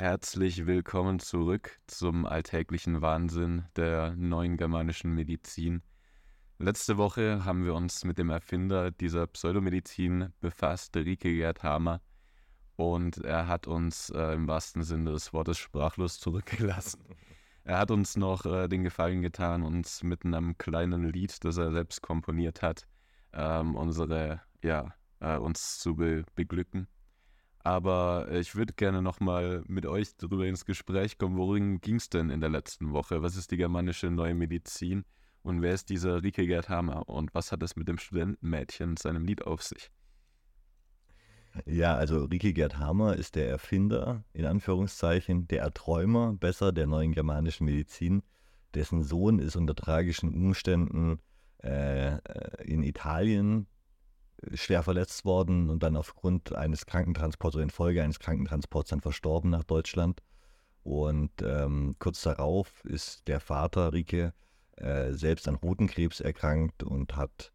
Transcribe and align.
Herzlich 0.00 0.64
willkommen 0.64 1.18
zurück 1.18 1.80
zum 1.88 2.24
alltäglichen 2.24 3.02
Wahnsinn 3.02 3.64
der 3.74 4.14
neuen 4.14 4.56
germanischen 4.56 5.12
Medizin. 5.12 5.82
Letzte 6.60 6.98
Woche 6.98 7.44
haben 7.44 7.64
wir 7.64 7.74
uns 7.74 8.04
mit 8.04 8.16
dem 8.16 8.30
Erfinder 8.30 8.92
dieser 8.92 9.26
Pseudomedizin 9.26 10.32
befasst, 10.38 10.96
Rike 10.96 11.34
Gerd 11.34 11.64
Hamer, 11.64 12.00
und 12.76 13.18
er 13.24 13.48
hat 13.48 13.66
uns 13.66 14.10
äh, 14.10 14.34
im 14.34 14.46
wahrsten 14.46 14.84
Sinne 14.84 15.10
des 15.10 15.32
Wortes 15.32 15.58
sprachlos 15.58 16.20
zurückgelassen. 16.20 17.02
Er 17.64 17.78
hat 17.78 17.90
uns 17.90 18.16
noch 18.16 18.46
äh, 18.46 18.68
den 18.68 18.84
Gefallen 18.84 19.20
getan, 19.20 19.64
uns 19.64 20.04
mit 20.04 20.24
einem 20.24 20.56
kleinen 20.58 21.08
Lied, 21.12 21.44
das 21.44 21.56
er 21.56 21.72
selbst 21.72 22.02
komponiert 22.02 22.62
hat, 22.62 22.86
ähm, 23.32 23.74
unsere, 23.74 24.42
ja, 24.62 24.94
äh, 25.18 25.38
uns 25.38 25.80
zu 25.80 25.96
be 25.96 26.24
beglücken. 26.36 26.86
Aber 27.64 28.28
ich 28.30 28.54
würde 28.54 28.72
gerne 28.72 29.02
nochmal 29.02 29.62
mit 29.66 29.84
euch 29.84 30.16
darüber 30.16 30.46
ins 30.46 30.64
Gespräch 30.64 31.18
kommen, 31.18 31.36
worin 31.36 31.80
ging 31.80 31.96
es 31.96 32.08
denn 32.08 32.30
in 32.30 32.40
der 32.40 32.50
letzten 32.50 32.92
Woche? 32.92 33.22
Was 33.22 33.36
ist 33.36 33.50
die 33.50 33.56
germanische 33.56 34.10
neue 34.10 34.34
Medizin? 34.34 35.04
Und 35.42 35.62
wer 35.62 35.74
ist 35.74 35.88
dieser 35.90 36.22
Rike 36.22 36.46
Gerd 36.46 36.68
Hammer? 36.68 37.08
Und 37.08 37.34
was 37.34 37.52
hat 37.52 37.62
es 37.62 37.76
mit 37.76 37.88
dem 37.88 37.98
Studentenmädchen 37.98 38.96
seinem 38.96 39.24
Lied 39.24 39.46
auf 39.46 39.62
sich? 39.62 39.90
Ja, 41.66 41.94
also 41.96 42.24
Rike 42.24 42.52
Gerd 42.52 42.78
Hammer 42.78 43.16
ist 43.16 43.34
der 43.34 43.48
Erfinder, 43.48 44.24
in 44.32 44.44
Anführungszeichen, 44.44 45.48
der 45.48 45.62
Erträumer, 45.62 46.34
besser, 46.34 46.72
der 46.72 46.86
neuen 46.86 47.12
germanischen 47.12 47.64
Medizin. 47.64 48.22
Dessen 48.74 49.02
Sohn 49.02 49.38
ist 49.38 49.56
unter 49.56 49.74
tragischen 49.74 50.34
Umständen 50.34 51.20
äh, 51.62 52.16
äh 52.16 52.18
in 52.64 52.82
Italien 52.82 53.66
schwer 54.54 54.82
verletzt 54.82 55.24
worden 55.24 55.70
und 55.70 55.82
dann 55.82 55.96
aufgrund 55.96 56.54
eines 56.54 56.86
Krankentransports 56.86 57.56
oder 57.56 57.64
infolge 57.64 58.02
eines 58.02 58.20
Krankentransports 58.20 58.90
dann 58.90 59.00
verstorben 59.00 59.50
nach 59.50 59.64
Deutschland. 59.64 60.22
Und 60.82 61.32
ähm, 61.42 61.96
kurz 61.98 62.22
darauf 62.22 62.84
ist 62.84 63.28
der 63.28 63.40
Vater 63.40 63.92
Rike 63.92 64.32
äh, 64.76 65.12
selbst 65.12 65.48
an 65.48 65.60
Hodenkrebs 65.60 66.20
erkrankt 66.20 66.82
und 66.82 67.16
hat 67.16 67.52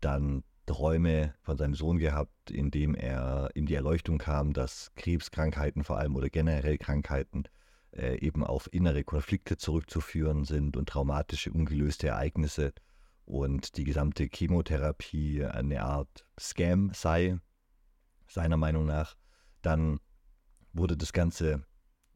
dann 0.00 0.44
Träume 0.66 1.34
von 1.42 1.56
seinem 1.56 1.74
Sohn 1.74 1.98
gehabt, 1.98 2.50
in 2.50 2.70
dem 2.70 2.94
er 2.94 3.50
in 3.54 3.66
die 3.66 3.74
Erleuchtung 3.74 4.18
kam, 4.18 4.52
dass 4.52 4.92
Krebskrankheiten 4.94 5.82
vor 5.82 5.98
allem 5.98 6.14
oder 6.14 6.28
generell 6.28 6.78
Krankheiten 6.78 7.44
äh, 7.92 8.18
eben 8.20 8.44
auf 8.44 8.72
innere 8.72 9.02
Konflikte 9.02 9.56
zurückzuführen 9.56 10.44
sind 10.44 10.76
und 10.76 10.88
traumatische, 10.88 11.50
ungelöste 11.50 12.08
Ereignisse 12.08 12.72
und 13.30 13.76
die 13.76 13.84
gesamte 13.84 14.28
Chemotherapie 14.32 15.44
eine 15.44 15.82
Art 15.82 16.26
Scam 16.38 16.90
sei, 16.92 17.38
seiner 18.26 18.56
Meinung 18.56 18.86
nach, 18.86 19.16
dann 19.62 20.00
wurde 20.72 20.96
das 20.96 21.12
Ganze, 21.12 21.64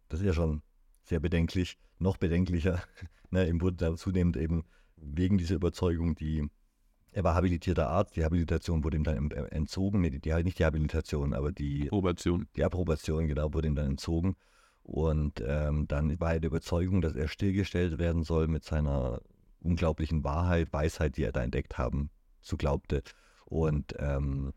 das 0.09 0.21
ist 0.21 0.27
ja 0.27 0.33
schon 0.33 0.63
sehr 1.05 1.21
bedenklich, 1.21 1.79
noch 1.99 2.17
bedenklicher, 2.17 2.83
ne, 3.31 3.49
ihm 3.49 3.61
wurde 3.61 3.77
da 3.77 3.97
zunehmend 3.97 4.37
eben 4.37 4.65
wegen 4.97 5.39
dieser 5.39 5.55
Überzeugung 5.55 6.17
die, 6.17 6.49
er 7.13 7.23
war 7.23 7.37
habilitierter 7.37 7.89
Arzt, 7.89 8.17
die 8.17 8.25
Habilitation 8.25 8.83
wurde 8.83 8.97
ihm 8.97 9.05
dann 9.05 9.31
entzogen, 9.31 10.01
nee, 10.01 10.11
die, 10.11 10.21
die, 10.21 10.35
nicht 10.43 10.59
die 10.59 10.65
Habilitation, 10.65 11.33
aber 11.33 11.53
die 11.53 11.85
Approbation. 11.85 12.49
Die 12.57 12.65
Approbation, 12.65 13.29
genau, 13.29 13.55
wurde 13.55 13.69
ihm 13.69 13.77
dann 13.77 13.91
entzogen. 13.91 14.35
Und 14.83 15.43
ähm, 15.47 15.87
dann 15.87 16.19
war 16.19 16.35
er 16.35 16.41
der 16.41 16.51
Überzeugung, 16.51 17.01
dass 17.01 17.15
er 17.15 17.29
stillgestellt 17.29 17.99
werden 17.99 18.25
soll 18.25 18.49
mit 18.49 18.65
seiner 18.65 19.21
unglaublichen 19.65 20.25
Wahrheit, 20.25 20.73
Weisheit, 20.73 21.17
die 21.17 21.25
er 21.25 21.33
da 21.33 21.43
entdeckt 21.43 21.79
haben, 21.79 22.11
zu 22.41 22.57
glaubte. 22.57 23.03
Und 23.47 23.95
ähm, 23.99 24.53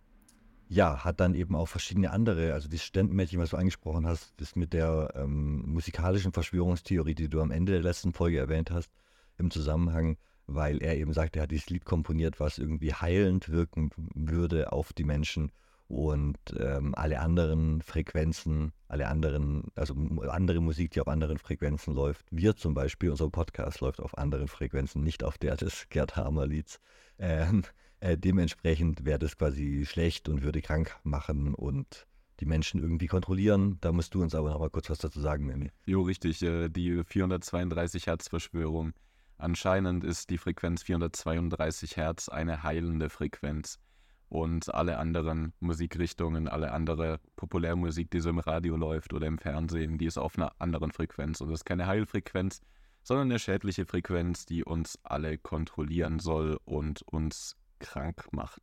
ja, 0.70 1.04
hat 1.04 1.20
dann 1.20 1.34
eben 1.34 1.56
auch 1.56 1.68
verschiedene 1.68 2.12
andere, 2.12 2.54
also 2.54 2.68
dieses 2.68 2.86
Studentenmädchen, 2.86 3.40
was 3.40 3.52
du 3.52 3.58
angesprochen 3.58 4.06
hast, 4.06 4.34
das 4.38 4.56
mit 4.56 4.74
der 4.74 5.14
ähm, 5.16 5.64
musikalischen 5.66 6.34
Verschwörungstheorie, 6.34 7.16
die 7.16 7.30
du 7.30 7.42
am 7.42 7.52
Ende 7.52 7.72
der 7.72 7.82
letzten 7.82 8.14
Folge 8.14 8.38
erwähnt 8.38 8.72
hast, 8.72 8.92
im 9.38 9.50
Zusammenhang, 9.50 10.18
weil 10.46 10.82
er 10.82 10.98
eben 10.98 11.14
sagt, 11.14 11.36
er 11.36 11.44
hat 11.44 11.52
dieses 11.52 11.70
Lied 11.70 11.86
komponiert, 11.86 12.40
was 12.40 12.58
irgendwie 12.58 12.94
heilend 12.94 13.50
wirken 13.50 13.92
würde 14.14 14.72
auf 14.72 14.94
die 14.94 15.04
Menschen 15.04 15.52
und 15.88 16.38
ähm, 16.60 16.94
alle 16.96 17.20
anderen 17.20 17.82
Frequenzen, 17.82 18.74
alle 18.88 19.08
anderen, 19.08 19.64
also 19.76 19.96
andere 20.28 20.60
Musik, 20.60 20.92
die 20.92 21.02
auf 21.02 21.08
anderen 21.08 21.38
Frequenzen 21.38 21.94
läuft. 21.94 22.26
Wir 22.30 22.56
zum 22.56 22.74
Beispiel, 22.74 23.10
unser 23.10 23.30
Podcast 23.30 23.80
läuft 23.80 24.02
auf 24.02 24.18
anderen 24.18 24.48
Frequenzen, 24.48 25.04
nicht 25.04 25.24
auf 25.24 25.38
der 25.38 25.56
des 25.56 25.88
Gerd 25.90 26.16
Hamer 26.16 26.46
Lieds. 26.46 26.80
Ähm, 27.20 27.64
äh, 28.00 28.18
dementsprechend 28.18 29.06
wäre 29.06 29.20
das 29.20 29.38
quasi 29.38 29.86
schlecht 29.86 30.30
und 30.30 30.44
würde 30.44 30.62
krank 30.62 30.96
machen 31.04 31.54
und 31.56 32.06
die 32.40 32.46
Menschen 32.46 32.82
irgendwie 32.82 33.08
kontrollieren. 33.08 33.78
Da 33.82 33.92
musst 33.92 34.14
du 34.14 34.22
uns 34.22 34.36
aber 34.36 34.50
noch 34.52 34.60
mal 34.60 34.70
kurz 34.70 34.90
was 34.90 35.00
dazu 35.00 35.20
sagen, 35.22 35.46
Mimi. 35.46 35.72
Jo, 35.86 36.02
richtig. 36.02 36.44
Äh, 36.44 36.70
die 36.70 37.04
432 37.04 38.08
Hertz 38.08 38.28
Verschwörung. 38.28 38.94
Anscheinend 39.38 40.04
ist 40.04 40.30
die 40.32 40.38
Frequenz 40.38 40.84
432 40.84 41.96
Hertz 41.96 42.28
eine 42.28 42.64
heilende 42.64 43.10
Frequenz 43.10 43.80
und 44.30 44.74
alle 44.74 44.98
anderen 44.98 45.54
Musikrichtungen, 45.60 46.48
alle 46.48 46.72
andere 46.72 47.20
Populärmusik, 47.36 48.12
die 48.12 48.20
so 48.20 48.30
im 48.30 48.40
Radio 48.40 48.76
läuft 48.76 49.14
oder 49.14 49.28
im 49.28 49.38
Fernsehen, 49.38 49.98
die 49.98 50.06
ist 50.06 50.18
auf 50.18 50.38
einer 50.38 50.54
anderen 50.60 50.92
Frequenz. 50.92 51.40
Und 51.40 51.50
das 51.50 51.62
ist 51.62 51.66
keine 51.66 51.88
Heilfrequenz, 51.88 52.62
sondern 53.04 53.32
eine 53.32 53.40
schädliche 53.40 53.86
Frequenz, 53.86 54.46
die 54.46 54.66
uns 54.66 55.00
alle 55.04 55.38
kontrollieren 55.38 56.20
soll 56.20 56.60
und 56.66 57.04
uns 57.04 57.56
krank 57.80 58.28
macht. 58.32 58.62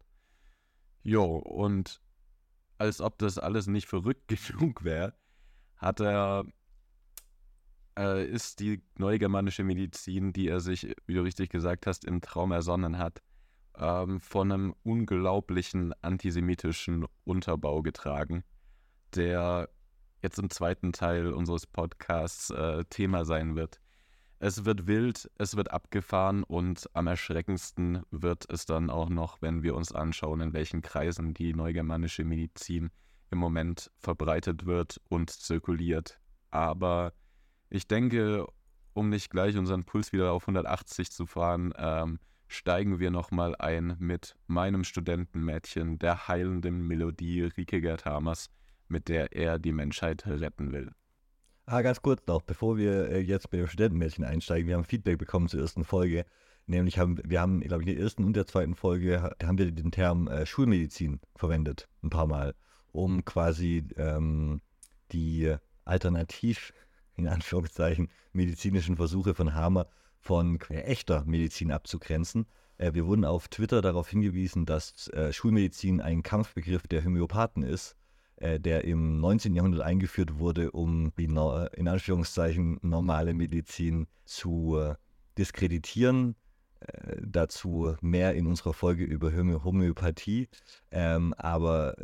Jo, 1.03 1.37
und 1.37 2.01
als 2.77 3.01
ob 3.01 3.19
das 3.19 3.39
alles 3.39 3.67
nicht 3.67 3.89
verrückt 3.89 4.29
genug 4.49 4.85
wäre, 4.85 5.15
hat 5.77 6.01
er, 6.01 6.45
äh, 7.99 8.27
ist 8.27 8.61
die 8.61 8.83
neue 8.99 9.19
germanische 9.19 9.65
Medizin, 9.65 10.35
die 10.35 10.49
er 10.49 10.61
sich, 10.61 10.95
wie 11.07 11.15
du 11.15 11.23
richtig 11.23 11.49
gesagt 11.49 11.87
hast, 11.87 12.05
im 12.05 12.21
Traum 12.21 12.53
ersonnen 12.53 12.99
hat, 12.99 13.23
ähm, 13.79 14.21
von 14.21 14.53
einem 14.53 14.75
unglaublichen 14.83 15.93
antisemitischen 16.03 17.07
Unterbau 17.25 17.83
getragen, 17.83 18.45
der 19.15 19.69
jetzt 20.23 20.39
im 20.39 20.51
zweiten 20.51 20.93
Teil 20.93 21.33
unseres 21.33 21.67
Podcasts 21.67 22.51
äh, 22.51 22.85
Thema 22.87 23.25
sein 23.25 23.57
wird. 23.57 23.81
Es 24.39 24.65
wird 24.65 24.87
wild, 24.87 25.31
es 25.39 25.57
wird 25.57 25.71
abgefahren 25.71 26.43
und 26.43 26.91
am 26.93 27.07
erschreckendsten 27.07 28.03
wird 28.11 28.51
es 28.51 28.67
dann 28.67 28.91
auch 28.91 29.09
noch, 29.09 29.41
wenn 29.41 29.63
wir 29.63 29.75
uns 29.75 29.93
anschauen, 29.93 30.41
in 30.41 30.53
welchen 30.53 30.83
Kreisen 30.83 31.35
die 31.35 31.55
neugermanische 31.55 32.25
Medizin 32.25 32.91
im 33.31 33.39
Moment 33.39 33.91
verbreitet 33.99 34.67
wird 34.67 35.01
und 35.09 35.31
zirkuliert. 35.31 36.21
Aber 36.51 37.13
ich 37.71 37.87
denke, 37.89 38.47
um 38.93 39.09
nicht 39.09 39.31
gleich 39.31 39.57
unseren 39.57 39.85
Puls 39.85 40.13
wieder 40.13 40.33
auf 40.33 40.45
180 40.45 41.11
zu 41.11 41.27
fahren, 41.27 41.73
ähm, 41.77 42.19
steigen 42.55 43.01
wir 43.01 43.11
nochmal 43.11 43.55
ein 43.57 43.97
mit 43.99 44.37
meinem 44.47 44.85
Studentenmädchen, 44.85 45.99
der 45.99 46.29
heilenden 46.29 46.87
Melodie 46.87 47.43
Rike 47.43 47.81
Gerd 47.81 48.05
Hamers, 48.05 48.49
mit 48.89 49.09
der 49.09 49.33
er 49.33 49.59
die 49.59 49.73
Menschheit 49.73 50.27
retten 50.27 50.73
will. 50.73 50.93
Ah, 51.67 51.83
ganz 51.83 52.03
kurz 52.03 52.27
noch, 52.27 52.43
bevor 52.43 52.77
wir 52.77 53.09
äh, 53.09 53.21
jetzt 53.21 53.51
bei 53.51 53.57
dem 53.57 53.67
Studentenmädchen 53.67 54.25
einsteigen, 54.25 54.69
wir 54.69 54.77
haben 54.77 54.85
Feedback 54.85 55.19
bekommen 55.19 55.49
zur 55.49 55.61
ersten 55.61 55.85
Folge. 55.85 56.27
Nämlich 56.67 56.99
haben 56.99 57.19
wir 57.25 57.41
haben, 57.41 57.61
glaube 57.61 57.83
ich, 57.83 57.89
in 57.89 57.95
der 57.95 58.05
ersten 58.05 58.25
und 58.25 58.35
der 58.35 58.47
zweiten 58.47 58.75
Folge 58.75 59.35
haben 59.43 59.59
wir 59.59 59.71
den 59.71 59.91
Term 59.91 60.29
äh, 60.29 60.47
Schulmedizin 60.47 61.21
verwendet, 61.37 61.89
ein 62.03 62.11
paar 62.11 62.27
Mal, 62.27 62.55
um 62.93 63.25
quasi 63.25 63.85
ähm, 63.97 64.61
die 65.13 65.55
alternativ, 65.85 66.73
in 67.17 67.29
Anführungszeichen, 67.29 68.09
medizinischen 68.33 68.97
Versuche 68.97 69.35
von 69.35 69.55
Hamer 69.55 69.89
von 70.25 70.59
echter 70.71 71.23
Medizin 71.27 71.71
abzugrenzen. 71.71 72.47
Äh, 72.79 72.95
wir 72.95 73.07
wurden 73.07 73.25
auf 73.27 73.49
Twitter 73.49 73.83
darauf 73.83 74.09
hingewiesen, 74.09 74.65
dass 74.65 75.09
äh, 75.09 75.33
Schulmedizin 75.33 76.01
ein 76.01 76.23
Kampfbegriff 76.23 76.87
der 76.89 77.05
Homöopathen 77.05 77.63
ist, 77.63 77.95
äh, 78.37 78.59
der 78.59 78.85
im 78.85 79.21
19. 79.21 79.55
Jahrhundert 79.55 79.83
eingeführt 79.83 80.39
wurde, 80.39 80.71
um 80.71 81.13
die 81.19 81.25
in 81.25 81.89
Anführungszeichen 81.89 82.79
normale 82.83 83.35
Medizin 83.35 84.07
zu 84.25 84.95
diskreditieren. 85.39 86.37
Dazu 87.23 87.97
mehr 88.03 88.35
in 88.35 88.47
unserer 88.47 88.75
Folge 88.75 89.05
über 89.05 89.33
Homöopathie. 89.33 90.49
Ähm, 90.91 91.33
aber 91.39 91.97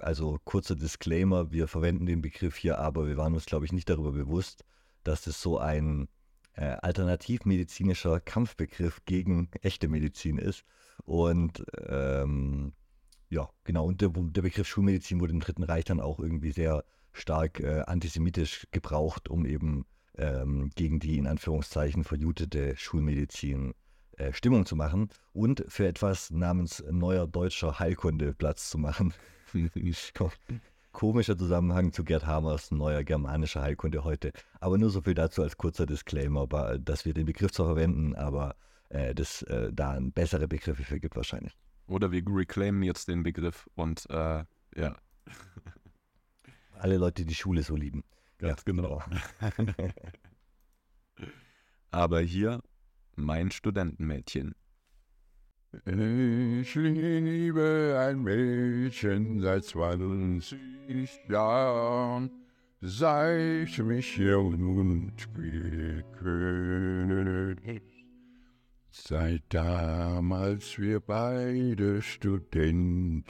also 0.00 0.40
kurzer 0.42 0.74
Disclaimer, 0.74 1.52
wir 1.52 1.68
verwenden 1.68 2.06
den 2.06 2.20
Begriff 2.20 2.56
hier, 2.56 2.80
aber 2.80 3.06
wir 3.06 3.16
waren 3.16 3.34
uns, 3.34 3.46
glaube 3.46 3.64
ich, 3.64 3.72
nicht 3.72 3.88
darüber 3.88 4.10
bewusst, 4.10 4.64
dass 5.04 5.22
das 5.22 5.40
so 5.40 5.58
ein 5.58 6.08
äh, 6.56 6.76
alternativmedizinischer 6.82 8.20
Kampfbegriff 8.20 9.04
gegen 9.04 9.50
echte 9.62 9.88
Medizin 9.88 10.38
ist. 10.38 10.64
Und 11.04 11.64
ähm, 11.86 12.72
ja, 13.28 13.48
genau, 13.64 13.86
und 13.86 14.00
der, 14.00 14.10
der, 14.10 14.42
Begriff 14.42 14.68
Schulmedizin 14.68 15.20
wurde 15.20 15.32
im 15.32 15.40
Dritten 15.40 15.64
Reich 15.64 15.84
dann 15.84 16.00
auch 16.00 16.20
irgendwie 16.20 16.52
sehr 16.52 16.84
stark 17.12 17.60
äh, 17.60 17.82
antisemitisch 17.86 18.66
gebraucht, 18.70 19.28
um 19.28 19.44
eben 19.46 19.86
ähm, 20.16 20.70
gegen 20.74 21.00
die 21.00 21.18
in 21.18 21.26
Anführungszeichen 21.26 22.04
verjutete 22.04 22.76
Schulmedizin 22.76 23.74
äh, 24.16 24.32
Stimmung 24.32 24.66
zu 24.66 24.76
machen 24.76 25.08
und 25.32 25.64
für 25.68 25.88
etwas 25.88 26.30
namens 26.30 26.84
neuer 26.88 27.26
deutscher 27.26 27.78
Heilkunde 27.78 28.32
Platz 28.34 28.70
zu 28.70 28.78
machen. 28.78 29.12
Komischer 30.94 31.36
Zusammenhang 31.36 31.92
zu 31.92 32.04
Gerd 32.04 32.24
Hamers 32.24 32.70
neuer 32.70 33.02
germanischer 33.02 33.60
Heilkunde 33.60 34.04
heute. 34.04 34.32
Aber 34.60 34.78
nur 34.78 34.90
so 34.90 35.02
viel 35.02 35.14
dazu 35.14 35.42
als 35.42 35.56
kurzer 35.56 35.86
Disclaimer, 35.86 36.46
dass 36.78 37.04
wir 37.04 37.12
den 37.12 37.26
Begriff 37.26 37.50
zwar 37.50 37.66
verwenden, 37.66 38.14
aber 38.14 38.54
äh, 38.90 39.12
das 39.12 39.42
äh, 39.42 39.72
da 39.72 39.98
bessere 40.00 40.46
Begriffe 40.46 40.84
für 40.84 41.00
gibt 41.00 41.16
wahrscheinlich. 41.16 41.58
Oder 41.88 42.12
wir 42.12 42.22
reclaimen 42.26 42.84
jetzt 42.84 43.08
den 43.08 43.24
Begriff 43.24 43.68
und 43.74 44.08
äh, 44.08 44.44
ja. 44.76 44.96
Alle 46.78 46.96
Leute, 46.96 47.22
die 47.22 47.26
die 47.26 47.34
Schule 47.34 47.64
so 47.64 47.74
lieben. 47.74 48.04
Ganz 48.38 48.60
ja, 48.60 48.72
genau. 48.72 49.02
genau. 49.56 49.74
aber 51.90 52.20
hier 52.20 52.62
mein 53.16 53.50
Studentenmädchen. 53.50 54.54
Ich 55.86 56.74
liebe 56.76 57.96
ein 57.98 58.22
Mädchen 58.22 59.40
seit 59.40 59.64
20 59.64 60.56
Jahren, 61.28 62.30
seit 62.80 63.76
mich 63.78 64.16
jung 64.16 64.78
und 64.78 65.12
glücklich. 65.34 66.62
Seit 68.90 69.42
damals 69.48 70.78
wir 70.78 71.00
beide 71.00 72.00
Studenten 72.02 73.24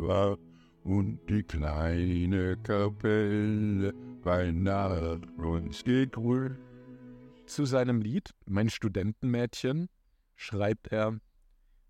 waren 0.00 0.38
und 0.84 1.18
die 1.28 1.42
kleine 1.42 2.56
Kapelle 2.58 3.92
bei 4.22 4.52
Nacht 4.52 5.28
uns 5.36 5.82
gegrüßt. 5.82 6.54
Zu 7.46 7.64
seinem 7.64 8.00
Lied 8.00 8.30
Mein 8.46 8.70
Studentenmädchen 8.70 9.88
schreibt 10.36 10.92
er 10.92 11.18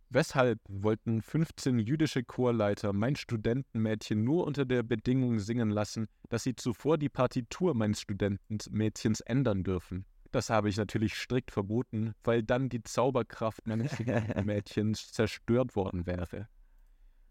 Weshalb 0.09 0.61
wollten 0.69 1.21
15 1.21 1.81
jüdische 1.81 2.23
Chorleiter 2.23 2.93
mein 2.93 3.17
Studentenmädchen 3.17 4.23
nur 4.23 4.47
unter 4.47 4.65
der 4.65 4.85
Bedingung 4.85 5.41
singen 5.41 5.69
lassen, 5.69 6.07
dass 6.29 6.45
sie 6.45 6.55
zuvor 6.55 6.97
die 6.97 7.09
Partitur 7.09 7.75
meines 7.75 8.01
Studentenmädchens 8.03 9.21
ändern 9.21 9.65
dürfen? 9.65 10.07
Das 10.31 10.49
habe 10.49 10.69
ich 10.69 10.77
natürlich 10.77 11.15
strikt 11.15 11.51
verboten, 11.51 12.15
weil 12.23 12.45
dann 12.45 12.69
die 12.69 12.85
Zauberkraft 12.85 13.67
meines 13.67 13.95
Studentenmädchens 13.95 15.11
zerstört 15.13 15.75
worden 15.75 16.07
wäre. 16.07 16.49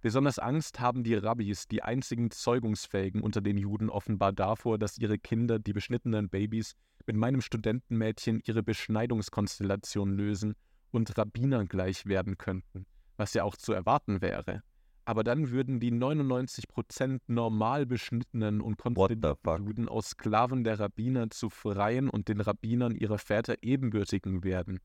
Besonders 0.01 0.37
Angst 0.37 0.79
haben 0.81 1.03
die 1.03 1.15
Rabbis, 1.15 1.67
die 1.67 1.81
einzigen 1.81 2.29
Zeugungsfähigen 2.29 3.21
unter 3.21 3.41
den 3.41 3.57
Juden, 3.57 3.89
offenbar 3.89 4.33
davor, 4.33 4.77
dass 4.77 4.97
ihre 4.97 5.17
Kinder, 5.17 5.59
die 5.59 5.73
beschnittenen 5.73 6.29
Babys, 6.29 6.75
mit 7.07 7.15
meinem 7.15 7.41
Studentenmädchen 7.41 8.41
ihre 8.45 8.63
Beschneidungskonstellation 8.63 10.11
lösen 10.11 10.55
und 10.95 11.17
Rabbinern 11.17 11.67
gleich 11.67 12.05
werden 12.05 12.37
könnten, 12.37 12.85
was 13.17 13.33
ja 13.33 13.43
auch 13.43 13.55
zu 13.55 13.73
erwarten 13.73 14.21
wäre. 14.21 14.63
Aber 15.07 15.23
dann 15.23 15.51
würden 15.51 15.79
die 15.79 15.91
99% 15.91 17.19
normal 17.27 17.85
beschnittenen 17.85 18.59
und 18.59 18.77
konstituierten 18.77 19.67
Juden 19.67 19.87
aus 19.87 20.09
Sklaven 20.09 20.63
der 20.63 20.79
Rabbiner 20.79 21.29
zu 21.29 21.51
Freien 21.51 22.09
und 22.09 22.27
den 22.27 22.41
Rabbinern 22.41 22.95
ihrer 22.95 23.19
Väter 23.19 23.55
ebenbürtigen 23.61 24.43
werden. 24.43 24.79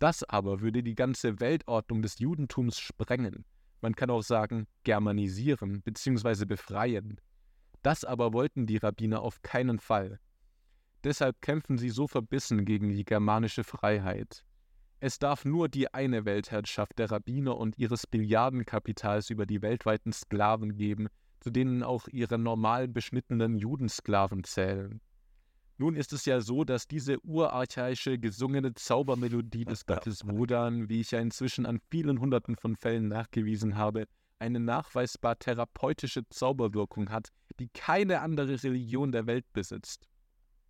Das 0.00 0.24
aber 0.24 0.60
würde 0.60 0.82
die 0.82 0.96
ganze 0.96 1.38
Weltordnung 1.38 2.02
des 2.02 2.18
Judentums 2.18 2.78
sprengen. 2.78 3.44
Man 3.80 3.94
kann 3.94 4.10
auch 4.10 4.22
sagen, 4.22 4.66
germanisieren 4.82 5.80
bzw. 5.82 6.44
befreien. 6.44 7.20
Das 7.82 8.04
aber 8.04 8.32
wollten 8.32 8.66
die 8.66 8.78
Rabbiner 8.78 9.22
auf 9.22 9.42
keinen 9.42 9.78
Fall. 9.78 10.18
Deshalb 11.04 11.40
kämpfen 11.40 11.78
sie 11.78 11.90
so 11.90 12.08
verbissen 12.08 12.64
gegen 12.64 12.88
die 12.88 13.04
germanische 13.04 13.62
Freiheit. 13.62 14.44
Es 14.98 15.18
darf 15.18 15.44
nur 15.44 15.68
die 15.68 15.92
eine 15.92 16.24
Weltherrschaft 16.24 16.98
der 16.98 17.10
Rabbiner 17.10 17.56
und 17.58 17.76
ihres 17.78 18.06
Billiardenkapitals 18.06 19.28
über 19.28 19.44
die 19.44 19.60
weltweiten 19.60 20.12
Sklaven 20.12 20.76
geben, 20.76 21.08
zu 21.40 21.50
denen 21.50 21.82
auch 21.82 22.08
ihre 22.08 22.38
normal 22.38 22.88
beschnittenen 22.88 23.56
Judensklaven 23.58 24.44
zählen. 24.44 25.00
Nun 25.78 25.94
ist 25.94 26.14
es 26.14 26.24
ja 26.24 26.40
so, 26.40 26.64
dass 26.64 26.88
diese 26.88 27.22
urarchaische 27.22 28.18
gesungene 28.18 28.72
Zaubermelodie 28.72 29.66
des 29.66 29.84
Gottes 29.84 30.26
Wodan, 30.26 30.88
wie 30.88 31.02
ich 31.02 31.10
ja 31.10 31.20
inzwischen 31.20 31.66
an 31.66 31.80
vielen 31.90 32.18
hunderten 32.18 32.56
von 32.56 32.76
Fällen 32.76 33.08
nachgewiesen 33.08 33.76
habe, 33.76 34.06
eine 34.38 34.60
nachweisbar 34.60 35.38
therapeutische 35.38 36.26
Zauberwirkung 36.30 37.10
hat, 37.10 37.28
die 37.60 37.68
keine 37.68 38.20
andere 38.22 38.62
Religion 38.62 39.12
der 39.12 39.26
Welt 39.26 39.44
besitzt. 39.52 40.08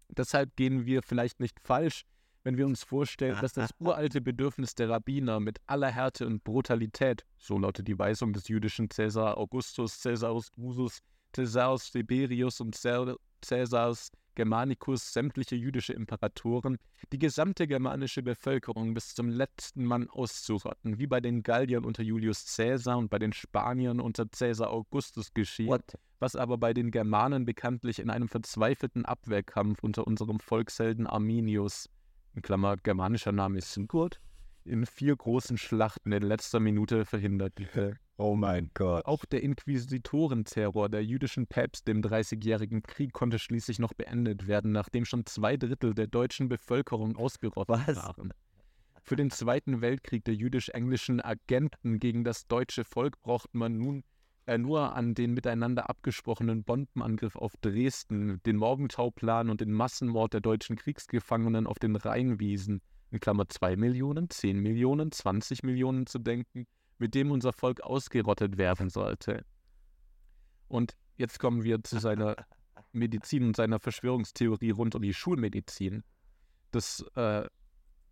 Deshalb 0.08 0.56
gehen 0.56 0.86
wir 0.86 1.02
vielleicht 1.02 1.38
nicht 1.38 1.60
falsch, 1.60 2.04
wenn 2.46 2.56
wir 2.56 2.66
uns 2.66 2.84
vorstellen, 2.84 3.36
dass 3.40 3.54
das 3.54 3.70
uralte 3.80 4.20
Bedürfnis 4.20 4.76
der 4.76 4.88
Rabbiner 4.88 5.40
mit 5.40 5.58
aller 5.66 5.90
Härte 5.90 6.28
und 6.28 6.44
Brutalität, 6.44 7.26
so 7.38 7.58
lautet 7.58 7.88
die 7.88 7.98
Weisung 7.98 8.32
des 8.32 8.46
jüdischen 8.46 8.88
Cäsar 8.88 9.36
Augustus, 9.36 10.00
Caesarus 10.00 10.52
Drusus, 10.52 11.00
Caesarus 11.32 11.90
Tiberius 11.90 12.60
und 12.60 12.80
Caesars 13.42 14.12
Germanicus, 14.36 15.12
sämtliche 15.12 15.56
jüdische 15.56 15.92
Imperatoren, 15.92 16.78
die 17.12 17.18
gesamte 17.18 17.66
germanische 17.66 18.22
Bevölkerung 18.22 18.94
bis 18.94 19.14
zum 19.14 19.28
letzten 19.28 19.84
Mann 19.84 20.08
auszurotten, 20.08 21.00
wie 21.00 21.08
bei 21.08 21.20
den 21.20 21.42
Galliern 21.42 21.84
unter 21.84 22.04
Julius 22.04 22.54
Caesar 22.54 22.96
und 22.96 23.08
bei 23.08 23.18
den 23.18 23.32
Spaniern 23.32 23.98
unter 23.98 24.24
Caesar 24.26 24.70
Augustus 24.70 25.34
geschieht, 25.34 25.66
What? 25.66 25.94
was 26.20 26.36
aber 26.36 26.58
bei 26.58 26.72
den 26.72 26.92
Germanen 26.92 27.44
bekanntlich 27.44 27.98
in 27.98 28.08
einem 28.08 28.28
verzweifelten 28.28 29.04
Abwehrkampf 29.04 29.82
unter 29.82 30.06
unserem 30.06 30.38
Volkshelden 30.38 31.08
Arminius 31.08 31.88
in 32.36 32.42
Klammer 32.42 32.76
germanischer 32.76 33.32
Name 33.32 33.58
ist 33.58 33.72
Sigurd, 33.72 34.20
in 34.64 34.84
vier 34.84 35.16
großen 35.16 35.56
Schlachten 35.58 36.12
in 36.12 36.22
letzter 36.22 36.60
Minute 36.60 37.04
verhindert. 37.04 37.54
Oh 38.18 38.34
mein 38.34 38.70
Gott. 38.72 39.04
Auch 39.04 39.26
der 39.26 39.42
Inquisitorenterror 39.42 40.88
der 40.88 41.04
jüdischen 41.04 41.46
Päpste 41.46 41.90
im 41.90 42.00
Dreißigjährigen 42.00 42.82
Krieg 42.82 43.12
konnte 43.12 43.38
schließlich 43.38 43.78
noch 43.78 43.92
beendet 43.92 44.46
werden, 44.46 44.72
nachdem 44.72 45.04
schon 45.04 45.26
zwei 45.26 45.58
Drittel 45.58 45.92
der 45.92 46.06
deutschen 46.06 46.48
Bevölkerung 46.48 47.18
ausgerottet 47.18 47.86
Was? 47.86 47.96
waren. 47.96 48.32
Für 49.02 49.16
den 49.16 49.30
Zweiten 49.30 49.82
Weltkrieg 49.82 50.24
der 50.24 50.34
jüdisch-englischen 50.34 51.20
Agenten 51.20 52.00
gegen 52.00 52.24
das 52.24 52.46
deutsche 52.46 52.84
Volk 52.84 53.20
braucht 53.20 53.54
man 53.54 53.76
nun 53.76 54.02
äh, 54.46 54.58
nur 54.58 54.94
an 54.94 55.14
den 55.14 55.34
miteinander 55.34 55.90
abgesprochenen 55.90 56.62
Bombenangriff 56.62 57.36
auf 57.36 57.56
Dresden, 57.60 58.40
den 58.46 58.56
Morgentauplan 58.56 59.50
und 59.50 59.60
den 59.60 59.72
Massenmord 59.72 60.32
der 60.32 60.40
deutschen 60.40 60.76
Kriegsgefangenen 60.76 61.66
auf 61.66 61.78
den 61.78 61.96
Rheinwiesen, 61.96 62.80
in 63.10 63.20
Klammer 63.20 63.48
2 63.48 63.76
Millionen, 63.76 64.30
10 64.30 64.60
Millionen, 64.60 65.10
20 65.10 65.62
Millionen 65.62 66.06
zu 66.06 66.18
denken, 66.18 66.66
mit 66.98 67.14
dem 67.14 67.30
unser 67.30 67.52
Volk 67.52 67.80
ausgerottet 67.82 68.56
werden 68.56 68.88
sollte. 68.88 69.44
Und 70.68 70.96
jetzt 71.16 71.38
kommen 71.38 71.64
wir 71.64 71.82
zu 71.82 71.98
seiner 71.98 72.36
Medizin 72.92 73.44
und 73.44 73.56
seiner 73.56 73.80
Verschwörungstheorie 73.80 74.70
rund 74.70 74.94
um 74.94 75.02
die 75.02 75.14
Schulmedizin. 75.14 76.02
Das, 76.70 77.04
äh, 77.14 77.46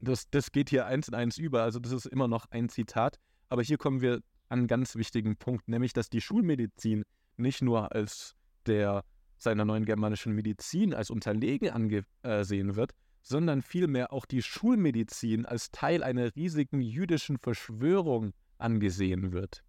das, 0.00 0.28
das 0.30 0.52
geht 0.52 0.70
hier 0.70 0.86
eins 0.86 1.08
in 1.08 1.14
eins 1.14 1.38
über, 1.38 1.62
also 1.62 1.78
das 1.78 1.92
ist 1.92 2.06
immer 2.06 2.28
noch 2.28 2.46
ein 2.50 2.68
Zitat. 2.68 3.18
Aber 3.48 3.62
hier 3.62 3.78
kommen 3.78 4.00
wir 4.00 4.20
einen 4.48 4.66
ganz 4.66 4.96
wichtigen 4.96 5.36
Punkt, 5.36 5.68
nämlich 5.68 5.92
dass 5.92 6.10
die 6.10 6.20
Schulmedizin 6.20 7.04
nicht 7.36 7.62
nur 7.62 7.92
als 7.92 8.36
der 8.66 9.04
seiner 9.38 9.64
neuen 9.64 9.84
germanischen 9.84 10.32
Medizin 10.34 10.94
als 10.94 11.10
unterlegen 11.10 11.70
angesehen 11.70 12.76
wird, 12.76 12.92
sondern 13.22 13.62
vielmehr 13.62 14.12
auch 14.12 14.26
die 14.26 14.42
Schulmedizin 14.42 15.46
als 15.46 15.70
Teil 15.70 16.02
einer 16.02 16.34
riesigen 16.36 16.80
jüdischen 16.80 17.38
Verschwörung 17.38 18.32
angesehen 18.58 19.32
wird. 19.32 19.62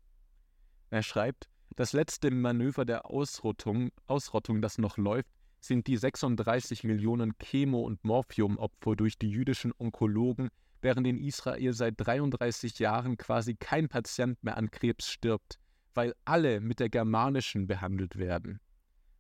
Er 0.90 1.04
schreibt, 1.04 1.50
das 1.76 1.94
letzte 1.94 2.32
Manöver 2.32 2.86
der 2.86 3.06
Ausrottung, 3.10 3.92
Ausrottung, 4.08 4.62
das 4.62 4.78
noch 4.78 4.98
läuft, 4.98 5.30
sind 5.60 5.88
die 5.88 5.98
36 5.98 6.84
Millionen 6.84 7.34
Chemo- 7.38 7.84
und 7.84 8.04
Morphiumopfer 8.04 8.96
durch 8.96 9.18
die 9.18 9.30
jüdischen 9.30 9.74
Onkologen 9.78 10.50
während 10.86 11.08
in 11.08 11.18
Israel 11.18 11.74
seit 11.74 11.96
33 11.98 12.78
Jahren 12.78 13.18
quasi 13.18 13.56
kein 13.56 13.90
Patient 13.90 14.42
mehr 14.44 14.56
an 14.56 14.70
Krebs 14.70 15.10
stirbt, 15.10 15.60
weil 15.96 16.14
alle 16.26 16.62
mit 16.62 16.80
der 16.80 16.90
germanischen 16.90 17.66
behandelt 17.66 18.18
werden. 18.18 18.60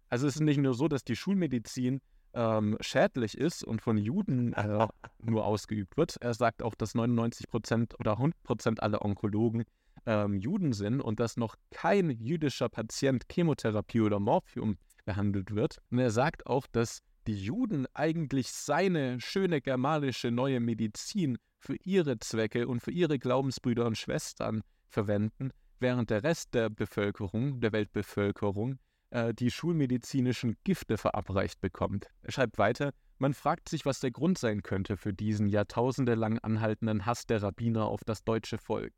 Also 0.09 0.27
es 0.27 0.35
ist 0.35 0.41
nicht 0.41 0.59
nur 0.59 0.75
so, 0.75 0.87
dass 0.87 1.03
die 1.03 1.15
Schulmedizin 1.15 2.01
ähm, 2.35 2.77
schädlich 2.81 3.35
ist 3.35 3.63
und 3.63 3.81
von 3.81 3.97
Juden 3.97 4.53
äh, 4.53 4.87
nur 5.23 5.43
ausgeübt 5.43 5.97
wird. 5.97 6.17
Er 6.21 6.35
sagt 6.35 6.61
auch, 6.61 6.75
dass 6.75 6.93
99 6.93 7.47
Prozent 7.47 7.99
oder 7.99 8.11
100 8.11 8.43
Prozent 8.43 8.83
aller 8.83 9.03
Onkologen 9.03 9.63
ähm, 10.05 10.37
Juden 10.37 10.71
sind 10.71 11.01
und 11.01 11.19
dass 11.19 11.35
noch 11.35 11.55
kein 11.71 12.11
jüdischer 12.11 12.69
Patient 12.69 13.25
Chemotherapie 13.31 14.01
oder 14.01 14.19
Morphium 14.19 14.77
behandelt 15.05 15.55
wird. 15.55 15.79
Und 15.89 15.97
er 15.97 16.11
sagt 16.11 16.45
auch, 16.45 16.67
dass 16.67 17.01
die 17.27 17.43
Juden 17.43 17.87
eigentlich 17.93 18.51
seine 18.51 19.19
schöne 19.19 19.61
germanische 19.61 20.31
neue 20.31 20.59
Medizin 20.59 21.37
für 21.59 21.75
ihre 21.83 22.19
Zwecke 22.19 22.67
und 22.67 22.81
für 22.81 22.91
ihre 22.91 23.17
Glaubensbrüder 23.19 23.85
und 23.85 23.97
Schwestern 23.97 24.61
verwenden, 24.87 25.51
während 25.79 26.09
der 26.09 26.23
Rest 26.23 26.53
der 26.53 26.69
Bevölkerung, 26.69 27.59
der 27.59 27.71
Weltbevölkerung, 27.71 28.77
äh, 29.09 29.33
die 29.33 29.51
schulmedizinischen 29.51 30.57
Gifte 30.63 30.97
verabreicht 30.97 31.59
bekommt. 31.61 32.07
Er 32.21 32.31
schreibt 32.31 32.57
weiter, 32.57 32.91
man 33.17 33.33
fragt 33.33 33.69
sich, 33.69 33.85
was 33.85 33.99
der 33.99 34.11
Grund 34.11 34.37
sein 34.37 34.61
könnte 34.61 34.97
für 34.97 35.13
diesen 35.13 35.47
jahrtausendelang 35.47 36.39
anhaltenden 36.39 37.05
Hass 37.05 37.25
der 37.25 37.41
Rabbiner 37.41 37.85
auf 37.85 38.03
das 38.03 38.23
deutsche 38.23 38.57
Volk. 38.57 38.93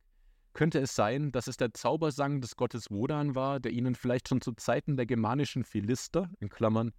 Könnte 0.54 0.80
es 0.80 0.96
sein, 0.96 1.32
dass 1.32 1.48
es 1.48 1.58
der 1.58 1.74
Zaubersang 1.74 2.42
des 2.42 2.56
Gottes 2.56 2.90
Wodan 2.90 3.36
war, 3.36 3.60
der 3.60 3.72
ihnen 3.72 3.94
vielleicht 3.94 4.28
schon 4.28 4.42
zu 4.42 4.54
Zeiten 4.54 4.98
der 4.98 5.06
germanischen 5.06 5.64
Philister, 5.64 6.32
in 6.40 6.50
Klammern, 6.50 6.94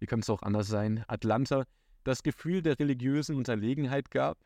wie 0.00 0.06
kann 0.06 0.20
es 0.20 0.30
auch 0.30 0.42
anders 0.42 0.68
sein, 0.68 1.04
Atlanta, 1.08 1.64
das 2.04 2.22
Gefühl 2.22 2.62
der 2.62 2.78
religiösen 2.78 3.36
Unterlegenheit 3.36 4.10
gab? 4.10 4.38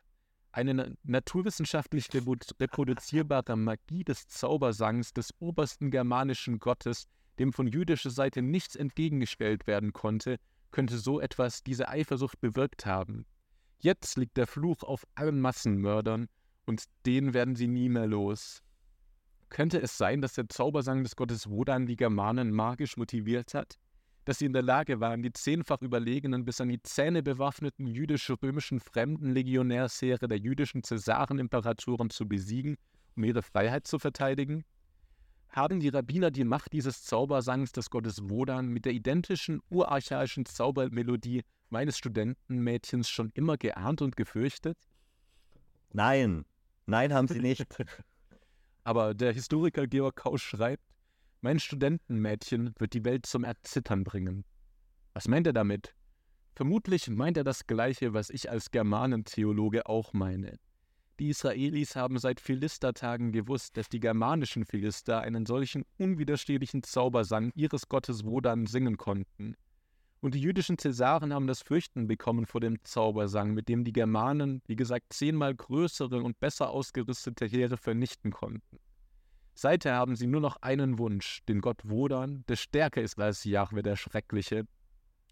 Eine 0.51 0.95
naturwissenschaftlich 1.03 2.09
reproduzierbare 2.13 3.57
Magie 3.57 4.03
des 4.03 4.27
Zaubersangs 4.27 5.13
des 5.13 5.33
obersten 5.39 5.91
germanischen 5.91 6.59
Gottes, 6.59 7.07
dem 7.39 7.51
von 7.51 7.67
jüdischer 7.67 8.09
Seite 8.09 8.41
nichts 8.41 8.75
entgegengestellt 8.75 9.67
werden 9.67 9.91
konnte, 9.91 10.37
könnte 10.71 10.97
so 10.97 11.19
etwas 11.19 11.63
diese 11.63 11.89
Eifersucht 11.89 12.39
bewirkt 12.39 12.85
haben. 12.85 13.25
Jetzt 13.79 14.17
liegt 14.17 14.37
der 14.37 14.47
Fluch 14.47 14.83
auf 14.83 15.05
allen 15.15 15.39
Massenmördern, 15.41 16.27
und 16.65 16.83
den 17.05 17.33
werden 17.33 17.55
sie 17.55 17.67
nie 17.67 17.89
mehr 17.89 18.07
los. 18.07 18.61
Könnte 19.49 19.81
es 19.81 19.97
sein, 19.97 20.21
dass 20.21 20.33
der 20.33 20.49
Zaubersang 20.49 21.03
des 21.03 21.15
Gottes 21.15 21.49
Wodan 21.49 21.85
die 21.85 21.95
Germanen 21.95 22.51
magisch 22.51 22.97
motiviert 22.97 23.53
hat? 23.53 23.77
Dass 24.25 24.39
sie 24.39 24.45
in 24.45 24.53
der 24.53 24.63
Lage 24.63 24.99
waren, 24.99 25.21
die 25.21 25.31
zehnfach 25.31 25.81
überlegenen, 25.81 26.45
bis 26.45 26.59
an 26.59 26.69
die 26.69 26.81
Zähne 26.81 27.21
bewaffneten 27.21 27.85
jüdisch-römischen 27.85 28.79
Fremdenlegionärsheere 28.79 30.27
der 30.27 30.39
jüdischen 30.39 30.83
Cäsarenimperatoren 30.83 32.09
zu 32.09 32.27
besiegen, 32.27 32.75
um 33.15 33.23
ihre 33.23 33.43
Freiheit 33.43 33.85
zu 33.85 33.99
verteidigen? 33.99 34.65
Haben 35.49 35.79
die 35.79 35.89
Rabbiner 35.89 36.31
die 36.31 36.43
Macht 36.43 36.73
dieses 36.73 37.03
Zaubersangs 37.03 37.71
des 37.71 37.91
Gottes 37.91 38.27
Wodan 38.27 38.67
mit 38.67 38.85
der 38.85 38.93
identischen 38.93 39.61
urarchaischen 39.69 40.45
Zaubermelodie 40.45 41.43
meines 41.69 41.97
Studentenmädchens 41.97 43.07
schon 43.07 43.29
immer 43.35 43.57
geahnt 43.57 44.01
und 44.01 44.17
gefürchtet? 44.17 44.77
Nein, 45.93 46.45
nein, 46.87 47.13
haben 47.13 47.27
sie 47.27 47.39
nicht. 47.39 47.65
Aber 48.83 49.13
der 49.13 49.33
Historiker 49.33 49.87
Georg 49.87 50.15
Kausch 50.15 50.43
schreibt, 50.43 50.83
mein 51.41 51.59
Studentenmädchen 51.59 52.73
wird 52.79 52.93
die 52.93 53.05
Welt 53.05 53.25
zum 53.25 53.43
Erzittern 53.43 54.03
bringen. 54.03 54.45
Was 55.13 55.27
meint 55.27 55.47
er 55.47 55.53
damit? 55.53 55.95
Vermutlich 56.55 57.09
meint 57.09 57.37
er 57.37 57.43
das 57.43 57.67
Gleiche, 57.67 58.13
was 58.13 58.29
ich 58.29 58.49
als 58.49 58.71
Germanentheologe 58.71 59.87
auch 59.87 60.13
meine. 60.13 60.57
Die 61.19 61.29
Israelis 61.29 61.95
haben 61.95 62.17
seit 62.17 62.41
Philistertagen 62.41 63.31
gewusst, 63.31 63.77
dass 63.77 63.87
die 63.87 64.01
germanischen 64.01 64.65
Philister 64.65 65.21
einen 65.21 65.45
solchen 65.45 65.85
unwiderstehlichen 65.97 66.83
Zaubersang 66.83 67.51
ihres 67.55 67.87
Gottes 67.87 68.25
Wodan 68.25 68.65
singen 68.65 68.97
konnten. 68.97 69.55
Und 70.19 70.33
die 70.33 70.41
jüdischen 70.41 70.77
Cäsaren 70.77 71.33
haben 71.33 71.47
das 71.47 71.61
Fürchten 71.61 72.07
bekommen 72.07 72.45
vor 72.45 72.59
dem 72.59 72.83
Zaubersang, 72.83 73.53
mit 73.53 73.69
dem 73.69 73.83
die 73.83 73.93
Germanen, 73.93 74.61
wie 74.65 74.75
gesagt, 74.75 75.13
zehnmal 75.13 75.55
größere 75.55 76.21
und 76.21 76.39
besser 76.39 76.69
ausgerüstete 76.69 77.45
Heere 77.45 77.77
vernichten 77.77 78.31
konnten. 78.31 78.79
Seither 79.57 79.95
haben 79.95 80.17
sie 80.17 80.27
nur 80.27 80.41
noch 80.41 80.57
einen 80.57 80.99
Wunsch, 80.99 81.39
den 81.47 81.61
Gott 81.61 81.81
Wodan, 81.85 82.43
der 82.49 82.57
stärker 82.57 83.01
ist 83.01 83.17
als 83.17 83.45
Jahwe 83.45 83.83
der 83.83 83.95
Schreckliche, 83.95 84.67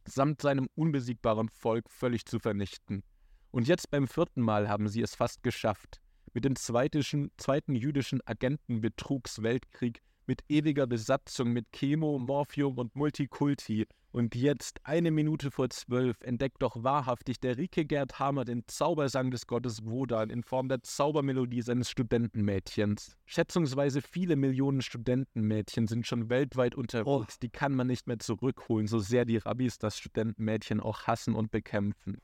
samt 0.08 0.42
seinem 0.42 0.70
unbesiegbaren 0.76 1.50
Volk 1.50 1.90
völlig 1.90 2.26
zu 2.26 2.40
vernichten. 2.40 3.04
Und 3.52 3.68
jetzt 3.68 3.92
beim 3.92 4.08
vierten 4.08 4.42
Mal 4.42 4.70
haben 4.70 4.88
sie 4.88 5.02
es 5.02 5.14
fast 5.14 5.44
geschafft. 5.44 6.00
Mit 6.34 6.46
dem 6.46 6.56
zweitischen, 6.56 7.32
zweiten 7.38 7.76
jüdischen 7.76 8.22
Agentenbetrugsweltkrieg 8.26 10.02
mit 10.28 10.44
ewiger 10.50 10.88
Besatzung, 10.88 11.52
mit 11.52 11.72
Chemo, 11.72 12.20
Morphium 12.20 12.78
und 12.78 12.96
Multikulti. 12.96 13.86
Und 14.12 14.36
jetzt, 14.36 14.80
eine 14.84 15.10
Minute 15.10 15.50
vor 15.50 15.72
zwölf, 15.72 16.22
entdeckt 16.22 16.62
doch 16.62 16.84
wahrhaftig 16.84 17.40
der 17.40 17.58
Rike 17.58 17.84
Gerd 17.84 18.20
Hammer 18.20 18.46
den 18.46 18.64
Zaubersang 18.68 19.32
des 19.32 19.48
Gottes 19.48 19.84
Wodan 19.86 20.30
in 20.30 20.44
Form 20.44 20.70
der 20.70 20.84
Zaubermelodie 20.84 21.64
seines 21.64 21.90
Studentenmädchens. 21.90 23.18
Schätzungsweise 23.26 24.04
viele 24.04 24.36
Millionen 24.36 24.84
Studentenmädchen 24.84 25.88
sind 25.88 26.06
schon 26.06 26.30
weltweit 26.30 26.76
unterwegs, 26.76 27.36
oh. 27.36 27.40
die 27.42 27.50
kann 27.50 27.74
man 27.74 27.88
nicht 27.88 28.06
mehr 28.06 28.20
zurückholen, 28.20 28.86
so 28.86 29.00
sehr 29.00 29.26
die 29.26 29.38
Rabbis 29.38 29.80
das 29.80 29.98
Studentenmädchen 29.98 30.80
auch 30.80 31.08
hassen 31.08 31.34
und 31.34 31.50
bekämpfen. 31.50 32.20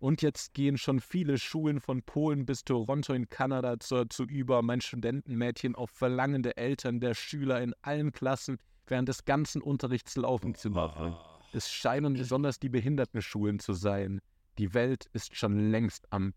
Und 0.00 0.22
jetzt 0.22 0.54
gehen 0.54 0.78
schon 0.78 0.98
viele 0.98 1.36
Schulen 1.36 1.78
von 1.78 2.02
Polen 2.02 2.46
bis 2.46 2.64
Toronto 2.64 3.12
in 3.12 3.28
Kanada 3.28 3.78
zu, 3.78 4.06
zu 4.06 4.24
über, 4.24 4.62
mein 4.62 4.80
Studentenmädchen 4.80 5.74
auf 5.74 5.90
Verlangen 5.90 6.42
der 6.42 6.56
Eltern, 6.56 7.00
der 7.00 7.14
Schüler 7.14 7.60
in 7.60 7.74
allen 7.82 8.10
Klassen 8.10 8.56
während 8.86 9.10
des 9.10 9.26
ganzen 9.26 9.60
Unterrichts 9.60 10.16
laufen 10.16 10.54
zu 10.54 10.70
machen. 10.70 11.14
Es 11.52 11.70
scheinen 11.70 12.14
besonders 12.14 12.58
die 12.58 12.70
Behindertenschulen 12.70 13.58
zu 13.58 13.74
sein. 13.74 14.22
Die 14.56 14.72
Welt 14.72 15.04
ist 15.12 15.36
schon 15.36 15.70
längst 15.70 16.10
am 16.10 16.32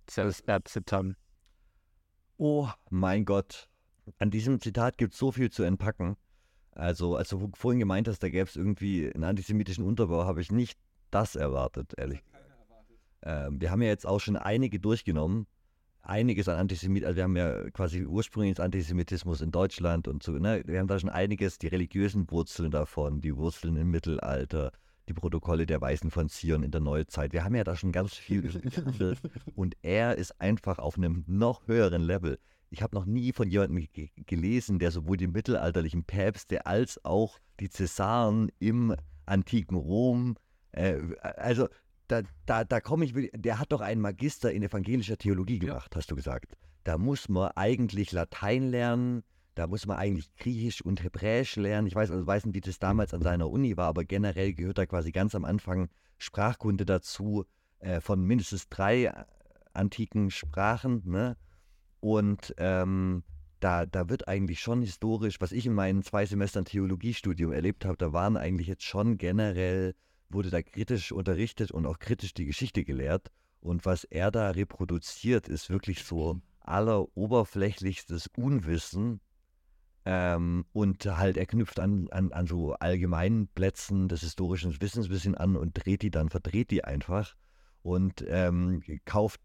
Erzittern. 0.45 1.15
Oh 2.35 2.67
mein 2.89 3.23
Gott. 3.23 3.69
An 4.19 4.29
diesem 4.29 4.59
Zitat 4.59 4.97
gibt 4.97 5.13
es 5.13 5.19
so 5.19 5.31
viel 5.31 5.49
zu 5.49 5.63
entpacken. 5.63 6.17
Also, 6.71 7.15
als 7.15 7.29
du 7.29 7.49
vorhin 7.55 7.79
gemeint 7.79 8.09
hast, 8.09 8.19
da 8.19 8.29
gäbe 8.29 8.49
es 8.49 8.57
irgendwie 8.57 9.09
einen 9.13 9.23
antisemitischen 9.23 9.85
Unterbau, 9.85 10.25
habe 10.25 10.41
ich 10.41 10.51
nicht 10.51 10.77
das 11.11 11.35
erwartet, 11.35 11.93
ehrlich 11.97 12.19
gesagt. 12.25 12.32
Ähm, 13.25 13.59
wir 13.61 13.71
haben 13.71 13.81
ja 13.81 13.89
jetzt 13.89 14.05
auch 14.05 14.19
schon 14.19 14.35
einige 14.35 14.79
durchgenommen. 14.79 15.47
Einiges 16.01 16.49
an 16.49 16.57
Antisemitismus, 16.57 17.07
also 17.07 17.15
wir 17.15 17.23
haben 17.23 17.37
ja 17.37 17.69
quasi 17.71 18.05
ursprünglich 18.05 18.59
Antisemitismus 18.59 19.39
in 19.39 19.51
Deutschland 19.51 20.09
und 20.09 20.21
so, 20.21 20.33
ne? 20.33 20.61
Wir 20.65 20.79
haben 20.79 20.87
da 20.87 20.99
schon 20.99 21.09
einiges, 21.09 21.59
die 21.59 21.67
religiösen 21.67 22.29
Wurzeln 22.29 22.71
davon, 22.71 23.21
die 23.21 23.37
Wurzeln 23.37 23.77
im 23.77 23.89
Mittelalter, 23.89 24.73
die 25.07 25.13
Protokolle 25.13 25.65
der 25.65 25.79
Weißen 25.79 26.11
von 26.11 26.27
Zion 26.27 26.63
in 26.63 26.71
der 26.71 26.81
Neuzeit. 26.81 27.31
Wir 27.31 27.45
haben 27.45 27.55
ja 27.55 27.63
da 27.63 27.77
schon 27.77 27.93
ganz 27.93 28.15
viel 28.15 28.51
und 29.55 29.77
er 29.81 30.17
ist 30.17 30.41
einfach 30.41 30.77
auf 30.77 30.97
einem 30.97 31.23
noch 31.25 31.67
höheren 31.67 32.01
Level. 32.01 32.37
Ich 32.69 32.81
habe 32.81 32.95
noch 32.95 33.05
nie 33.05 33.31
von 33.31 33.49
jemandem 33.49 33.87
gelesen, 34.25 34.79
der 34.79 34.91
sowohl 34.91 35.15
die 35.15 35.27
mittelalterlichen 35.27 36.03
Päpste 36.03 36.65
als 36.65 37.03
auch 37.05 37.39
die 37.61 37.69
Cäsaren 37.69 38.51
im 38.59 38.95
antiken 39.25 39.77
Rom, 39.77 40.35
äh, 40.73 40.99
also 41.21 41.69
da, 42.13 42.21
da, 42.45 42.63
da 42.63 42.79
komme 42.79 43.05
ich, 43.05 43.13
der 43.33 43.59
hat 43.59 43.71
doch 43.71 43.81
einen 43.81 44.01
Magister 44.01 44.51
in 44.51 44.61
evangelischer 44.63 45.17
Theologie 45.17 45.59
gemacht, 45.59 45.91
ja. 45.93 45.97
hast 45.97 46.11
du 46.11 46.15
gesagt. 46.15 46.55
Da 46.83 46.97
muss 46.97 47.29
man 47.29 47.51
eigentlich 47.55 48.11
Latein 48.11 48.69
lernen, 48.69 49.23
da 49.55 49.67
muss 49.67 49.85
man 49.85 49.97
eigentlich 49.97 50.35
Griechisch 50.35 50.81
und 50.81 51.03
Hebräisch 51.03 51.55
lernen. 51.55 51.87
Ich 51.87 51.95
weiß, 51.95 52.11
also 52.11 52.25
weiß 52.25 52.45
nicht, 52.45 52.55
wie 52.55 52.61
das 52.61 52.79
damals 52.79 53.13
an 53.13 53.21
seiner 53.21 53.49
Uni 53.49 53.77
war, 53.77 53.87
aber 53.87 54.03
generell 54.03 54.53
gehört 54.53 54.77
da 54.77 54.85
quasi 54.85 55.11
ganz 55.11 55.33
am 55.35 55.45
Anfang 55.45 55.89
Sprachkunde 56.17 56.85
dazu 56.85 57.45
äh, 57.79 57.99
von 57.99 58.23
mindestens 58.23 58.69
drei 58.69 59.05
äh, 59.05 59.13
antiken 59.73 60.29
Sprachen. 60.29 61.01
Ne? 61.05 61.37
Und 61.99 62.53
ähm, 62.57 63.23
da, 63.59 63.85
da 63.85 64.09
wird 64.09 64.27
eigentlich 64.27 64.59
schon 64.59 64.81
historisch, 64.81 65.39
was 65.39 65.51
ich 65.51 65.65
in 65.65 65.73
meinen 65.73 66.03
zwei 66.03 66.25
Semestern 66.25 66.65
Theologiestudium 66.65 67.51
erlebt 67.53 67.85
habe, 67.85 67.97
da 67.97 68.11
waren 68.11 68.37
eigentlich 68.37 68.67
jetzt 68.67 68.83
schon 68.83 69.17
generell 69.17 69.95
wurde 70.33 70.49
da 70.49 70.61
kritisch 70.61 71.11
unterrichtet 71.11 71.71
und 71.71 71.85
auch 71.85 71.99
kritisch 71.99 72.33
die 72.33 72.45
Geschichte 72.45 72.83
gelehrt. 72.83 73.31
Und 73.59 73.85
was 73.85 74.03
er 74.03 74.31
da 74.31 74.49
reproduziert, 74.49 75.47
ist 75.47 75.69
wirklich 75.69 76.03
so 76.03 76.41
alleroberflächlichstes 76.61 78.29
Unwissen. 78.35 79.21
Ähm, 80.05 80.65
und 80.73 81.05
halt, 81.05 81.37
er 81.37 81.45
knüpft 81.45 81.79
an, 81.79 82.09
an, 82.09 82.33
an 82.33 82.45
so 82.45 82.73
allgemeinen 82.73 83.47
Plätzen 83.47 84.09
des 84.09 84.21
historischen 84.21 84.79
Wissens 84.81 85.05
ein 85.05 85.11
bisschen 85.11 85.35
an 85.35 85.55
und 85.55 85.73
dreht 85.73 86.01
die 86.01 86.11
dann, 86.11 86.29
verdreht 86.29 86.71
die 86.71 86.83
einfach 86.83 87.35
und 87.83 88.23
ähm, 88.27 88.81
kauft 89.05 89.39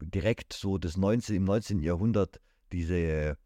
direkt 0.00 0.52
so 0.54 0.78
das 0.78 0.96
19, 0.96 1.36
im 1.36 1.44
19. 1.44 1.80
Jahrhundert 1.80 2.40
diese 2.72 3.36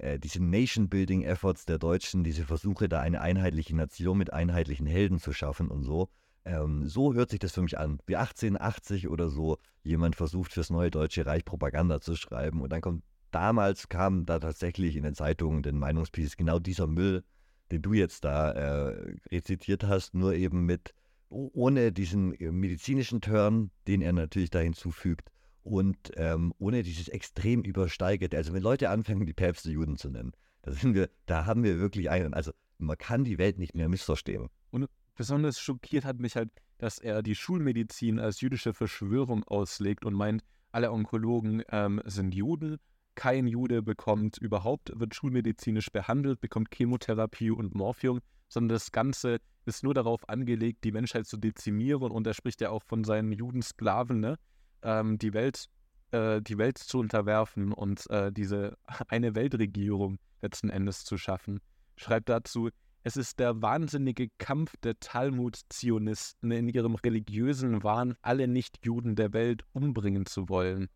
äh, 0.00 0.18
diese 0.18 0.42
Nation-Building-Efforts 0.42 1.66
der 1.66 1.78
Deutschen, 1.78 2.24
diese 2.24 2.44
Versuche, 2.44 2.88
da 2.88 3.00
eine 3.00 3.20
einheitliche 3.20 3.76
Nation 3.76 4.18
mit 4.18 4.32
einheitlichen 4.32 4.86
Helden 4.86 5.18
zu 5.18 5.32
schaffen 5.32 5.68
und 5.68 5.82
so. 5.82 6.08
Ähm, 6.44 6.86
so 6.86 7.14
hört 7.14 7.30
sich 7.30 7.38
das 7.38 7.52
für 7.52 7.62
mich 7.62 7.78
an. 7.78 8.00
Wie 8.06 8.16
1880 8.16 9.08
oder 9.08 9.28
so 9.28 9.58
jemand 9.82 10.16
versucht, 10.16 10.52
fürs 10.52 10.70
neue 10.70 10.90
Deutsche 10.90 11.26
Reich 11.26 11.44
Propaganda 11.44 12.00
zu 12.00 12.16
schreiben 12.16 12.62
und 12.62 12.72
dann 12.72 12.80
kommt, 12.80 13.04
damals 13.30 13.88
kam 13.88 14.24
da 14.24 14.38
tatsächlich 14.38 14.96
in 14.96 15.02
den 15.02 15.14
Zeitungen, 15.14 15.62
den 15.62 15.78
Meinungspieces, 15.78 16.36
genau 16.36 16.58
dieser 16.58 16.86
Müll, 16.86 17.22
den 17.70 17.82
du 17.82 17.92
jetzt 17.92 18.24
da 18.24 18.52
äh, 18.52 19.16
rezitiert 19.30 19.84
hast, 19.84 20.14
nur 20.14 20.34
eben 20.34 20.64
mit, 20.64 20.94
ohne 21.28 21.92
diesen 21.92 22.32
äh, 22.34 22.50
medizinischen 22.50 23.20
Turn, 23.20 23.70
den 23.86 24.00
er 24.00 24.12
natürlich 24.12 24.50
da 24.50 24.60
hinzufügt 24.60 25.30
und 25.62 26.12
ähm, 26.16 26.52
ohne 26.58 26.82
dieses 26.82 27.08
extrem 27.08 27.62
übersteigerte, 27.62 28.36
also 28.36 28.52
wenn 28.52 28.62
Leute 28.62 28.90
anfangen, 28.90 29.26
die 29.26 29.32
Päpste 29.32 29.70
Juden 29.70 29.96
zu 29.96 30.10
nennen, 30.10 30.32
da 30.62 30.72
sind 30.72 30.94
wir, 30.94 31.10
da 31.26 31.46
haben 31.46 31.62
wir 31.62 31.78
wirklich 31.78 32.10
einen, 32.10 32.34
also 32.34 32.52
man 32.78 32.98
kann 32.98 33.24
die 33.24 33.38
Welt 33.38 33.58
nicht 33.58 33.74
mehr 33.74 33.88
missverstehen. 33.88 34.48
Und 34.70 34.88
besonders 35.14 35.60
schockiert 35.60 36.04
hat 36.04 36.18
mich 36.18 36.36
halt, 36.36 36.50
dass 36.78 36.98
er 36.98 37.22
die 37.22 37.34
Schulmedizin 37.34 38.18
als 38.18 38.40
jüdische 38.40 38.72
Verschwörung 38.72 39.44
auslegt 39.44 40.04
und 40.04 40.14
meint, 40.14 40.42
alle 40.72 40.92
Onkologen 40.92 41.62
ähm, 41.70 42.00
sind 42.04 42.34
Juden, 42.34 42.78
kein 43.14 43.46
Jude 43.46 43.82
bekommt 43.82 44.38
überhaupt, 44.38 44.92
wird 44.98 45.14
schulmedizinisch 45.14 45.90
behandelt, 45.90 46.40
bekommt 46.40 46.74
Chemotherapie 46.74 47.50
und 47.50 47.74
Morphium, 47.74 48.20
sondern 48.48 48.76
das 48.76 48.92
Ganze 48.92 49.38
ist 49.66 49.84
nur 49.84 49.94
darauf 49.94 50.28
angelegt, 50.28 50.84
die 50.84 50.92
Menschheit 50.92 51.26
zu 51.26 51.36
dezimieren 51.36 52.12
und 52.12 52.26
er 52.26 52.34
spricht 52.34 52.60
ja 52.60 52.70
auch 52.70 52.82
von 52.82 53.04
seinen 53.04 53.32
Judensklaven, 53.32 54.20
ne? 54.20 54.36
Ähm, 54.82 55.18
die 55.18 55.32
Welt 55.32 55.68
äh, 56.12 56.42
die 56.42 56.58
Welt 56.58 56.78
zu 56.78 56.98
unterwerfen 56.98 57.72
und 57.72 58.08
äh, 58.10 58.32
diese 58.32 58.76
eine 59.08 59.34
Weltregierung 59.34 60.18
letzten 60.42 60.70
Endes 60.70 61.04
zu 61.04 61.16
schaffen. 61.16 61.60
Schreibt 61.96 62.28
dazu, 62.28 62.70
es 63.02 63.16
ist 63.16 63.38
der 63.38 63.62
wahnsinnige 63.62 64.28
Kampf 64.38 64.74
der 64.82 64.98
Talmud-Zionisten 65.00 66.50
in 66.50 66.68
ihrem 66.68 66.96
religiösen 66.96 67.82
Wahn, 67.82 68.14
alle 68.20 68.46
Nichtjuden 68.46 69.16
der 69.16 69.32
Welt 69.32 69.62
umbringen 69.72 70.26
zu 70.26 70.48
wollen. 70.48 70.88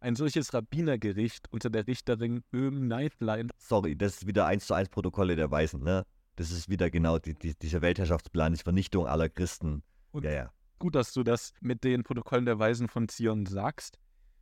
Ein 0.00 0.14
solches 0.14 0.52
Rabbinergericht 0.52 1.50
unter 1.50 1.70
der 1.70 1.86
Richterin 1.86 2.42
Öm 2.52 2.86
Neidlein. 2.86 3.50
Sorry, 3.58 3.96
das 3.96 4.18
ist 4.18 4.26
wieder 4.26 4.46
eins 4.46 4.66
zu 4.66 4.74
eins 4.74 4.88
Protokolle 4.88 5.36
der 5.36 5.50
Weisen, 5.50 5.82
ne? 5.82 6.04
Das 6.36 6.52
ist 6.52 6.68
wieder 6.68 6.88
genau 6.88 7.18
die, 7.18 7.34
die, 7.34 7.54
dieser 7.58 7.82
Weltherrschaftsplan, 7.82 8.52
die 8.52 8.62
Vernichtung 8.62 9.06
aller 9.06 9.28
Christen. 9.28 9.82
Und 10.12 10.24
ja, 10.24 10.30
ja. 10.30 10.52
Gut, 10.78 10.94
dass 10.94 11.12
du 11.12 11.24
das 11.24 11.52
mit 11.60 11.82
den 11.82 12.04
Protokollen 12.04 12.44
der 12.44 12.58
Weisen 12.58 12.88
von 12.88 13.08
Zion 13.08 13.46
sagst. 13.46 13.98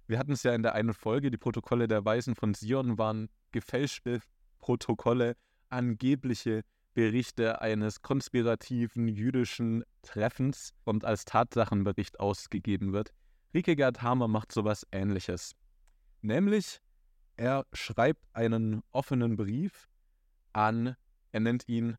Wir 0.07 0.19
hatten 0.19 0.33
es 0.33 0.43
ja 0.43 0.55
in 0.55 0.63
der 0.63 0.75
einen 0.75 0.93
Folge, 0.93 1.31
die 1.31 1.39
Protokolle 1.39 1.89
der 1.89 2.05
Weisen 2.05 2.35
von 2.35 2.53
Zion 2.53 2.99
waren 2.99 3.29
gefälschte 3.53 4.21
Protokolle, 4.59 5.37
angebliche 5.71 6.63
Berichte 6.93 7.61
eines 7.61 8.03
konspirativen 8.03 9.09
jüdischen 9.09 9.83
Treffens 10.03 10.73
und 10.85 11.05
als 11.05 11.25
Tatsachenbericht 11.25 12.21
ausgegeben 12.21 12.93
wird. 12.93 13.13
Rikegard 13.55 14.03
Hamer 14.03 14.29
macht 14.29 14.53
sowas 14.53 14.87
ähnliches. 14.93 15.55
Nämlich, 16.21 16.81
er 17.37 17.67
schreibt 17.73 18.25
einen 18.35 18.83
offenen 18.93 19.37
Brief 19.37 19.89
an, 20.53 20.97
er 21.33 21.41
nennt 21.41 21.67
ihn 21.69 21.97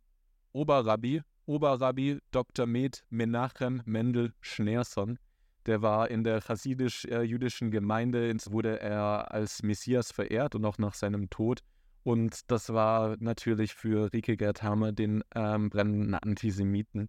Oberrabbi, 0.53 1.21
Oberrabbi 1.47 2.19
Dr. 2.31 2.65
Med 2.65 3.03
Menachem 3.09 3.81
Mendel 3.85 4.33
Schneerson. 4.41 5.17
Der 5.65 5.81
war 5.81 6.11
in 6.11 6.25
der 6.25 6.41
chassidisch-jüdischen 6.41 7.71
Gemeinde, 7.71 8.35
wurde 8.49 8.81
er 8.81 9.31
als 9.31 9.63
Messias 9.63 10.11
verehrt 10.11 10.55
und 10.55 10.65
auch 10.65 10.77
nach 10.77 10.93
seinem 10.93 11.29
Tod. 11.29 11.61
Und 12.03 12.51
das 12.51 12.73
war 12.73 13.15
natürlich 13.19 13.73
für 13.73 14.11
Rike 14.11 14.35
Gerthamer, 14.35 14.91
den 14.91 15.23
ähm, 15.35 15.69
brennenden 15.69 16.15
Antisemiten, 16.15 17.07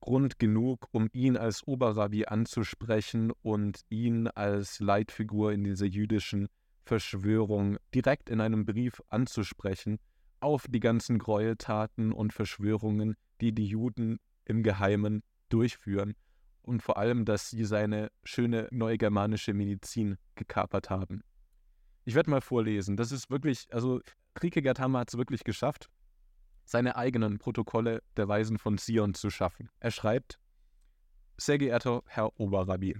Grund 0.00 0.38
genug, 0.38 0.86
um 0.92 1.08
ihn 1.12 1.36
als 1.36 1.66
Oberrabbi 1.66 2.26
anzusprechen 2.26 3.32
und 3.42 3.80
ihn 3.88 4.28
als 4.28 4.78
Leitfigur 4.78 5.52
in 5.52 5.64
dieser 5.64 5.86
jüdischen 5.86 6.48
Verschwörung 6.84 7.78
direkt 7.94 8.30
in 8.30 8.40
einem 8.40 8.64
Brief 8.64 9.02
anzusprechen 9.08 9.98
auf 10.42 10.66
die 10.68 10.80
ganzen 10.80 11.18
Gräueltaten 11.18 12.12
und 12.12 12.32
Verschwörungen, 12.32 13.16
die 13.42 13.52
die 13.52 13.66
Juden 13.66 14.20
im 14.44 14.62
Geheimen 14.62 15.22
durchführen 15.48 16.14
und 16.62 16.82
vor 16.82 16.96
allem, 16.96 17.24
dass 17.24 17.50
sie 17.50 17.64
seine 17.64 18.10
schöne 18.24 18.68
neugermanische 18.70 19.52
Medizin 19.52 20.16
gekapert 20.36 20.88
haben. 20.90 21.22
Ich 22.04 22.14
werde 22.14 22.30
mal 22.30 22.40
vorlesen. 22.40 22.96
Das 22.96 23.12
ist 23.12 23.30
wirklich, 23.30 23.66
also 23.72 24.00
Kierkegaard 24.34 24.78
Hammer 24.78 25.00
hat 25.00 25.10
es 25.10 25.18
wirklich 25.18 25.44
geschafft, 25.44 25.90
seine 26.64 26.96
eigenen 26.96 27.38
Protokolle 27.38 28.02
der 28.16 28.28
Weisen 28.28 28.58
von 28.58 28.78
Zion 28.78 29.14
zu 29.14 29.28
schaffen. 29.28 29.68
Er 29.80 29.90
schreibt, 29.90 30.38
sehr 31.36 31.58
geehrter 31.58 32.02
Herr 32.06 32.38
Oberrabbi, 32.38 32.96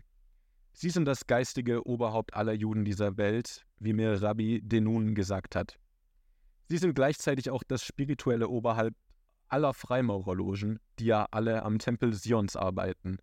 Sie 0.75 0.91
sind 0.91 1.05
das 1.05 1.27
geistige 1.27 1.87
Oberhaupt 1.87 2.35
aller 2.35 2.55
Juden 2.55 2.85
dieser 2.85 3.19
Welt, 3.19 3.67
wie 3.79 3.93
mir 3.93 4.23
Rabbi 4.23 4.63
Denun 4.63 5.15
gesagt 5.15 5.55
hat. 5.55 5.79
Sie 6.69 6.79
sind 6.79 6.95
gleichzeitig 6.95 7.51
auch 7.51 7.63
das 7.63 7.85
spirituelle 7.85 8.49
Oberhaupt 8.49 8.97
aller 9.53 9.75
Freimaurerlogen, 9.75 10.81
die 10.99 11.07
ja 11.07 11.27
alle 11.31 11.63
am 11.63 11.79
Tempel 11.79 12.13
Sions 12.15 12.57
arbeiten. 12.57 13.19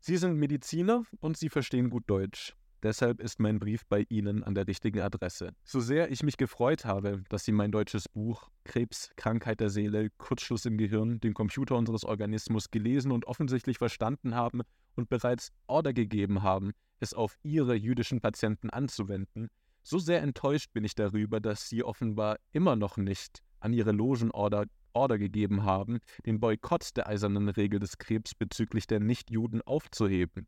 Sie 0.00 0.16
sind 0.16 0.36
Mediziner 0.36 1.04
und 1.20 1.36
Sie 1.36 1.48
verstehen 1.48 1.90
gut 1.90 2.04
Deutsch. 2.06 2.54
Deshalb 2.82 3.20
ist 3.20 3.40
mein 3.40 3.58
Brief 3.58 3.86
bei 3.86 4.04
Ihnen 4.10 4.42
an 4.42 4.54
der 4.54 4.66
richtigen 4.66 5.00
Adresse. 5.00 5.54
So 5.64 5.80
sehr 5.80 6.10
ich 6.10 6.22
mich 6.22 6.36
gefreut 6.36 6.84
habe, 6.84 7.22
dass 7.30 7.44
Sie 7.44 7.52
mein 7.52 7.72
deutsches 7.72 8.10
Buch 8.10 8.50
Krebs, 8.64 9.10
Krankheit 9.16 9.60
der 9.60 9.70
Seele, 9.70 10.10
Kurzschluss 10.18 10.66
im 10.66 10.76
Gehirn, 10.76 11.20
den 11.20 11.32
Computer 11.32 11.76
unseres 11.76 12.04
Organismus 12.04 12.70
gelesen 12.70 13.10
und 13.10 13.26
offensichtlich 13.26 13.78
verstanden 13.78 14.34
haben 14.34 14.60
und 14.96 15.08
bereits 15.08 15.50
Order 15.66 15.94
gegeben 15.94 16.42
haben, 16.42 16.72
es 17.00 17.14
auf 17.14 17.38
Ihre 17.42 17.74
jüdischen 17.74 18.20
Patienten 18.20 18.68
anzuwenden, 18.68 19.48
so 19.82 19.98
sehr 19.98 20.22
enttäuscht 20.22 20.72
bin 20.72 20.82
ich 20.84 20.94
darüber, 20.94 21.40
dass 21.40 21.68
Sie 21.68 21.84
offenbar 21.84 22.38
immer 22.52 22.74
noch 22.74 22.96
nicht 22.96 23.42
an 23.60 23.72
Ihre 23.72 23.92
Logenorder 23.92 24.64
Order 24.94 25.18
gegeben 25.18 25.64
haben, 25.64 25.98
den 26.26 26.40
Boykott 26.40 26.96
der 26.96 27.08
eisernen 27.08 27.48
Regel 27.48 27.80
des 27.80 27.98
Krebs 27.98 28.34
bezüglich 28.34 28.86
der 28.86 29.00
Nichtjuden 29.00 29.62
aufzuheben. 29.62 30.46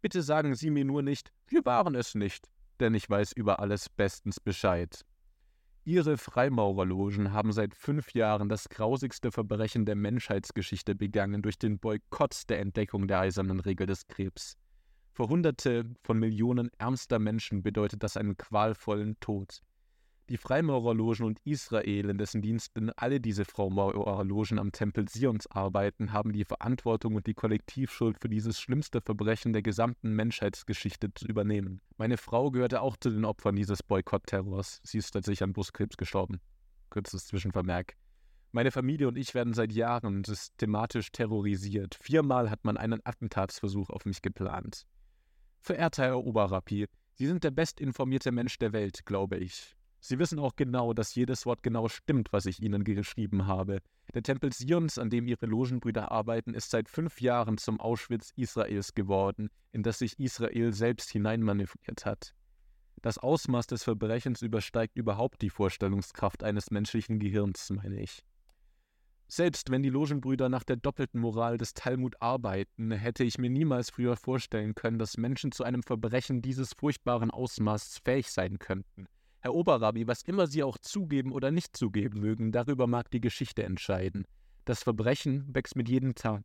Bitte 0.00 0.22
sagen 0.22 0.54
Sie 0.54 0.70
mir 0.70 0.84
nur 0.84 1.02
nicht, 1.02 1.32
wir 1.46 1.64
waren 1.64 1.94
es 1.94 2.14
nicht, 2.14 2.48
denn 2.80 2.94
ich 2.94 3.08
weiß 3.08 3.32
über 3.32 3.60
alles 3.60 3.88
bestens 3.88 4.40
Bescheid. 4.40 5.04
Ihre 5.86 6.16
Freimaurerlogen 6.16 7.32
haben 7.32 7.52
seit 7.52 7.74
fünf 7.74 8.14
Jahren 8.14 8.48
das 8.48 8.70
grausigste 8.70 9.30
Verbrechen 9.30 9.84
der 9.84 9.96
Menschheitsgeschichte 9.96 10.94
begangen 10.94 11.42
durch 11.42 11.58
den 11.58 11.78
Boykott 11.78 12.48
der 12.48 12.60
Entdeckung 12.60 13.06
der 13.06 13.20
eisernen 13.20 13.60
Regel 13.60 13.86
des 13.86 14.06
Krebs. 14.06 14.56
Für 15.12 15.28
Hunderte 15.28 15.84
von 16.02 16.18
Millionen 16.18 16.70
ärmster 16.78 17.18
Menschen 17.18 17.62
bedeutet 17.62 18.02
das 18.02 18.16
einen 18.16 18.36
qualvollen 18.36 19.20
Tod. 19.20 19.60
Die 20.30 20.38
Freimaurerlogen 20.38 21.26
und 21.26 21.38
Israel, 21.44 22.08
in 22.08 22.16
dessen 22.16 22.40
Diensten 22.40 22.88
alle 22.96 23.20
diese 23.20 23.44
Freimaurerlogen 23.44 24.58
am 24.58 24.72
Tempel 24.72 25.06
Sions 25.06 25.46
arbeiten, 25.46 26.14
haben 26.14 26.32
die 26.32 26.46
Verantwortung 26.46 27.16
und 27.16 27.26
die 27.26 27.34
Kollektivschuld 27.34 28.18
für 28.18 28.30
dieses 28.30 28.58
schlimmste 28.58 29.02
Verbrechen 29.02 29.52
der 29.52 29.60
gesamten 29.60 30.14
Menschheitsgeschichte 30.14 31.12
zu 31.12 31.26
übernehmen. 31.26 31.82
Meine 31.98 32.16
Frau 32.16 32.50
gehörte 32.50 32.80
auch 32.80 32.96
zu 32.96 33.10
den 33.10 33.26
Opfern 33.26 33.54
dieses 33.54 33.82
Boykott-Terrors. 33.82 34.80
Sie 34.82 34.96
ist 34.96 35.10
tatsächlich 35.10 35.42
an 35.42 35.52
Brustkrebs 35.52 35.98
gestorben. 35.98 36.40
Kurzes 36.88 37.26
Zwischenvermerk. 37.26 37.94
Meine 38.50 38.70
Familie 38.70 39.08
und 39.08 39.18
ich 39.18 39.34
werden 39.34 39.52
seit 39.52 39.72
Jahren 39.72 40.24
systematisch 40.24 41.12
terrorisiert. 41.12 41.98
Viermal 42.00 42.50
hat 42.50 42.64
man 42.64 42.78
einen 42.78 43.00
Attentatsversuch 43.04 43.90
auf 43.90 44.06
mich 44.06 44.22
geplant. 44.22 44.86
Verehrter 45.60 46.04
Herr 46.04 46.24
Oberrappi, 46.24 46.86
Sie 47.12 47.26
sind 47.26 47.44
der 47.44 47.50
bestinformierte 47.50 48.32
Mensch 48.32 48.58
der 48.58 48.72
Welt, 48.72 49.04
glaube 49.04 49.36
ich. 49.36 49.76
Sie 50.06 50.18
wissen 50.18 50.38
auch 50.38 50.54
genau, 50.54 50.92
dass 50.92 51.14
jedes 51.14 51.46
Wort 51.46 51.62
genau 51.62 51.88
stimmt, 51.88 52.30
was 52.30 52.44
ich 52.44 52.60
Ihnen 52.60 52.84
geschrieben 52.84 53.46
habe. 53.46 53.78
Der 54.12 54.22
Tempel 54.22 54.52
Sions, 54.52 54.98
an 54.98 55.08
dem 55.08 55.26
Ihre 55.26 55.46
Logenbrüder 55.46 56.12
arbeiten, 56.12 56.52
ist 56.52 56.68
seit 56.68 56.90
fünf 56.90 57.22
Jahren 57.22 57.56
zum 57.56 57.80
Auschwitz 57.80 58.30
Israels 58.36 58.92
geworden, 58.92 59.48
in 59.72 59.82
das 59.82 60.00
sich 60.00 60.18
Israel 60.18 60.74
selbst 60.74 61.08
hineinmanövriert 61.08 62.04
hat. 62.04 62.34
Das 63.00 63.16
Ausmaß 63.16 63.66
des 63.66 63.82
Verbrechens 63.82 64.42
übersteigt 64.42 64.98
überhaupt 64.98 65.40
die 65.40 65.48
Vorstellungskraft 65.48 66.44
eines 66.44 66.70
menschlichen 66.70 67.18
Gehirns, 67.18 67.70
meine 67.70 67.98
ich. 67.98 68.22
Selbst 69.26 69.70
wenn 69.70 69.82
die 69.82 69.88
Logenbrüder 69.88 70.50
nach 70.50 70.64
der 70.64 70.76
doppelten 70.76 71.18
Moral 71.18 71.56
des 71.56 71.72
Talmud 71.72 72.20
arbeiten, 72.20 72.90
hätte 72.90 73.24
ich 73.24 73.38
mir 73.38 73.48
niemals 73.48 73.88
früher 73.88 74.16
vorstellen 74.16 74.74
können, 74.74 74.98
dass 74.98 75.16
Menschen 75.16 75.50
zu 75.50 75.64
einem 75.64 75.82
Verbrechen 75.82 76.42
dieses 76.42 76.74
furchtbaren 76.74 77.30
Ausmaßes 77.30 78.00
fähig 78.04 78.30
sein 78.30 78.58
könnten. 78.58 79.08
Herr 79.44 79.54
Oberrabbi, 79.54 80.06
was 80.06 80.22
immer 80.22 80.46
Sie 80.46 80.62
auch 80.62 80.78
zugeben 80.78 81.30
oder 81.30 81.50
nicht 81.50 81.76
zugeben 81.76 82.18
mögen, 82.20 82.50
darüber 82.50 82.86
mag 82.86 83.10
die 83.10 83.20
Geschichte 83.20 83.62
entscheiden. 83.62 84.24
Das 84.64 84.82
Verbrechen 84.82 85.44
wächst 85.54 85.76
mit 85.76 85.86
jedem 85.86 86.14
Tag. 86.14 86.44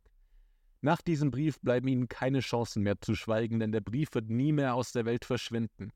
Nach 0.82 1.00
diesem 1.00 1.30
Brief 1.30 1.58
bleiben 1.60 1.88
Ihnen 1.88 2.08
keine 2.08 2.40
Chancen 2.40 2.82
mehr 2.82 3.00
zu 3.00 3.14
schweigen, 3.14 3.58
denn 3.58 3.72
der 3.72 3.80
Brief 3.80 4.10
wird 4.12 4.28
nie 4.28 4.52
mehr 4.52 4.74
aus 4.74 4.92
der 4.92 5.06
Welt 5.06 5.24
verschwinden. 5.24 5.92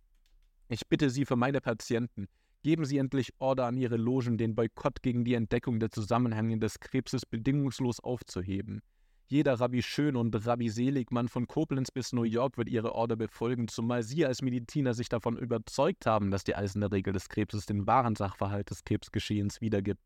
Ich 0.68 0.88
bitte 0.88 1.10
Sie 1.10 1.26
für 1.26 1.36
meine 1.36 1.60
Patienten, 1.60 2.26
geben 2.62 2.86
Sie 2.86 2.96
endlich 2.96 3.34
Order 3.38 3.66
an 3.66 3.76
Ihre 3.76 3.98
Logen, 3.98 4.38
den 4.38 4.54
Boykott 4.54 5.02
gegen 5.02 5.26
die 5.26 5.34
Entdeckung 5.34 5.80
der 5.80 5.90
Zusammenhänge 5.90 6.56
des 6.56 6.80
Krebses 6.80 7.26
bedingungslos 7.26 8.00
aufzuheben. 8.00 8.80
Jeder 9.26 9.58
Rabbi 9.58 9.82
Schön 9.82 10.16
und 10.16 10.46
Rabbi 10.46 10.68
Seligmann 10.68 11.28
von 11.28 11.46
Koblenz 11.46 11.90
bis 11.90 12.12
New 12.12 12.24
York 12.24 12.58
wird 12.58 12.68
ihre 12.68 12.94
Order 12.94 13.16
befolgen, 13.16 13.68
zumal 13.68 14.02
sie 14.02 14.26
als 14.26 14.42
Mediziner 14.42 14.92
sich 14.92 15.08
davon 15.08 15.38
überzeugt 15.38 16.04
haben, 16.04 16.30
dass 16.30 16.44
die 16.44 16.54
eiserne 16.54 16.92
Regel 16.92 17.14
des 17.14 17.30
Krebses 17.30 17.64
den 17.64 17.86
wahren 17.86 18.16
Sachverhalt 18.16 18.68
des 18.68 18.84
Krebsgeschehens 18.84 19.62
wiedergibt. 19.62 20.02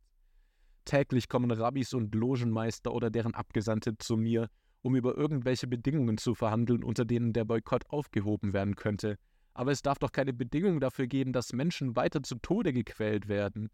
Täglich 0.84 1.28
kommen 1.28 1.50
Rabbis 1.50 1.94
und 1.94 2.14
Logenmeister 2.14 2.94
oder 2.94 3.10
deren 3.10 3.34
Abgesandte 3.34 3.98
zu 3.98 4.16
mir, 4.16 4.48
um 4.82 4.94
über 4.94 5.16
irgendwelche 5.16 5.66
Bedingungen 5.66 6.16
zu 6.16 6.36
verhandeln, 6.36 6.84
unter 6.84 7.04
denen 7.04 7.32
der 7.32 7.44
Boykott 7.44 7.90
aufgehoben 7.90 8.52
werden 8.52 8.76
könnte. 8.76 9.18
Aber 9.52 9.72
es 9.72 9.82
darf 9.82 9.98
doch 9.98 10.12
keine 10.12 10.32
Bedingung 10.32 10.78
dafür 10.78 11.08
geben, 11.08 11.32
dass 11.32 11.52
Menschen 11.52 11.96
weiter 11.96 12.22
zu 12.22 12.36
Tode 12.36 12.72
gequält 12.72 13.26
werden. 13.26 13.68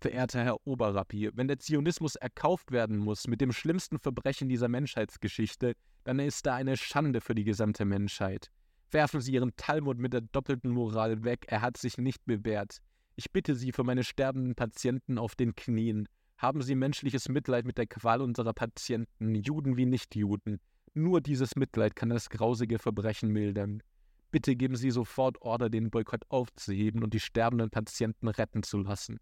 Verehrter 0.00 0.44
Herr 0.44 0.66
Oberrappi, 0.66 1.30
wenn 1.34 1.48
der 1.48 1.58
Zionismus 1.58 2.14
erkauft 2.14 2.70
werden 2.70 2.98
muss 2.98 3.26
mit 3.26 3.40
dem 3.40 3.52
schlimmsten 3.52 3.98
Verbrechen 3.98 4.48
dieser 4.48 4.68
Menschheitsgeschichte, 4.68 5.74
dann 6.04 6.20
ist 6.20 6.46
da 6.46 6.54
eine 6.54 6.76
Schande 6.76 7.20
für 7.20 7.34
die 7.34 7.44
gesamte 7.44 7.84
Menschheit. 7.84 8.48
Werfen 8.92 9.20
Sie 9.20 9.32
Ihren 9.32 9.56
Talmud 9.56 9.98
mit 9.98 10.12
der 10.12 10.20
doppelten 10.20 10.70
Moral 10.70 11.24
weg, 11.24 11.46
er 11.48 11.62
hat 11.62 11.76
sich 11.76 11.98
nicht 11.98 12.24
bewährt. 12.26 12.78
Ich 13.16 13.32
bitte 13.32 13.56
Sie 13.56 13.72
für 13.72 13.82
meine 13.82 14.04
sterbenden 14.04 14.54
Patienten 14.54 15.18
auf 15.18 15.34
den 15.34 15.56
Knien. 15.56 16.08
Haben 16.36 16.62
Sie 16.62 16.76
menschliches 16.76 17.28
Mitleid 17.28 17.66
mit 17.66 17.76
der 17.76 17.88
Qual 17.88 18.22
unserer 18.22 18.52
Patienten, 18.52 19.34
Juden 19.34 19.76
wie 19.76 19.86
Nichtjuden. 19.86 20.60
Nur 20.94 21.20
dieses 21.20 21.56
Mitleid 21.56 21.96
kann 21.96 22.10
das 22.10 22.30
grausige 22.30 22.78
Verbrechen 22.78 23.30
mildern. 23.30 23.82
Bitte 24.30 24.54
geben 24.54 24.76
Sie 24.76 24.92
sofort 24.92 25.42
Order, 25.42 25.68
den 25.68 25.90
Boykott 25.90 26.22
aufzuheben 26.28 27.02
und 27.02 27.14
die 27.14 27.20
sterbenden 27.20 27.70
Patienten 27.70 28.28
retten 28.28 28.62
zu 28.62 28.78
lassen. 28.78 29.18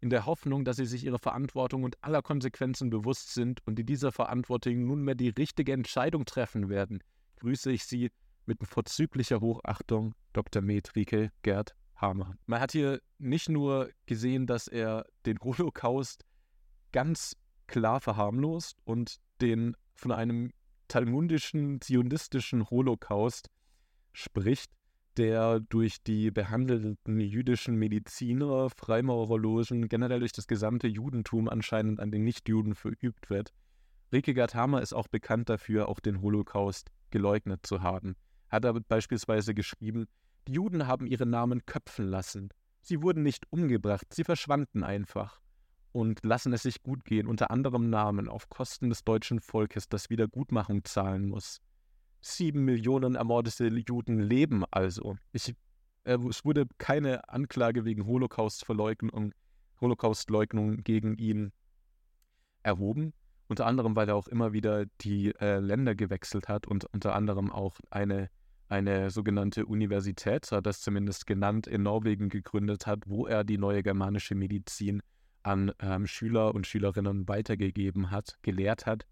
In 0.00 0.10
der 0.10 0.26
Hoffnung, 0.26 0.64
dass 0.64 0.76
Sie 0.76 0.86
sich 0.86 1.04
Ihrer 1.04 1.18
Verantwortung 1.18 1.82
und 1.82 2.02
aller 2.04 2.22
Konsequenzen 2.22 2.88
bewusst 2.88 3.34
sind 3.34 3.66
und 3.66 3.80
in 3.80 3.86
dieser 3.86 4.12
Verantwortung 4.12 4.86
nunmehr 4.86 5.16
die 5.16 5.30
richtige 5.30 5.72
Entscheidung 5.72 6.24
treffen 6.24 6.68
werden, 6.68 7.02
grüße 7.40 7.72
ich 7.72 7.84
Sie 7.84 8.10
mit 8.46 8.58
vorzüglicher 8.66 9.40
Hochachtung, 9.40 10.14
Dr. 10.32 10.62
Metrike 10.62 11.32
Gerd 11.42 11.74
Hamer. 11.96 12.36
Man 12.46 12.60
hat 12.60 12.72
hier 12.72 13.00
nicht 13.18 13.48
nur 13.48 13.90
gesehen, 14.06 14.46
dass 14.46 14.68
er 14.68 15.04
den 15.26 15.38
Holocaust 15.40 16.24
ganz 16.92 17.36
klar 17.66 18.00
verharmlost 18.00 18.78
und 18.84 19.16
den 19.40 19.76
von 19.94 20.12
einem 20.12 20.52
talmudischen, 20.86 21.80
zionistischen 21.80 22.70
Holocaust 22.70 23.50
spricht, 24.12 24.72
der 25.18 25.60
durch 25.60 26.02
die 26.02 26.30
behandelten 26.30 27.18
jüdischen 27.18 27.74
Mediziner, 27.74 28.70
Freimaurerlogen, 28.70 29.88
generell 29.88 30.20
durch 30.20 30.32
das 30.32 30.46
gesamte 30.46 30.86
Judentum 30.86 31.48
anscheinend 31.48 31.98
an 31.98 32.12
den 32.12 32.24
Nichtjuden 32.24 32.74
verübt 32.74 33.28
wird. 33.28 33.52
Rike 34.12 34.32
Gatama 34.32 34.78
ist 34.78 34.94
auch 34.94 35.08
bekannt 35.08 35.48
dafür, 35.48 35.88
auch 35.88 36.00
den 36.00 36.22
Holocaust 36.22 36.90
geleugnet 37.10 37.66
zu 37.66 37.82
haben. 37.82 38.14
Hat 38.48 38.64
er 38.64 38.74
beispielsweise 38.80 39.54
geschrieben, 39.54 40.06
die 40.46 40.52
Juden 40.52 40.86
haben 40.86 41.06
ihre 41.06 41.26
Namen 41.26 41.66
köpfen 41.66 42.06
lassen. 42.06 42.50
Sie 42.80 43.02
wurden 43.02 43.22
nicht 43.22 43.44
umgebracht, 43.50 44.06
sie 44.14 44.24
verschwanden 44.24 44.84
einfach 44.84 45.40
und 45.92 46.24
lassen 46.24 46.52
es 46.52 46.62
sich 46.62 46.82
gut 46.82 47.04
gehen, 47.04 47.26
unter 47.26 47.50
anderem 47.50 47.90
Namen 47.90 48.28
auf 48.28 48.48
Kosten 48.48 48.88
des 48.88 49.04
deutschen 49.04 49.40
Volkes, 49.40 49.88
das 49.88 50.10
Wiedergutmachung 50.10 50.84
zahlen 50.84 51.28
muss. 51.28 51.60
Sieben 52.20 52.64
Millionen 52.64 53.14
ermordete 53.14 53.68
Juden 53.68 54.20
leben 54.20 54.64
also. 54.70 55.16
Ich, 55.32 55.54
äh, 56.04 56.18
es 56.28 56.44
wurde 56.44 56.66
keine 56.78 57.28
Anklage 57.28 57.84
wegen 57.84 58.06
Holocaustverleugnung, 58.06 59.32
Holocaustleugnung 59.80 60.82
gegen 60.82 61.16
ihn 61.16 61.52
erhoben. 62.62 63.12
Unter 63.48 63.66
anderem, 63.66 63.96
weil 63.96 64.08
er 64.08 64.16
auch 64.16 64.28
immer 64.28 64.52
wieder 64.52 64.84
die 65.00 65.34
äh, 65.40 65.58
Länder 65.58 65.94
gewechselt 65.94 66.48
hat 66.48 66.66
und 66.66 66.84
unter 66.92 67.14
anderem 67.14 67.50
auch 67.50 67.78
eine, 67.90 68.28
eine 68.68 69.10
sogenannte 69.10 69.64
Universität, 69.64 70.44
so 70.44 70.56
hat 70.56 70.66
das 70.66 70.82
zumindest 70.82 71.26
genannt, 71.26 71.66
in 71.66 71.82
Norwegen 71.82 72.28
gegründet 72.28 72.86
hat, 72.86 73.04
wo 73.06 73.26
er 73.26 73.44
die 73.44 73.56
neue 73.56 73.82
germanische 73.82 74.34
Medizin 74.34 75.00
an 75.44 75.72
ähm, 75.78 76.06
Schüler 76.06 76.54
und 76.54 76.66
Schülerinnen 76.66 77.26
weitergegeben 77.26 78.10
hat, 78.10 78.38
gelehrt 78.42 78.84
hat. 78.84 79.06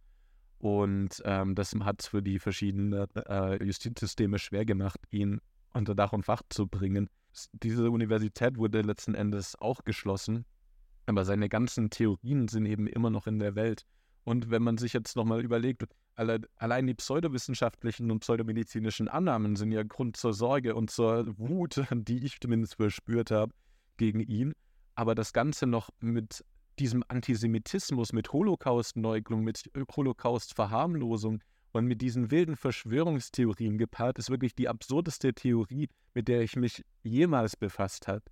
Und 0.66 1.22
ähm, 1.24 1.55
das 1.55 1.72
hat 1.79 2.02
für 2.02 2.24
die 2.24 2.40
verschiedenen 2.40 2.92
äh, 3.14 3.64
Justizsysteme 3.64 4.40
schwer 4.40 4.64
gemacht, 4.64 4.98
ihn 5.12 5.40
unter 5.72 5.94
Dach 5.94 6.12
und 6.12 6.24
Fach 6.24 6.42
zu 6.48 6.66
bringen. 6.66 7.09
Diese 7.52 7.88
Universität 7.88 8.59
wurde 8.59 8.81
letzten 8.81 9.14
Endes 9.14 9.57
auch 9.61 9.85
geschlossen, 9.85 10.44
aber 11.07 11.24
seine 11.24 11.48
ganzen 11.48 11.88
Theorien 11.90 12.48
sind 12.48 12.66
eben 12.66 12.88
immer 12.88 13.11
noch 13.11 13.29
in 13.29 13.38
der 13.38 13.55
Welt. 13.55 13.87
Und 14.24 14.50
wenn 14.50 14.64
man 14.64 14.76
sich 14.76 14.92
jetzt 14.92 15.14
nochmal 15.14 15.40
überlegt, 15.40 15.85
alle, 16.16 16.40
allein 16.57 16.88
die 16.88 16.94
pseudowissenschaftlichen 16.94 18.11
und 18.11 18.18
pseudomedizinischen 18.18 19.07
Annahmen 19.07 19.55
sind 19.55 19.70
ja 19.70 19.85
Grund 19.85 20.16
zur 20.16 20.33
Sorge 20.33 20.74
und 20.74 20.90
zur 20.90 21.38
Wut, 21.38 21.81
die 21.92 22.26
ich 22.26 22.40
zumindest 22.40 22.74
verspürt 22.74 23.31
habe, 23.31 23.52
gegen 23.98 24.18
ihn. 24.18 24.52
Aber 24.96 25.14
das 25.14 25.33
Ganze 25.33 25.68
noch 25.68 25.90
mit 26.00 26.44
diesem 26.76 27.04
Antisemitismus, 27.08 28.12
mit 28.12 28.32
Holocaust-Neuglung, 28.32 29.42
mit 29.42 29.70
Holocaust-Verharmlosung 29.96 31.42
und 31.72 31.86
mit 31.86 32.00
diesen 32.00 32.30
wilden 32.30 32.56
Verschwörungstheorien 32.56 33.78
gepaart, 33.78 34.18
ist 34.18 34.30
wirklich 34.30 34.54
die 34.54 34.68
absurdeste 34.68 35.34
Theorie, 35.34 35.88
mit 36.14 36.28
der 36.28 36.42
ich 36.42 36.56
mich 36.56 36.84
jemals 37.02 37.56
befasst 37.56 38.08
habe. 38.08 38.22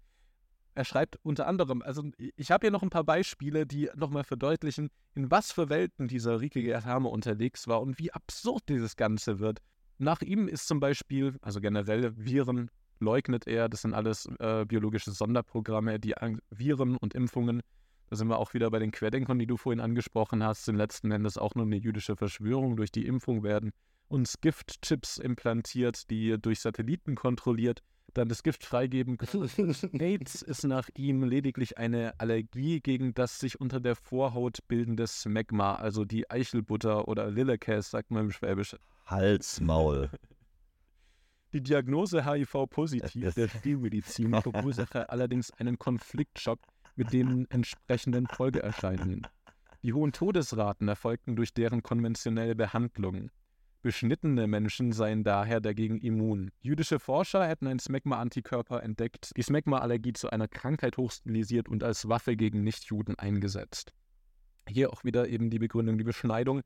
Er 0.77 0.85
schreibt 0.85 1.19
unter 1.23 1.47
anderem, 1.47 1.83
also 1.83 2.03
ich 2.19 2.51
habe 2.51 2.67
hier 2.67 2.73
noch 2.73 2.83
ein 2.83 2.91
paar 2.91 3.05
Beispiele, 3.05 3.65
die 3.65 3.89
nochmal 3.95 4.25
verdeutlichen, 4.25 4.91
in 5.15 5.31
was 5.31 5.53
für 5.53 5.69
Welten 5.69 6.09
dieser 6.09 6.41
Rike 6.41 6.63
Gerhame 6.63 7.09
unterwegs 7.09 7.69
war 7.69 7.81
und 7.81 7.99
wie 8.01 8.13
absurd 8.13 8.65
dieses 8.69 8.97
Ganze 8.97 9.39
wird. 9.39 9.61
Nach 9.99 10.21
ihm 10.21 10.49
ist 10.49 10.67
zum 10.67 10.81
Beispiel, 10.81 11.37
also 11.43 11.61
generell 11.61 12.13
Viren 12.17 12.71
leugnet 12.99 13.47
er, 13.47 13.69
das 13.69 13.83
sind 13.83 13.95
alles 13.95 14.27
äh, 14.41 14.65
biologische 14.67 15.13
Sonderprogramme, 15.13 16.01
die 16.01 16.15
Viren 16.51 16.97
und 16.97 17.15
Impfungen, 17.15 17.63
da 18.15 18.19
sind 18.19 18.29
wir 18.29 18.39
auch 18.39 18.55
wieder 18.55 18.71
bei 18.71 18.79
den 18.79 18.93
Querdenkern, 18.93 19.41
die 19.41 19.47
du 19.49 19.57
vorhin 19.57 19.81
angesprochen 19.81 20.45
hast, 20.45 20.67
sind 20.67 20.77
letzten 20.77 21.11
Endes 21.11 21.37
auch 21.37 21.57
nur 21.57 21.67
eine 21.67 21.75
jüdische 21.75 22.15
Verschwörung. 22.15 22.77
Durch 22.77 22.93
die 22.93 23.07
Impfung 23.07 23.43
werden 23.43 23.73
uns 24.07 24.41
Giftchips 24.41 25.19
implantiert, 25.19 26.09
die 26.11 26.37
durch 26.41 26.61
Satelliten 26.61 27.17
kontrolliert 27.17 27.83
dann 28.13 28.29
das 28.29 28.45
Gift 28.45 28.63
freigeben 28.63 29.19
AIDS 29.99 30.43
ist 30.43 30.63
nach 30.63 30.89
ihm 30.95 31.25
lediglich 31.25 31.79
eine 31.79 32.15
Allergie 32.21 32.81
gegen 32.81 33.13
das 33.13 33.41
sich 33.41 33.61
unter 33.61 33.81
der 33.81 33.97
Vorhaut 33.97 34.61
bildende 34.69 35.09
Smegma, 35.09 35.75
also 35.75 36.05
die 36.05 36.31
Eichelbutter 36.31 37.09
oder 37.09 37.29
Lillekäse, 37.29 37.91
sagt 37.91 38.13
man 38.13 38.27
im 38.27 38.31
Schwäbisch. 38.31 38.77
Halsmaul. 39.07 40.11
Die 41.53 41.63
Diagnose 41.63 42.25
HIV-positiv 42.25 43.35
der 43.35 43.49
Stilmedizin 43.49 44.31
verursache 44.43 45.09
allerdings 45.11 45.53
einen 45.53 45.79
Konfliktschock 45.79 46.59
mit 46.97 47.13
den 47.13 47.51
entsprechenden 47.51 48.27
Folgeerscheinungen. 48.27 49.27
Die 49.83 49.93
hohen 49.93 50.13
Todesraten 50.13 50.89
erfolgten 50.89 51.37
durch 51.37 51.53
deren 51.53 51.83
konventionelle 51.83 52.55
Behandlung. 52.55 53.31
Beschnittene 53.83 54.47
Menschen 54.47 54.93
seien 54.93 55.25
daher 55.25 55.61
dagegen 55.61 55.99
immun. 55.99 56.51
Jüdische 56.63 56.99
Forscher 56.99 57.47
hätten 57.47 57.67
einen 57.67 57.81
Smegma-Antikörper 57.81 58.83
entdeckt, 58.83 59.33
die 59.37 59.43
Smegma-Allergie 59.43 60.15
zu 60.15 60.31
einer 60.31 60.49
Krankheit 60.49 60.97
hochstilisiert 60.97 61.69
und 61.69 61.85
als 61.85 62.09
Waffe 62.09 62.35
gegen 62.35 62.65
Nichtjuden 62.65 63.19
eingesetzt. 63.19 63.93
Hier 64.67 64.91
auch 64.91 65.05
wieder 65.05 65.29
eben 65.29 65.51
die 65.51 65.59
Begründung, 65.59 65.99
die 65.99 66.05
Beschneidung 66.05 66.63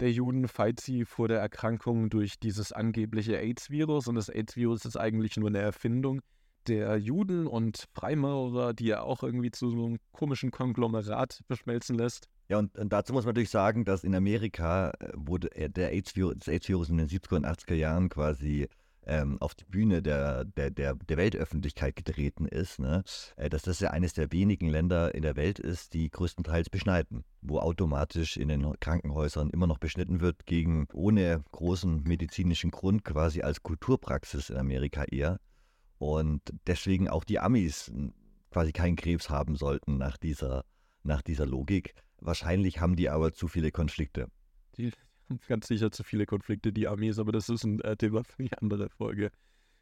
der 0.00 0.12
Juden, 0.12 0.48
falls 0.48 0.84
sie 0.84 1.04
vor 1.04 1.28
der 1.28 1.40
Erkrankung 1.40 2.08
durch 2.08 2.38
dieses 2.38 2.72
angebliche 2.72 3.38
AIDS-Virus, 3.38 4.08
und 4.08 4.14
das 4.14 4.30
AIDS-Virus 4.30 4.84
ist 4.86 4.96
eigentlich 4.96 5.36
nur 5.36 5.48
eine 5.48 5.58
Erfindung 5.58 6.22
der 6.68 6.96
Juden 6.96 7.46
und 7.46 7.86
Freimaurer, 7.94 8.74
die 8.74 8.90
er 8.90 9.04
auch 9.04 9.22
irgendwie 9.22 9.50
zu 9.50 9.70
so 9.70 9.86
einem 9.86 9.98
komischen 10.12 10.50
Konglomerat 10.50 11.42
verschmelzen 11.46 11.96
lässt. 11.96 12.28
Ja, 12.48 12.58
und, 12.58 12.76
und, 12.78 12.92
dazu 12.92 13.12
muss 13.12 13.24
man 13.24 13.30
natürlich 13.30 13.50
sagen, 13.50 13.84
dass 13.84 14.04
in 14.04 14.14
Amerika 14.14 14.92
äh, 15.00 15.08
wurde 15.14 15.48
der 15.68 15.92
AIDS-Virus, 15.92 16.36
das 16.38 16.48
AIDS-Virus 16.48 16.88
in 16.88 16.98
den 16.98 17.08
70er 17.08 17.36
und 17.36 17.46
80er 17.46 17.74
Jahren 17.74 18.08
quasi 18.08 18.68
ähm, 19.06 19.40
auf 19.40 19.54
die 19.54 19.64
Bühne 19.64 20.02
der, 20.02 20.44
der, 20.44 20.70
der, 20.70 20.94
der 20.94 21.16
Weltöffentlichkeit 21.16 21.96
getreten 21.96 22.46
ist, 22.46 22.78
ne? 22.78 23.02
Äh, 23.36 23.48
dass 23.48 23.62
das 23.62 23.80
ja 23.80 23.90
eines 23.90 24.12
der 24.12 24.32
wenigen 24.32 24.68
Länder 24.68 25.14
in 25.14 25.22
der 25.22 25.36
Welt 25.36 25.58
ist, 25.58 25.94
die 25.94 26.10
größtenteils 26.10 26.70
beschneiden, 26.70 27.24
wo 27.40 27.58
automatisch 27.58 28.36
in 28.36 28.48
den 28.48 28.78
Krankenhäusern 28.80 29.50
immer 29.50 29.66
noch 29.66 29.78
beschnitten 29.78 30.20
wird, 30.20 30.46
gegen 30.46 30.86
ohne 30.92 31.42
großen 31.52 32.02
medizinischen 32.02 32.70
Grund 32.70 33.04
quasi 33.04 33.42
als 33.42 33.62
Kulturpraxis 33.62 34.50
in 34.50 34.56
Amerika 34.56 35.04
eher. 35.04 35.38
Und 35.98 36.42
deswegen 36.66 37.08
auch 37.08 37.24
die 37.24 37.38
Amis 37.38 37.90
quasi 38.50 38.72
keinen 38.72 38.96
Krebs 38.96 39.30
haben 39.30 39.56
sollten 39.56 39.98
nach 39.98 40.16
dieser, 40.16 40.64
nach 41.02 41.22
dieser 41.22 41.46
Logik. 41.46 41.94
Wahrscheinlich 42.20 42.80
haben 42.80 42.96
die 42.96 43.08
aber 43.08 43.32
zu 43.32 43.48
viele 43.48 43.70
Konflikte. 43.70 44.28
Die 44.76 44.92
haben 45.28 45.40
ganz 45.46 45.68
sicher 45.68 45.90
zu 45.90 46.04
viele 46.04 46.26
Konflikte, 46.26 46.72
die 46.72 46.88
Armees, 46.88 47.18
aber 47.18 47.32
das 47.32 47.48
ist 47.48 47.64
ein 47.64 47.80
äh, 47.80 47.96
Thema 47.96 48.24
für 48.24 48.42
eine 48.42 48.60
andere 48.60 48.88
Folge. 48.90 49.30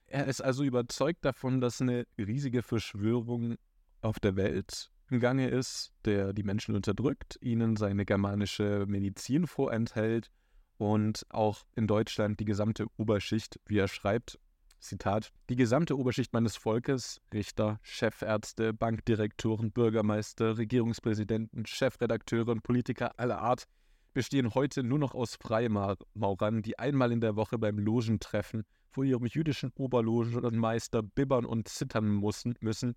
Er 0.06 0.26
ist 0.26 0.40
also 0.40 0.64
überzeugt 0.64 1.24
davon, 1.24 1.60
dass 1.60 1.80
eine 1.80 2.06
riesige 2.18 2.62
Verschwörung 2.62 3.56
auf 4.02 4.20
der 4.20 4.36
Welt 4.36 4.90
im 5.10 5.20
Gange 5.20 5.48
ist, 5.48 5.92
der 6.04 6.32
die 6.32 6.42
Menschen 6.42 6.74
unterdrückt, 6.74 7.38
ihnen 7.40 7.76
seine 7.76 8.04
germanische 8.04 8.84
Medizin 8.86 9.46
vorenthält 9.46 10.30
und 10.78 11.26
auch 11.30 11.64
in 11.74 11.86
Deutschland 11.86 12.40
die 12.40 12.44
gesamte 12.44 12.86
Oberschicht, 12.96 13.60
wie 13.66 13.78
er 13.78 13.88
schreibt, 13.88 14.38
Zitat, 14.80 15.32
die 15.48 15.56
gesamte 15.56 15.98
Oberschicht 15.98 16.32
meines 16.32 16.56
Volkes, 16.56 17.20
Richter, 17.32 17.78
Chefärzte, 17.82 18.72
Bankdirektoren, 18.72 19.72
Bürgermeister, 19.72 20.58
Regierungspräsidenten, 20.58 21.66
Chefredakteure 21.66 22.50
und 22.50 22.62
Politiker 22.62 23.18
aller 23.18 23.38
Art 23.38 23.64
bestehen 24.12 24.54
heute 24.54 24.82
nur 24.82 24.98
noch 24.98 25.14
aus 25.14 25.34
Freimaurern, 25.34 26.62
die 26.62 26.78
einmal 26.78 27.12
in 27.12 27.20
der 27.20 27.36
Woche 27.36 27.58
beim 27.58 27.78
Logentreffen 27.78 28.64
vor 28.90 29.04
ihrem 29.04 29.26
jüdischen 29.26 29.72
Oberlogenmeister 29.74 31.02
bibbern 31.02 31.44
und 31.44 31.68
zittern 31.68 32.20
müssen, 32.20 32.54
müssen, 32.60 32.94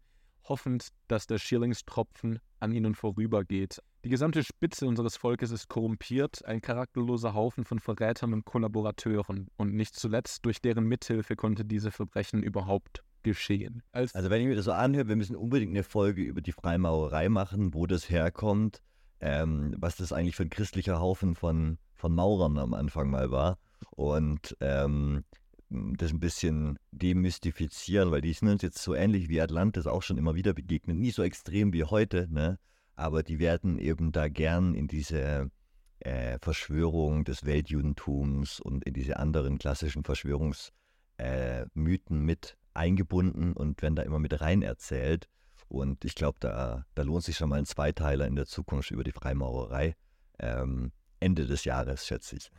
hoffend, 0.50 0.90
dass 1.08 1.28
der 1.28 1.38
Schillingstropfen 1.38 2.40
an 2.60 2.72
ihnen 2.72 2.96
vorübergeht. 2.96 3.82
Die 4.04 4.10
gesamte 4.10 4.44
Spitze 4.44 4.88
unseres 4.88 5.18
Volkes 5.18 5.52
ist 5.52 5.68
korrumpiert, 5.68 6.46
ein 6.46 6.62
charakterloser 6.62 7.34
Haufen 7.34 7.66
von 7.66 7.80
Verrätern 7.80 8.34
und 8.34 8.46
Kollaborateuren. 8.46 9.48
Und 9.58 9.74
nicht 9.74 9.96
zuletzt 9.96 10.46
durch 10.46 10.62
deren 10.62 10.86
Mithilfe 10.86 11.36
konnte 11.36 11.66
diese 11.66 11.92
Verbrechen 11.92 12.42
überhaupt 12.42 13.04
geschehen. 13.24 13.84
Als 13.92 14.16
also 14.16 14.30
wenn 14.30 14.42
ich 14.42 14.48
mir 14.48 14.56
das 14.56 14.66
so 14.66 14.72
anhöre, 14.72 15.10
wir 15.10 15.16
müssen 15.16 15.36
unbedingt 15.36 15.72
eine 15.72 15.84
Folge 15.84 16.22
über 16.22 16.42
die 16.42 16.54
Freimaurerei 16.54 17.30
machen, 17.30 17.74
wo 17.74 17.86
das 17.86 18.10
herkommt, 18.10 18.82
ähm, 19.20 19.76
was 19.78 19.98
das 19.98 20.14
eigentlich 20.14 20.36
für 20.36 20.44
ein 20.44 20.50
christlicher 20.50 21.00
Haufen 21.00 21.36
von, 21.36 21.78
von 21.96 22.16
Maurern 22.16 22.58
am 22.58 22.74
Anfang 22.74 23.10
mal 23.10 23.32
war. 23.32 23.58
Und 23.92 24.56
ähm, 24.62 25.24
das 25.70 26.12
ein 26.12 26.20
bisschen 26.20 26.80
demystifizieren, 26.92 28.12
weil 28.12 28.22
die 28.22 28.34
sind 28.34 28.48
uns 28.48 28.62
jetzt 28.62 28.82
so 28.82 28.94
ähnlich 28.94 29.28
wie 29.30 29.42
Atlantis 29.42 29.86
auch 29.88 30.02
schon 30.02 30.18
immer 30.18 30.36
wieder 30.36 30.54
begegnet. 30.54 30.98
Nie 30.98 31.12
so 31.12 31.24
extrem 31.24 31.74
wie 31.74 31.84
heute, 31.84 32.28
ne? 32.30 32.58
aber 32.96 33.24
die 33.24 33.40
werden 33.40 33.78
eben 33.78 34.12
da 34.12 34.28
gern 34.28 34.74
in 34.74 34.88
diese 34.88 35.52
äh, 36.00 36.40
Verschwörung 36.42 37.26
des 37.26 37.46
Weltjudentums 37.46 38.60
und 38.60 38.84
in 38.86 38.94
diese 38.94 39.18
anderen 39.18 39.58
klassischen 39.60 40.04
Verschwörungsmythen 40.04 40.72
äh, 41.18 41.66
mit 42.10 42.58
eingebunden 42.74 43.54
und 43.54 43.82
werden 43.82 43.96
da 43.96 44.04
immer 44.04 44.20
mit 44.20 44.42
rein 44.42 44.62
erzählt. 44.62 45.28
Und 45.68 46.06
ich 46.06 46.16
glaube, 46.16 46.38
da, 46.40 46.86
da 46.96 47.04
lohnt 47.04 47.24
sich 47.24 47.38
schon 47.38 47.50
mal 47.50 47.60
ein 47.60 47.66
Zweiteiler 47.66 48.26
in 48.26 48.36
der 48.36 48.46
Zukunft 48.46 48.92
über 48.92 49.04
die 49.04 49.12
Freimaurerei. 49.12 49.96
Ähm, 50.40 50.92
Ende 51.20 51.46
des 51.46 51.66
Jahres, 51.66 52.06
schätze 52.06 52.38
ich. 52.38 52.52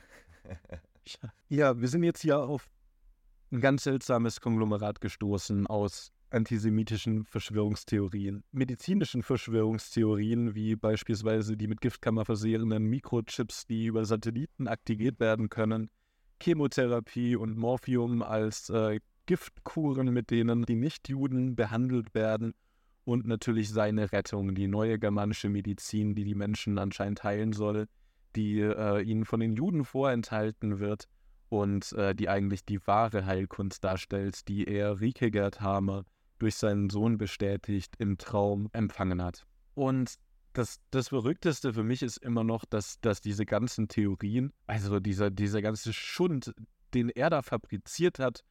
ja, 1.48 1.80
wir 1.80 1.88
sind 1.88 2.02
jetzt 2.02 2.20
hier 2.20 2.38
auf 2.38 2.68
ein 3.50 3.60
ganz 3.60 3.84
seltsames 3.84 4.40
Konglomerat 4.40 5.00
gestoßen 5.00 5.66
aus 5.66 6.12
antisemitischen 6.30 7.24
Verschwörungstheorien, 7.24 8.44
medizinischen 8.52 9.22
Verschwörungstheorien, 9.22 10.54
wie 10.54 10.76
beispielsweise 10.76 11.56
die 11.56 11.66
mit 11.66 11.80
Giftkammer 11.80 12.26
versehenen 12.26 12.84
Mikrochips, 12.84 13.66
die 13.66 13.86
über 13.86 14.04
Satelliten 14.04 14.68
aktiviert 14.68 15.20
werden 15.20 15.48
können, 15.48 15.88
Chemotherapie 16.42 17.36
und 17.36 17.56
Morphium 17.56 18.22
als 18.22 18.68
äh, 18.68 19.00
Giftkuren, 19.24 20.12
mit 20.12 20.30
denen 20.30 20.64
die 20.64 20.76
Nichtjuden 20.76 21.56
behandelt 21.56 22.14
werden 22.14 22.52
und 23.04 23.26
natürlich 23.26 23.70
seine 23.70 24.12
Rettung, 24.12 24.54
die 24.54 24.68
neue 24.68 24.98
germanische 24.98 25.48
Medizin, 25.48 26.14
die 26.14 26.24
die 26.24 26.34
Menschen 26.34 26.78
anscheinend 26.78 27.24
heilen 27.24 27.54
soll, 27.54 27.88
die 28.36 28.60
äh, 28.60 29.00
ihnen 29.00 29.24
von 29.24 29.40
den 29.40 29.54
Juden 29.54 29.84
vorenthalten 29.84 30.78
wird 30.78 31.08
und 31.48 31.92
äh, 31.92 32.14
die 32.14 32.28
eigentlich 32.28 32.64
die 32.64 32.86
wahre 32.86 33.26
Heilkunst 33.26 33.82
darstellt, 33.82 34.48
die 34.48 34.66
er 34.66 35.00
Rieke 35.00 35.30
Gerdhamer 35.30 36.04
durch 36.38 36.56
seinen 36.56 36.90
Sohn 36.90 37.18
bestätigt 37.18 37.94
im 37.98 38.18
Traum 38.18 38.68
empfangen 38.72 39.22
hat. 39.22 39.46
Und 39.74 40.14
das, 40.52 40.80
das 40.90 41.08
Verrückteste 41.08 41.72
für 41.72 41.84
mich 41.84 42.02
ist 42.02 42.18
immer 42.18 42.44
noch, 42.44 42.64
dass, 42.64 43.00
dass 43.00 43.20
diese 43.20 43.46
ganzen 43.46 43.88
Theorien, 43.88 44.52
also 44.66 45.00
dieser, 45.00 45.30
dieser 45.30 45.62
ganze 45.62 45.92
Schund, 45.92 46.54
den 46.94 47.10
er 47.10 47.30
da 47.30 47.42
fabriziert 47.42 48.18
hat, 48.18 48.44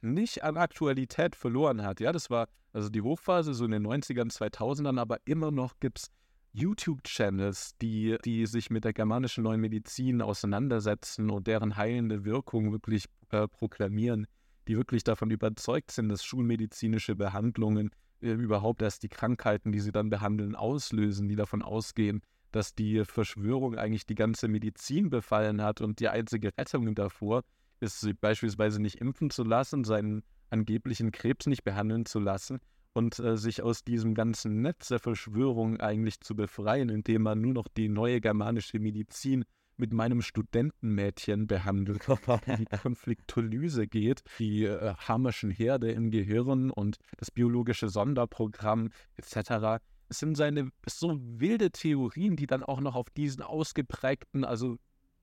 nicht 0.00 0.42
an 0.42 0.56
Aktualität 0.56 1.36
verloren 1.36 1.82
hat. 1.82 2.00
Ja, 2.00 2.12
das 2.12 2.30
war 2.30 2.48
also 2.72 2.88
die 2.88 3.02
Hochphase 3.02 3.52
so 3.54 3.64
in 3.64 3.72
den 3.72 3.86
90ern, 3.86 4.32
2000ern, 4.34 4.98
aber 4.98 5.18
immer 5.24 5.50
noch 5.50 5.78
gibt 5.80 5.98
es 5.98 6.10
YouTube-Channels, 6.52 7.76
die, 7.78 8.16
die 8.24 8.46
sich 8.46 8.70
mit 8.70 8.84
der 8.84 8.92
germanischen 8.92 9.44
neuen 9.44 9.60
Medizin 9.60 10.20
auseinandersetzen 10.20 11.30
und 11.30 11.46
deren 11.46 11.76
heilende 11.76 12.24
Wirkung 12.24 12.72
wirklich 12.72 13.06
äh, 13.30 13.46
proklamieren 13.46 14.26
die 14.70 14.76
wirklich 14.76 15.02
davon 15.02 15.30
überzeugt 15.30 15.90
sind, 15.90 16.08
dass 16.10 16.24
schulmedizinische 16.24 17.16
Behandlungen 17.16 17.90
äh, 18.20 18.30
überhaupt 18.30 18.82
erst 18.82 19.02
die 19.02 19.08
Krankheiten, 19.08 19.72
die 19.72 19.80
sie 19.80 19.90
dann 19.90 20.10
behandeln, 20.10 20.54
auslösen, 20.54 21.28
die 21.28 21.34
davon 21.34 21.62
ausgehen, 21.62 22.22
dass 22.52 22.74
die 22.74 23.04
Verschwörung 23.04 23.76
eigentlich 23.76 24.06
die 24.06 24.14
ganze 24.14 24.46
Medizin 24.46 25.10
befallen 25.10 25.60
hat 25.60 25.80
und 25.80 25.98
die 25.98 26.08
einzige 26.08 26.56
Rettung 26.56 26.94
davor 26.94 27.42
ist, 27.80 28.00
sie 28.00 28.12
beispielsweise 28.12 28.80
nicht 28.80 29.00
impfen 29.00 29.30
zu 29.30 29.42
lassen, 29.42 29.82
seinen 29.82 30.22
angeblichen 30.50 31.10
Krebs 31.10 31.46
nicht 31.46 31.64
behandeln 31.64 32.06
zu 32.06 32.20
lassen 32.20 32.60
und 32.92 33.18
äh, 33.18 33.36
sich 33.36 33.62
aus 33.62 33.84
diesem 33.84 34.14
ganzen 34.14 34.62
Netz 34.62 34.88
der 34.88 34.98
Verschwörung 34.98 35.78
eigentlich 35.80 36.20
zu 36.20 36.34
befreien, 36.34 36.88
indem 36.88 37.22
man 37.22 37.40
nur 37.40 37.54
noch 37.54 37.68
die 37.68 37.88
neue 37.88 38.20
germanische 38.20 38.78
Medizin 38.78 39.44
mit 39.76 39.92
meinem 39.92 40.22
Studentenmädchen 40.22 41.46
behandelt, 41.46 42.06
die 42.58 42.64
Konfliktolyse 42.82 43.86
geht, 43.86 44.22
die 44.38 44.64
äh, 44.64 44.94
Hammerschen 44.94 45.50
Herde 45.50 45.90
im 45.90 46.10
Gehirn 46.10 46.70
und 46.70 46.98
das 47.16 47.30
biologische 47.30 47.88
Sonderprogramm 47.88 48.90
etc. 49.16 49.82
Es 50.08 50.18
sind 50.18 50.36
seine 50.36 50.70
so 50.86 51.18
wilde 51.20 51.70
Theorien, 51.70 52.36
die 52.36 52.46
dann 52.46 52.62
auch 52.62 52.80
noch 52.80 52.94
auf 52.94 53.08
diesen 53.10 53.42
ausgeprägten, 53.42 54.44
also 54.44 54.76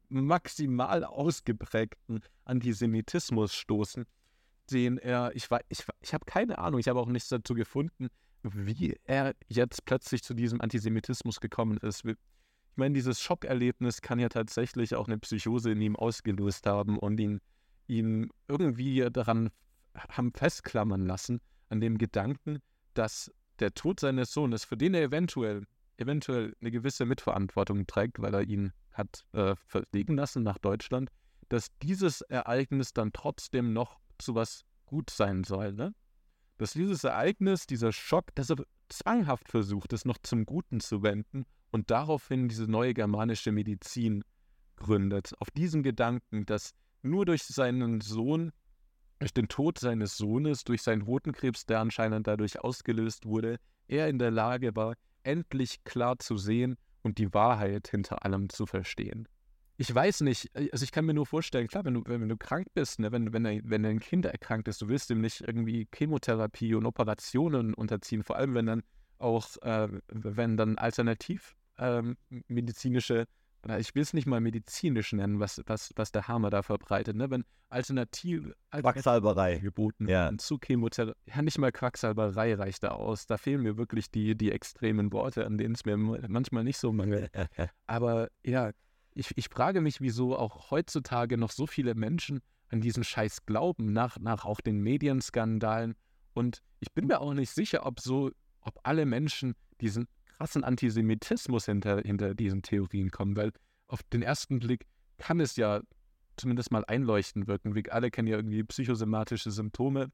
maximal 0.10 1.04
ausgeprägten 1.04 2.22
Antisemitismus 2.46 3.54
stoßen, 3.54 4.06
den 4.72 4.98
er, 4.98 5.32
ich, 5.36 5.48
ich, 5.70 5.84
ich 6.02 6.14
habe 6.14 6.26
keine 6.26 6.58
Ahnung, 6.58 6.80
ich 6.80 6.88
habe 6.88 7.00
auch 7.00 7.08
nichts 7.08 7.30
dazu 7.30 7.54
gefunden, 7.54 8.10
wie 8.44 8.96
er 9.04 9.36
jetzt 9.48 9.86
plötzlich 9.86 10.24
zu 10.24 10.34
diesem 10.34 10.62
Antisemitismus 10.62 11.40
gekommen 11.40 11.78
ist. 11.78 12.06
Ich 12.06 12.16
meine, 12.76 12.94
dieses 12.94 13.22
Schockerlebnis 13.22 14.02
kann 14.02 14.20
ja 14.20 14.30
tatsächlich 14.30 14.96
auch 14.96 15.08
eine 15.08 15.18
Psychose 15.18 15.72
in 15.72 15.82
ihm 15.82 15.96
ausgelöst 15.96 16.66
haben 16.68 16.98
und 16.98 17.20
ihn, 17.20 17.42
ihn 17.88 18.30
irgendwie 18.48 19.08
daran 19.12 19.50
haben 20.10 20.32
festklammern 20.34 21.06
lassen, 21.06 21.42
an 21.70 21.82
dem 21.82 21.98
Gedanken, 21.98 22.60
dass 22.94 23.32
der 23.60 23.74
Tod 23.74 24.00
seines 24.00 24.32
Sohnes, 24.32 24.64
für 24.64 24.78
den 24.78 24.94
er 24.94 25.02
eventuell, 25.02 25.64
eventuell 25.98 26.56
eine 26.62 26.72
gewisse 26.72 27.06
Mitverantwortung 27.06 27.88
trägt, 27.88 28.22
weil 28.22 28.34
er 28.34 28.44
ihn 28.44 28.72
hat 28.94 29.26
äh, 29.34 29.56
verlegen 29.66 30.16
lassen 30.16 30.44
nach 30.44 30.58
Deutschland, 30.58 31.10
dass 31.50 31.70
dieses 31.82 32.22
Ereignis 32.22 32.94
dann 32.94 33.12
trotzdem 33.14 33.74
noch 33.74 34.00
zu 34.20 34.36
was 34.36 34.66
gut 34.86 35.10
sein 35.10 35.44
soll. 35.44 35.74
Ne? 35.74 35.94
Dass 36.58 36.74
dieses 36.74 37.04
Ereignis, 37.04 37.68
dieser 37.68 37.92
Schock, 37.92 38.34
dass 38.36 38.50
er 38.50 38.58
zwanghaft 38.90 39.50
versucht, 39.50 39.94
es 39.94 40.06
noch 40.06 40.18
zum 40.24 40.46
Guten 40.46 40.80
zu 40.80 41.04
wenden 41.04 41.46
und 41.72 41.92
daraufhin 41.92 42.48
diese 42.48 42.70
neue 42.70 42.94
germanische 42.94 43.52
Medizin 43.52 44.24
gründet. 44.78 45.34
Auf 45.40 45.52
diesen 45.52 45.84
Gedanken, 45.84 46.46
dass 46.46 46.74
nur 47.02 47.26
durch 47.26 47.44
seinen 47.44 48.02
Sohn, 48.02 48.52
durch 49.20 49.34
den 49.34 49.48
Tod 49.48 49.80
seines 49.80 50.18
Sohnes, 50.18 50.64
durch 50.64 50.82
seinen 50.82 51.06
Hodenkrebs, 51.06 51.66
der 51.66 51.80
anscheinend 51.80 52.28
dadurch 52.28 52.60
ausgelöst 52.60 53.26
wurde, 53.26 53.58
er 53.88 54.10
in 54.10 54.20
der 54.20 54.32
Lage 54.32 54.76
war, 54.76 54.96
endlich 55.24 55.84
klar 55.84 56.20
zu 56.20 56.38
sehen 56.38 56.78
und 57.02 57.18
die 57.18 57.34
Wahrheit 57.34 57.88
hinter 57.88 58.24
allem 58.24 58.50
zu 58.50 58.66
verstehen. 58.66 59.28
Ich 59.80 59.94
weiß 59.94 60.22
nicht, 60.22 60.50
also 60.56 60.84
ich 60.84 60.92
kann 60.92 61.06
mir 61.06 61.14
nur 61.14 61.28
vorstellen, 61.28 61.68
klar, 61.68 61.86
wenn 61.86 61.94
du, 61.94 62.04
wenn 62.06 62.28
du 62.28 62.36
krank 62.36 62.68
bist, 62.74 63.00
ne, 63.00 63.12
wenn, 63.12 63.32
wenn, 63.32 63.44
wenn 63.70 63.84
dein 63.84 64.00
Kind 64.00 64.26
erkrankt 64.26 64.68
ist, 64.68 64.82
du 64.82 64.90
willst 64.90 65.12
ihm 65.12 65.22
nicht 65.22 65.42
irgendwie 65.42 65.88
Chemotherapie 65.94 66.74
und 66.74 66.88
Operationen 66.88 67.76
unterziehen, 67.76 68.24
vor 68.24 68.38
allem 68.38 68.56
wenn 68.56 68.66
dann 68.66 68.84
auch, 69.20 69.56
äh, 69.62 69.88
wenn 70.08 70.58
dann 70.58 70.80
alternativ 70.80 71.56
ähm, 71.78 72.18
medizinische, 72.48 73.28
ich 73.78 73.94
will 73.94 74.02
es 74.02 74.14
nicht 74.14 74.26
mal 74.26 74.42
medizinisch 74.42 75.14
nennen, 75.14 75.40
was, 75.40 75.62
was, 75.68 75.92
was 75.96 76.12
der 76.12 76.28
Hammer 76.28 76.50
da 76.50 76.64
verbreitet, 76.64 77.16
ne? 77.16 77.30
wenn 77.30 77.44
alternativ 77.70 78.52
Quacksalberei 78.72 79.60
geboten 79.60 80.08
ja. 80.08 80.32
zu 80.38 80.58
Chemotherapie, 80.58 81.20
ja 81.26 81.42
nicht 81.44 81.58
mal 81.60 81.72
Quacksalberei 81.72 82.56
reicht 82.56 82.84
da 82.84 82.90
aus, 82.90 83.28
da 83.28 83.38
fehlen 83.38 83.62
mir 83.62 83.78
wirklich 83.78 84.10
die, 84.10 84.36
die 84.36 84.52
extremen 84.52 85.12
Worte, 85.12 85.46
an 85.46 85.60
denen 85.60 85.76
es 85.76 85.86
mir 85.86 85.98
manchmal 85.98 86.64
nicht 86.64 86.78
so 86.78 86.92
mangelt. 86.92 87.30
Aber 87.88 88.30
ja, 88.44 88.72
ich, 89.18 89.36
ich 89.36 89.50
frage 89.50 89.82
mich, 89.82 90.00
wieso 90.00 90.38
auch 90.38 90.70
heutzutage 90.70 91.38
noch 91.38 91.52
so 91.52 91.66
viele 91.66 91.96
Menschen 91.96 92.42
an 92.70 92.82
diesen 92.82 93.04
Scheiß 93.04 93.46
glauben, 93.46 93.92
nach, 93.92 94.20
nach 94.20 94.46
auch 94.46 94.62
den 94.62 94.80
Medienskandalen. 94.82 95.96
Und 96.34 96.62
ich 96.80 96.92
bin 96.94 97.08
mir 97.08 97.20
auch 97.20 97.34
nicht 97.34 97.50
sicher, 97.50 97.86
ob 97.86 98.00
so, 98.00 98.32
ob 98.62 98.80
alle 98.84 99.06
Menschen 99.06 99.56
diesen 99.82 100.08
krassen 100.26 100.64
Antisemitismus 100.64 101.66
hinter, 101.66 102.02
hinter 102.02 102.36
diesen 102.36 102.62
Theorien 102.62 103.10
kommen, 103.10 103.36
weil 103.36 103.52
auf 103.88 104.04
den 104.04 104.22
ersten 104.22 104.60
Blick 104.60 104.86
kann 105.18 105.40
es 105.40 105.56
ja 105.56 105.82
zumindest 106.36 106.72
mal 106.72 106.86
einleuchtend 106.86 107.48
wirken. 107.48 107.74
Wir 107.74 107.92
alle 107.92 108.12
kennen 108.12 108.28
ja 108.28 108.36
irgendwie 108.36 108.64
psychosomatische 108.64 109.50
Symptome. 109.50 110.12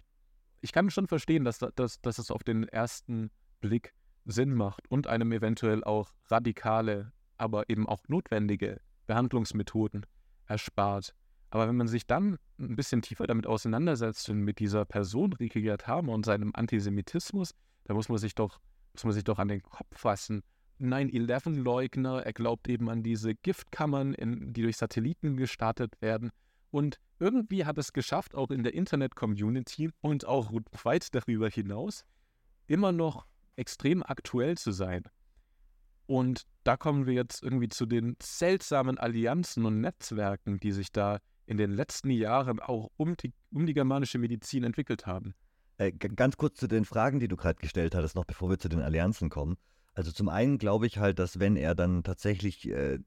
Ich 0.61 0.71
kann 0.71 0.89
schon 0.89 1.07
verstehen, 1.07 1.43
dass, 1.43 1.59
dass, 1.59 1.99
dass 1.99 2.17
es 2.19 2.31
auf 2.31 2.43
den 2.43 2.69
ersten 2.69 3.29
Blick 3.59 3.93
Sinn 4.23 4.53
macht 4.53 4.89
und 4.89 5.07
einem 5.07 5.33
eventuell 5.33 5.83
auch 5.83 6.13
radikale, 6.27 7.11
aber 7.37 7.69
eben 7.69 7.89
auch 7.89 8.07
notwendige 8.07 8.79
Behandlungsmethoden 9.07 10.05
erspart. 10.47 11.15
Aber 11.49 11.67
wenn 11.67 11.77
man 11.77 11.87
sich 11.87 12.07
dann 12.07 12.37
ein 12.59 12.75
bisschen 12.75 13.01
tiefer 13.01 13.27
damit 13.27 13.45
auseinandersetzt 13.45 14.29
und 14.29 14.39
mit 14.41 14.59
dieser 14.59 14.85
Person 14.85 15.33
Rike 15.33 15.61
Gerdhamer 15.61 16.13
und 16.13 16.25
seinem 16.25 16.51
Antisemitismus, 16.55 17.53
da 17.85 17.93
muss 17.93 18.09
man 18.09 18.17
sich 18.17 18.33
doch 18.33 18.59
muss 18.93 19.03
man 19.03 19.13
sich 19.13 19.23
doch 19.23 19.39
an 19.39 19.47
den 19.47 19.61
Kopf 19.63 19.97
fassen. 19.97 20.43
9-11-Leugner, 20.79 22.23
er 22.23 22.33
glaubt 22.33 22.67
eben 22.67 22.89
an 22.89 23.03
diese 23.03 23.35
Giftkammern, 23.35 24.13
in, 24.13 24.53
die 24.53 24.61
durch 24.61 24.77
Satelliten 24.77 25.37
gestartet 25.37 26.01
werden. 26.01 26.31
Und 26.71 26.99
irgendwie 27.19 27.65
hat 27.65 27.77
es 27.77 27.93
geschafft, 27.93 28.35
auch 28.35 28.49
in 28.49 28.63
der 28.63 28.73
Internet-Community 28.73 29.91
und 30.01 30.25
auch 30.25 30.51
weit 30.83 31.13
darüber 31.13 31.49
hinaus, 31.49 32.05
immer 32.67 32.91
noch 32.91 33.25
extrem 33.55 34.03
aktuell 34.03 34.57
zu 34.57 34.71
sein. 34.71 35.03
Und 36.05 36.43
da 36.63 36.77
kommen 36.77 37.05
wir 37.05 37.13
jetzt 37.13 37.43
irgendwie 37.43 37.69
zu 37.69 37.85
den 37.85 38.15
seltsamen 38.21 38.97
Allianzen 38.97 39.65
und 39.65 39.81
Netzwerken, 39.81 40.59
die 40.59 40.71
sich 40.71 40.91
da 40.91 41.19
in 41.45 41.57
den 41.57 41.71
letzten 41.71 42.09
Jahren 42.09 42.59
auch 42.59 42.89
um 42.97 43.17
die, 43.17 43.33
um 43.51 43.65
die 43.65 43.73
germanische 43.73 44.17
Medizin 44.17 44.63
entwickelt 44.63 45.05
haben. 45.05 45.33
Äh, 45.77 45.91
ganz 45.91 46.37
kurz 46.37 46.59
zu 46.59 46.67
den 46.67 46.85
Fragen, 46.85 47.19
die 47.19 47.27
du 47.27 47.35
gerade 47.35 47.59
gestellt 47.59 47.95
hattest, 47.95 48.15
noch 48.15 48.25
bevor 48.25 48.49
wir 48.49 48.59
zu 48.59 48.69
den 48.69 48.79
Allianzen 48.79 49.29
kommen. 49.29 49.57
Also 49.93 50.11
zum 50.11 50.29
einen 50.29 50.57
glaube 50.57 50.87
ich 50.87 50.97
halt, 50.97 51.19
dass 51.19 51.39
wenn 51.39 51.55
er 51.55 51.75
dann 51.75 52.03
tatsächlich 52.03 52.69
äh, 52.69 52.99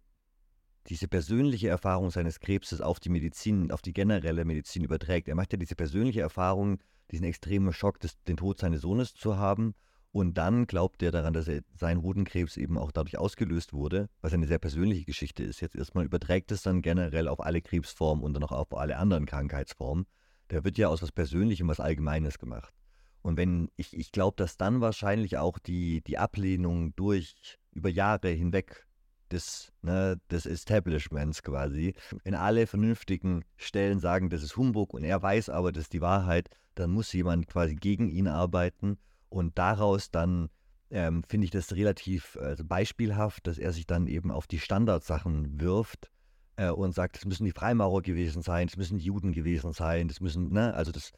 diese 0.89 1.09
persönliche 1.09 1.69
Erfahrung 1.69 2.11
seines 2.11 2.41
Krebses 2.41 2.81
auf 2.81 3.01
die 3.01 3.09
Medizin, 3.09 3.73
auf 3.73 3.83
die 3.83 3.93
generelle 3.93 4.45
Medizin 4.45 4.85
überträgt. 4.85 5.29
Er 5.29 5.35
macht 5.35 5.53
ja 5.53 5.59
diese 5.59 5.75
persönliche 5.75 6.21
Erfahrung, 6.21 6.79
diesen 7.11 7.25
extremen 7.25 7.73
Schock, 7.73 7.99
des, 8.01 8.23
den 8.25 8.37
Tod 8.37 8.59
seines 8.59 8.83
Sohnes 8.83 9.15
zu 9.15 9.37
haben. 9.37 9.75
Und 10.17 10.39
dann 10.39 10.67
glaubt 10.67 11.03
er 11.03 11.13
daran, 11.13 11.35
dass 11.35 11.47
er, 11.47 11.61
sein 11.75 12.01
Hodenkrebs 12.01 12.57
eben 12.57 12.79
auch 12.79 12.91
dadurch 12.91 13.19
ausgelöst 13.19 13.75
wurde, 13.75 14.09
was 14.23 14.33
eine 14.33 14.47
sehr 14.47 14.59
persönliche 14.59 15.05
Geschichte 15.05 15.43
ist. 15.43 15.61
Jetzt 15.61 15.77
erstmal 15.77 16.07
überträgt 16.07 16.51
es 16.53 16.63
dann 16.63 16.81
generell 16.81 17.29
auf 17.29 17.39
alle 17.39 17.61
Krebsformen 17.61 18.25
und 18.25 18.33
dann 18.33 18.43
auch 18.43 18.53
auf 18.53 18.75
alle 18.75 18.97
anderen 18.97 19.27
Krankheitsformen. 19.27 20.07
Da 20.49 20.65
wird 20.65 20.79
ja 20.79 20.89
aus 20.89 21.03
was 21.03 21.13
Persönlichem 21.13 21.69
was 21.69 21.81
Allgemeines 21.81 22.39
gemacht. 22.39 22.73
Und 23.21 23.37
wenn 23.37 23.69
ich, 23.77 23.95
ich 23.95 24.11
glaube, 24.11 24.37
dass 24.39 24.57
dann 24.57 24.81
wahrscheinlich 24.81 25.37
auch 25.37 25.59
die, 25.59 26.01
die 26.01 26.17
Ablehnung 26.17 26.97
durch 26.97 27.59
über 27.73 27.91
Jahre 27.91 28.31
hinweg 28.31 28.87
des, 29.31 29.71
ne, 29.83 30.19
des 30.31 30.47
Establishments 30.47 31.43
quasi, 31.43 31.95
wenn 32.25 32.35
alle 32.35 32.67
vernünftigen 32.67 33.45
Stellen 33.59 34.01
sagen, 34.01 34.31
das 34.31 34.43
ist 34.43 34.57
Humbug 34.57 34.95
und 34.95 35.05
er 35.05 35.21
weiß 35.21 35.51
aber, 35.51 35.73
das 35.73 35.83
ist 35.83 35.93
die 35.93 36.01
Wahrheit, 36.01 36.49
dann 36.75 36.89
muss 36.89 37.13
jemand 37.13 37.49
quasi 37.49 37.75
gegen 37.75 38.09
ihn 38.09 38.29
arbeiten 38.29 38.97
und 39.37 39.59
daraus 39.59 40.11
dann 40.11 40.49
ähm, 40.91 41.23
finde 41.29 41.45
ich 41.45 41.51
das 41.51 41.75
relativ 41.75 42.37
äh, 42.41 42.57
beispielhaft, 42.63 43.47
dass 43.47 43.59
er 43.59 43.73
sich 43.73 43.87
dann 43.87 44.07
eben 44.07 44.31
auf 44.31 44.47
die 44.47 44.59
Standardsachen 44.59 45.61
wirft 45.61 46.11
äh, 46.57 46.71
und 46.71 46.95
sagt, 46.95 47.19
es 47.19 47.27
müssen 47.27 47.45
die 47.45 47.53
Freimaurer 47.53 48.03
gewesen 48.03 48.43
sein, 48.43 48.67
es 48.69 48.77
müssen 48.77 48.99
Juden 48.99 49.33
gewesen 49.33 49.73
sein, 49.73 50.09
es 50.09 50.21
müssen, 50.21 50.53
ne, 50.53 50.73
also 50.75 50.91
das 50.91 51.13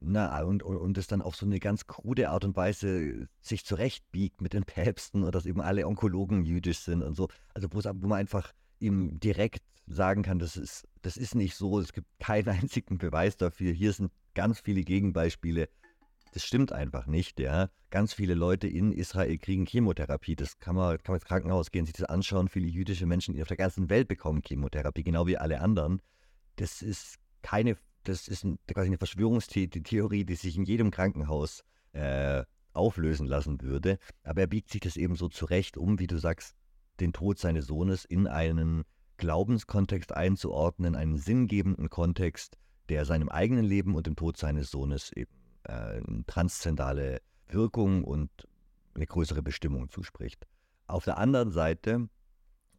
na, 0.00 0.42
und, 0.42 0.62
und, 0.62 0.76
und 0.76 0.98
es 0.98 1.06
dann 1.06 1.22
auf 1.22 1.34
so 1.34 1.46
eine 1.46 1.58
ganz 1.58 1.86
krude 1.86 2.28
Art 2.28 2.44
und 2.44 2.56
Weise 2.56 3.26
sich 3.40 3.64
zurechtbiegt 3.64 4.42
mit 4.42 4.52
den 4.52 4.64
Päpsten 4.64 5.22
und 5.22 5.34
dass 5.34 5.46
eben 5.46 5.62
alle 5.62 5.86
Onkologen 5.86 6.44
jüdisch 6.44 6.80
sind 6.80 7.02
und 7.02 7.14
so. 7.14 7.28
Also 7.54 7.68
wo 7.72 8.06
man 8.06 8.18
einfach 8.18 8.52
ihm 8.80 9.18
direkt 9.18 9.62
sagen 9.86 10.22
kann, 10.22 10.38
das 10.38 10.58
ist, 10.58 10.86
das 11.00 11.16
ist 11.16 11.34
nicht 11.34 11.54
so, 11.54 11.80
es 11.80 11.94
gibt 11.94 12.08
keinen 12.18 12.48
einzigen 12.60 12.98
Beweis 12.98 13.38
dafür. 13.38 13.72
Hier 13.72 13.94
sind 13.94 14.12
ganz 14.34 14.60
viele 14.60 14.82
Gegenbeispiele. 14.82 15.70
Das 16.34 16.44
stimmt 16.44 16.72
einfach 16.72 17.06
nicht, 17.06 17.38
ja. 17.38 17.70
Ganz 17.90 18.12
viele 18.12 18.34
Leute 18.34 18.66
in 18.66 18.90
Israel 18.90 19.38
kriegen 19.38 19.66
Chemotherapie. 19.66 20.34
Das 20.34 20.58
kann 20.58 20.74
man, 20.74 20.98
kann 20.98 21.12
man 21.12 21.20
ins 21.20 21.28
Krankenhaus 21.28 21.70
gehen, 21.70 21.86
sich 21.86 21.94
das 21.94 22.08
anschauen. 22.08 22.48
Viele 22.48 22.66
jüdische 22.66 23.06
Menschen 23.06 23.40
auf 23.40 23.46
der 23.46 23.56
ganzen 23.56 23.88
Welt 23.88 24.08
bekommen 24.08 24.42
Chemotherapie, 24.44 25.04
genau 25.04 25.28
wie 25.28 25.38
alle 25.38 25.60
anderen. 25.60 26.02
Das 26.56 26.82
ist 26.82 27.18
keine 27.42 27.76
das 28.02 28.26
ist 28.26 28.46
quasi 28.66 28.88
eine 28.88 28.98
Verschwörungstheorie, 28.98 30.24
die 30.24 30.34
sich 30.34 30.56
in 30.56 30.64
jedem 30.64 30.90
Krankenhaus 30.90 31.64
äh, 31.92 32.44
auflösen 32.72 33.26
lassen 33.26 33.60
würde. 33.62 33.98
Aber 34.24 34.42
er 34.42 34.46
biegt 34.46 34.70
sich 34.70 34.80
das 34.80 34.96
eben 34.96 35.16
so 35.16 35.28
zurecht, 35.28 35.76
um, 35.76 35.98
wie 35.98 36.08
du 36.08 36.18
sagst, 36.18 36.54
den 37.00 37.12
Tod 37.12 37.38
seines 37.38 37.66
Sohnes 37.66 38.04
in 38.04 38.26
einen 38.26 38.84
Glaubenskontext 39.16 40.12
einzuordnen, 40.12 40.96
einen 40.96 41.16
sinngebenden 41.16 41.88
Kontext, 41.88 42.58
der 42.88 43.04
seinem 43.04 43.28
eigenen 43.28 43.64
Leben 43.64 43.94
und 43.94 44.06
dem 44.06 44.16
Tod 44.16 44.36
seines 44.36 44.70
Sohnes 44.70 45.12
eben 45.12 45.32
äh, 45.64 46.00
transzendale 46.26 47.20
Wirkung 47.48 48.04
und 48.04 48.30
eine 48.94 49.06
größere 49.06 49.42
Bestimmung 49.42 49.90
zuspricht. 49.90 50.46
Auf 50.86 51.04
der 51.04 51.18
anderen 51.18 51.50
Seite 51.50 52.08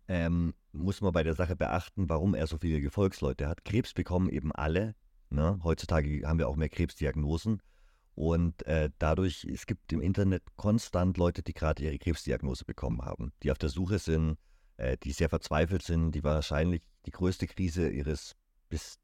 ähm, 0.07 0.53
muss 0.71 1.01
man 1.01 1.13
bei 1.13 1.23
der 1.23 1.35
Sache 1.35 1.55
beachten, 1.55 2.09
warum 2.09 2.35
er 2.35 2.47
so 2.47 2.57
viele 2.57 2.81
Gefolgsleute 2.81 3.47
hat. 3.47 3.65
Krebs 3.65 3.93
bekommen 3.93 4.29
eben 4.29 4.51
alle, 4.51 4.95
Ne? 5.29 5.59
Heutzutage 5.63 6.21
haben 6.25 6.39
wir 6.39 6.47
auch 6.47 6.55
mehr 6.55 6.69
Krebsdiagnosen. 6.69 7.61
Und 8.15 8.65
äh, 8.65 8.89
dadurch, 8.97 9.43
es 9.43 9.65
gibt 9.65 9.91
im 9.91 9.99
Internet 10.01 10.43
konstant 10.55 11.17
Leute, 11.17 11.43
die 11.43 11.53
gerade 11.53 11.83
ihre 11.83 11.97
Krebsdiagnose 11.97 12.63
bekommen 12.63 13.01
haben, 13.01 13.33
die 13.43 13.51
auf 13.51 13.57
der 13.57 13.69
Suche 13.69 13.99
sind, 13.99 14.37
äh, 14.77 14.97
die 14.97 15.11
sehr 15.11 15.27
verzweifelt 15.27 15.83
sind, 15.83 16.13
die 16.13 16.23
wahrscheinlich 16.23 16.81
die 17.05 17.11
größte 17.11 17.45
Krise 17.45 17.89
ihres 17.89 18.35
bis, 18.69 18.99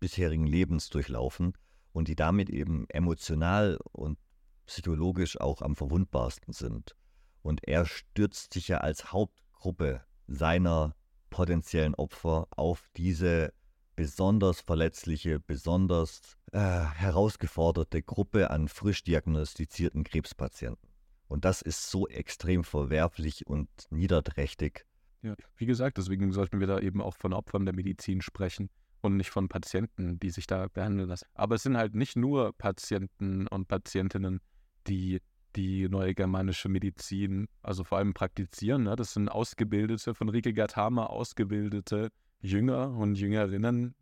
bisherigen 0.00 0.46
Lebens 0.46 0.90
durchlaufen 0.90 1.54
und 1.92 2.08
die 2.08 2.16
damit 2.16 2.50
eben 2.50 2.86
emotional 2.88 3.78
und 3.92 4.18
psychologisch 4.66 5.40
auch 5.40 5.62
am 5.62 5.76
verwundbarsten 5.76 6.52
sind. 6.52 6.96
Und 7.42 7.66
er 7.66 7.84
stürzt 7.86 8.54
sich 8.54 8.68
ja 8.68 8.78
als 8.78 9.12
Hauptgruppe 9.12 10.02
seiner 10.26 10.94
potenziellen 11.30 11.94
Opfer 11.94 12.46
auf 12.50 12.88
diese 12.96 13.52
besonders 13.96 14.60
verletzliche, 14.60 15.40
besonders 15.40 16.20
äh, 16.52 16.58
herausgeforderte 16.58 18.02
Gruppe 18.02 18.50
an 18.50 18.68
frisch 18.68 19.02
diagnostizierten 19.04 20.04
Krebspatienten. 20.04 20.88
Und 21.28 21.44
das 21.44 21.62
ist 21.62 21.90
so 21.90 22.06
extrem 22.08 22.64
verwerflich 22.64 23.46
und 23.46 23.68
niederträchtig. 23.90 24.86
Ja, 25.22 25.34
wie 25.56 25.66
gesagt, 25.66 25.98
deswegen 25.98 26.32
sollten 26.32 26.60
wir 26.60 26.66
da 26.66 26.78
eben 26.78 27.00
auch 27.00 27.16
von 27.16 27.32
Opfern 27.32 27.64
der 27.64 27.74
Medizin 27.74 28.22
sprechen 28.22 28.70
und 29.02 29.16
nicht 29.16 29.30
von 29.30 29.48
Patienten, 29.48 30.18
die 30.18 30.30
sich 30.30 30.46
da 30.46 30.68
behandeln 30.68 31.08
lassen. 31.08 31.26
Aber 31.34 31.56
es 31.56 31.62
sind 31.62 31.76
halt 31.76 31.94
nicht 31.94 32.16
nur 32.16 32.52
Patienten 32.56 33.46
und 33.48 33.68
Patientinnen, 33.68 34.40
die 34.86 35.20
die 35.56 35.88
neue 35.88 36.14
germanische 36.14 36.68
Medizin, 36.68 37.46
also 37.62 37.84
vor 37.84 37.98
allem 37.98 38.14
praktizieren. 38.14 38.84
Ne? 38.84 38.96
Das 38.96 39.12
sind 39.12 39.28
ausgebildete, 39.28 40.14
von 40.14 40.30
Rike 40.30 40.54
Gatama 40.54 41.06
ausgebildete 41.06 42.10
Jünger 42.40 42.90
und 42.96 43.16
Jüngerinnen 43.16 43.94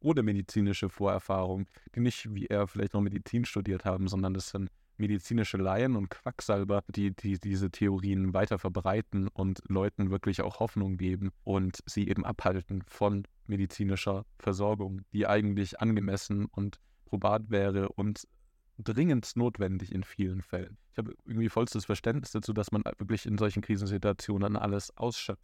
ohne 0.00 0.22
medizinische 0.22 0.88
Vorerfahrung, 0.88 1.66
die 1.94 2.00
nicht 2.00 2.32
wie 2.34 2.46
er 2.46 2.68
vielleicht 2.68 2.94
noch 2.94 3.00
Medizin 3.00 3.44
studiert 3.44 3.84
haben, 3.84 4.06
sondern 4.08 4.34
das 4.34 4.50
sind 4.50 4.70
medizinische 4.98 5.56
Laien 5.56 5.96
und 5.96 6.10
Quacksalber, 6.10 6.82
die, 6.88 7.14
die 7.14 7.38
diese 7.38 7.70
Theorien 7.70 8.34
weiter 8.34 8.58
verbreiten 8.58 9.28
und 9.28 9.60
Leuten 9.68 10.10
wirklich 10.10 10.42
auch 10.42 10.60
Hoffnung 10.60 10.96
geben 10.96 11.30
und 11.44 11.82
sie 11.86 12.08
eben 12.08 12.24
abhalten 12.24 12.82
von 12.86 13.26
medizinischer 13.46 14.24
Versorgung, 14.38 15.02
die 15.12 15.26
eigentlich 15.26 15.80
angemessen 15.80 16.46
und 16.46 16.80
probat 17.04 17.50
wäre 17.50 17.88
und 17.90 18.26
dringend 18.78 19.36
notwendig 19.36 19.92
in 19.92 20.04
vielen 20.04 20.42
Fällen. 20.42 20.76
Ich 20.92 20.98
habe 20.98 21.14
irgendwie 21.24 21.48
vollstes 21.48 21.84
Verständnis 21.84 22.32
dazu, 22.32 22.52
dass 22.52 22.72
man 22.72 22.82
wirklich 22.98 23.26
in 23.26 23.38
solchen 23.38 23.62
Krisensituationen 23.62 24.56
alles 24.56 24.96
ausschöpft. 24.96 25.42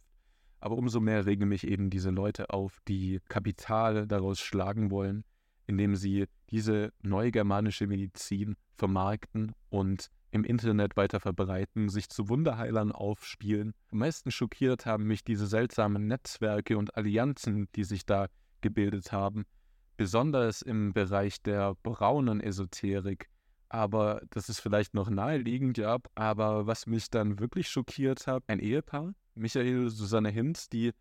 Aber 0.59 0.77
umso 0.77 0.99
mehr 0.99 1.25
regen 1.25 1.49
mich 1.49 1.67
eben 1.67 1.89
diese 1.89 2.09
Leute 2.09 2.49
auf, 2.51 2.79
die 2.87 3.19
Kapital 3.27 4.07
daraus 4.07 4.39
schlagen 4.39 4.91
wollen, 4.91 5.25
indem 5.67 5.95
sie 5.95 6.25
diese 6.49 6.91
neugermanische 7.01 7.87
Medizin 7.87 8.55
vermarkten 8.75 9.53
und 9.69 10.09
im 10.31 10.43
Internet 10.43 10.97
weiter 10.97 11.19
verbreiten, 11.19 11.89
sich 11.89 12.09
zu 12.09 12.27
Wunderheilern 12.27 12.91
aufspielen. 12.91 13.73
Am 13.91 13.99
meisten 13.99 14.31
schockiert 14.31 14.85
haben 14.85 15.05
mich 15.05 15.23
diese 15.23 15.45
seltsamen 15.45 16.07
Netzwerke 16.07 16.77
und 16.77 16.97
Allianzen, 16.97 17.67
die 17.75 17.83
sich 17.83 18.05
da 18.05 18.27
gebildet 18.61 19.11
haben, 19.11 19.45
besonders 19.95 20.63
im 20.63 20.91
Bereich 20.93 21.41
der 21.43 21.75
braunen 21.83 22.41
Esoterik. 22.41 23.29
Aber 23.69 24.21
das 24.31 24.49
ist 24.49 24.59
vielleicht 24.59 24.95
noch 24.95 25.09
naheliegend, 25.09 25.77
ja. 25.77 25.97
Aber 26.15 26.65
was 26.65 26.87
mich 26.87 27.09
dann 27.09 27.39
wirklich 27.39 27.69
schockiert 27.69 28.25
hat, 28.25 28.43
ein 28.47 28.59
Ehepaar, 28.59 29.13
Michael 29.35 29.89
Susanne 29.89 30.29
Hinz, 30.29 30.67
die 30.67 30.93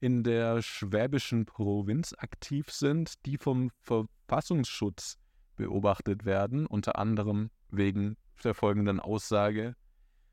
in 0.00 0.22
der 0.22 0.62
schwäbischen 0.62 1.46
Provinz 1.46 2.14
aktiv 2.18 2.70
sind, 2.70 3.14
die 3.26 3.38
vom 3.38 3.70
Verfassungsschutz 3.80 5.18
beobachtet 5.56 6.24
werden, 6.24 6.66
unter 6.66 6.98
anderem 6.98 7.50
wegen 7.70 8.16
der 8.44 8.54
folgenden 8.54 9.00
Aussage. 9.00 9.74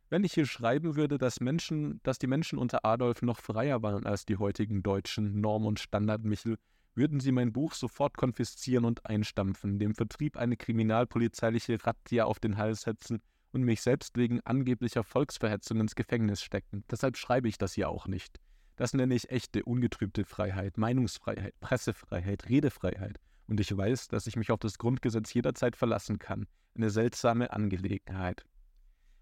Wenn 0.09 0.23
ich 0.23 0.33
hier 0.33 0.45
schreiben 0.45 0.95
würde, 0.95 1.17
dass 1.17 1.39
Menschen, 1.39 1.99
dass 2.03 2.19
die 2.19 2.27
Menschen 2.27 2.59
unter 2.59 2.85
Adolf 2.85 3.21
noch 3.21 3.39
freier 3.39 3.81
waren 3.81 4.05
als 4.05 4.25
die 4.25 4.37
heutigen 4.37 4.83
Deutschen, 4.83 5.41
Norm 5.41 5.65
und 5.65 5.79
Standard 5.79 6.23
Michel, 6.23 6.57
würden 6.95 7.19
sie 7.19 7.31
mein 7.31 7.51
Buch 7.51 7.73
sofort 7.73 8.17
konfiszieren 8.17 8.85
und 8.85 9.05
einstampfen, 9.07 9.79
dem 9.79 9.95
Vertrieb 9.95 10.37
eine 10.37 10.57
kriminalpolizeiliche 10.57 11.83
Razzia 11.83 12.25
auf 12.25 12.39
den 12.39 12.57
Hals 12.57 12.81
setzen 12.81 13.21
und 13.51 13.63
mich 13.63 13.81
selbst 13.81 14.17
wegen 14.17 14.41
angeblicher 14.41 15.03
Volksverhetzung 15.03 15.79
ins 15.79 15.95
Gefängnis 15.95 16.43
stecken. 16.43 16.83
Deshalb 16.91 17.17
schreibe 17.17 17.47
ich 17.47 17.57
das 17.57 17.73
hier 17.73 17.89
auch 17.89 18.07
nicht. 18.07 18.39
Das 18.75 18.93
nenne 18.93 19.13
ich 19.13 19.29
echte, 19.29 19.63
ungetrübte 19.63 20.25
Freiheit, 20.25 20.77
Meinungsfreiheit, 20.77 21.53
Pressefreiheit, 21.59 22.49
Redefreiheit. 22.49 23.19
Und 23.47 23.59
ich 23.59 23.75
weiß, 23.75 24.07
dass 24.07 24.25
ich 24.27 24.35
mich 24.35 24.51
auf 24.51 24.59
das 24.59 24.77
Grundgesetz 24.77 25.33
jederzeit 25.33 25.75
verlassen 25.75 26.17
kann. 26.17 26.47
Eine 26.75 26.89
seltsame 26.89 27.53
Angelegenheit. 27.53 28.45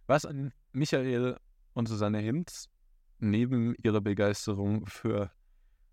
Was 0.08 0.26
an 0.26 0.54
Michael 0.72 1.38
und 1.74 1.88
Susanne 1.88 2.20
Hinz 2.20 2.70
neben 3.20 3.76
ihrer 3.76 4.02
Begeisterung 4.02 4.86
für 4.86 5.32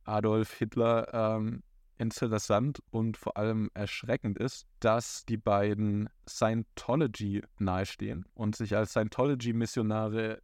Adolf 0.05 0.55
Hitler 0.55 1.13
ähm, 1.13 1.63
interessant 1.99 2.81
und 2.91 3.17
vor 3.17 3.37
allem 3.37 3.71
erschreckend 3.75 4.39
ist, 4.39 4.67
dass 4.81 5.25
die 5.27 5.37
beiden 5.37 6.09
Scientology 6.29 7.43
nahestehen 7.59 8.25
und 8.35 8.57
sich 8.57 8.77
als 8.77 8.93
Scientology-Missionare 8.93 10.41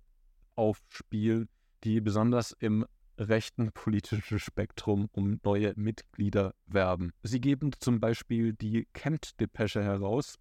aufspielen, 0.57 1.49
die 1.85 2.01
besonders 2.01 2.53
im 2.53 2.85
rechten 3.19 3.73
politischen 3.73 4.39
Spektrum 4.39 5.09
um 5.13 5.41
neue 5.45 5.73
Mitglieder 5.77 6.55
werben. 6.67 7.13
Sie 7.23 7.41
geben 7.41 7.71
zum 7.79 8.01
Beispiel 8.01 8.53
die 8.53 8.87
Kent-Depesche 8.93 9.83
heraus, 9.83 10.39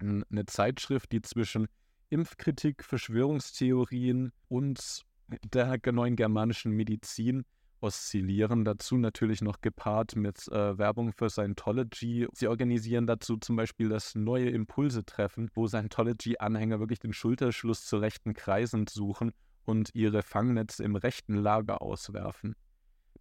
eine 0.00 0.46
Zeitschrift, 0.46 1.12
die 1.12 1.22
zwischen 1.22 1.68
Impfkritik, 2.10 2.84
Verschwörungstheorien 2.84 4.32
und 4.48 5.04
der 5.52 5.80
neuen 5.92 6.16
germanischen 6.16 6.72
Medizin 6.72 7.44
oszillieren. 7.80 8.64
Dazu 8.64 8.96
natürlich 8.96 9.42
noch 9.42 9.60
gepaart 9.60 10.16
mit 10.16 10.48
äh, 10.48 10.78
Werbung 10.78 11.12
für 11.12 11.30
Scientology. 11.30 12.26
Sie 12.32 12.48
organisieren 12.48 13.06
dazu 13.06 13.36
zum 13.36 13.56
Beispiel 13.56 13.88
das 13.88 14.14
neue 14.14 14.50
Impulse-Treffen, 14.50 15.50
wo 15.54 15.66
Scientology-Anhänger 15.66 16.78
wirklich 16.78 17.00
den 17.00 17.12
Schulterschluss 17.12 17.84
zu 17.84 17.98
rechten 17.98 18.34
Kreisen 18.34 18.86
suchen 18.86 19.32
und 19.66 19.94
ihre 19.94 20.22
Fangnetze 20.22 20.82
im 20.82 20.96
rechten 20.96 21.34
Lager 21.34 21.82
auswerfen. 21.82 22.56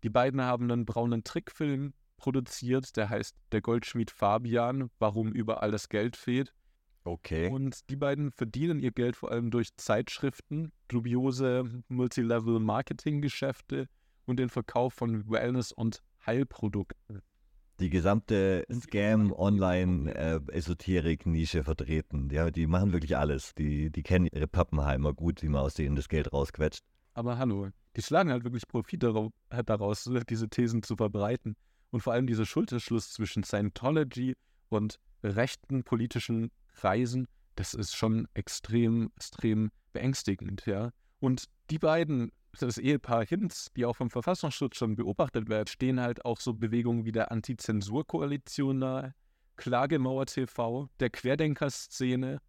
Die 0.04 0.10
beiden 0.10 0.42
haben 0.42 0.72
einen 0.72 0.86
braunen 0.86 1.24
Trickfilm 1.24 1.94
produziert, 2.18 2.96
der 2.96 3.10
heißt 3.10 3.36
Der 3.52 3.62
Goldschmied 3.62 4.12
Fabian, 4.12 4.90
warum 5.00 5.34
überall 5.34 5.72
das 5.72 5.90
Geld 5.90 6.16
fehlt. 6.16 6.54
Okay. 7.04 7.50
Und 7.50 7.90
die 7.90 7.96
beiden 7.96 8.32
verdienen 8.32 8.80
ihr 8.80 8.92
Geld 8.92 9.16
vor 9.16 9.32
allem 9.32 9.52
durch 9.52 9.76
Zeitschriften, 9.78 10.72
dubiose 10.88 11.84
Multilevel-Marketing-Geschäfte 11.88 13.88
und 14.26 14.40
den 14.40 14.50
Verkauf 14.50 14.94
von 14.94 15.30
Wellness- 15.30 15.72
und 15.72 16.02
Heilprodukten. 16.26 17.22
Die 17.80 17.90
gesamte 17.90 18.66
Scam-Online-Esoterik-Nische 18.72 21.66
vertreten. 21.66 22.30
Ja, 22.32 22.50
die 22.50 22.68
machen 22.68 22.94
wirklich 22.94 23.18
alles. 23.18 23.54
Die, 23.54 23.90
die 23.90 24.02
kennen 24.02 24.30
ihre 24.32 24.48
Pappenheimer 24.48 25.14
gut, 25.14 25.42
wie 25.42 25.50
man 25.50 25.60
aus 25.62 25.74
denen 25.74 25.98
das 25.98 26.08
Geld 26.08 26.32
rausquetscht. 26.32 26.86
Aber 27.14 27.38
hallo, 27.38 27.68
die 27.96 28.02
schlagen 28.02 28.32
halt 28.32 28.46
wirklich 28.46 28.68
Profit 28.68 29.04
darauf, 29.04 29.32
daraus, 29.66 30.10
diese 30.30 30.50
Thesen 30.50 30.84
zu 30.84 30.96
verbreiten. 30.96 31.56
Und 31.92 32.02
vor 32.02 32.14
allem 32.14 32.28
dieser 32.28 32.46
Schulterschluss 32.46 33.12
zwischen 33.12 33.44
Scientology 33.44 34.36
und 34.70 35.00
rechten 35.24 35.84
politischen 35.84 36.52
Kreisen, 36.74 37.28
das 37.56 37.74
ist 37.74 37.96
schon 37.96 38.28
extrem, 38.34 39.12
extrem 39.16 39.72
beängstigend, 39.94 40.66
ja. 40.66 40.92
Und 41.20 41.46
die 41.70 41.80
beiden, 41.80 42.32
das 42.60 42.78
Ehepaar 42.78 43.26
Hinz, 43.26 43.72
die 43.76 43.86
auch 43.86 43.96
vom 43.96 44.10
Verfassungsschutz 44.10 44.78
schon 44.78 44.96
beobachtet 44.96 45.50
werden, 45.50 45.68
stehen 45.68 46.00
halt 46.00 46.26
auch 46.26 46.40
so 46.40 46.54
Bewegungen 46.54 47.06
wie 47.06 47.12
der 47.12 47.32
Anti-Zensur-Koalition 47.32 48.80
nahe, 48.80 49.14
Klagemauer 49.58 50.26
TV, 50.26 50.90
der 51.00 51.10
Querdenker-Szene. 51.10 52.40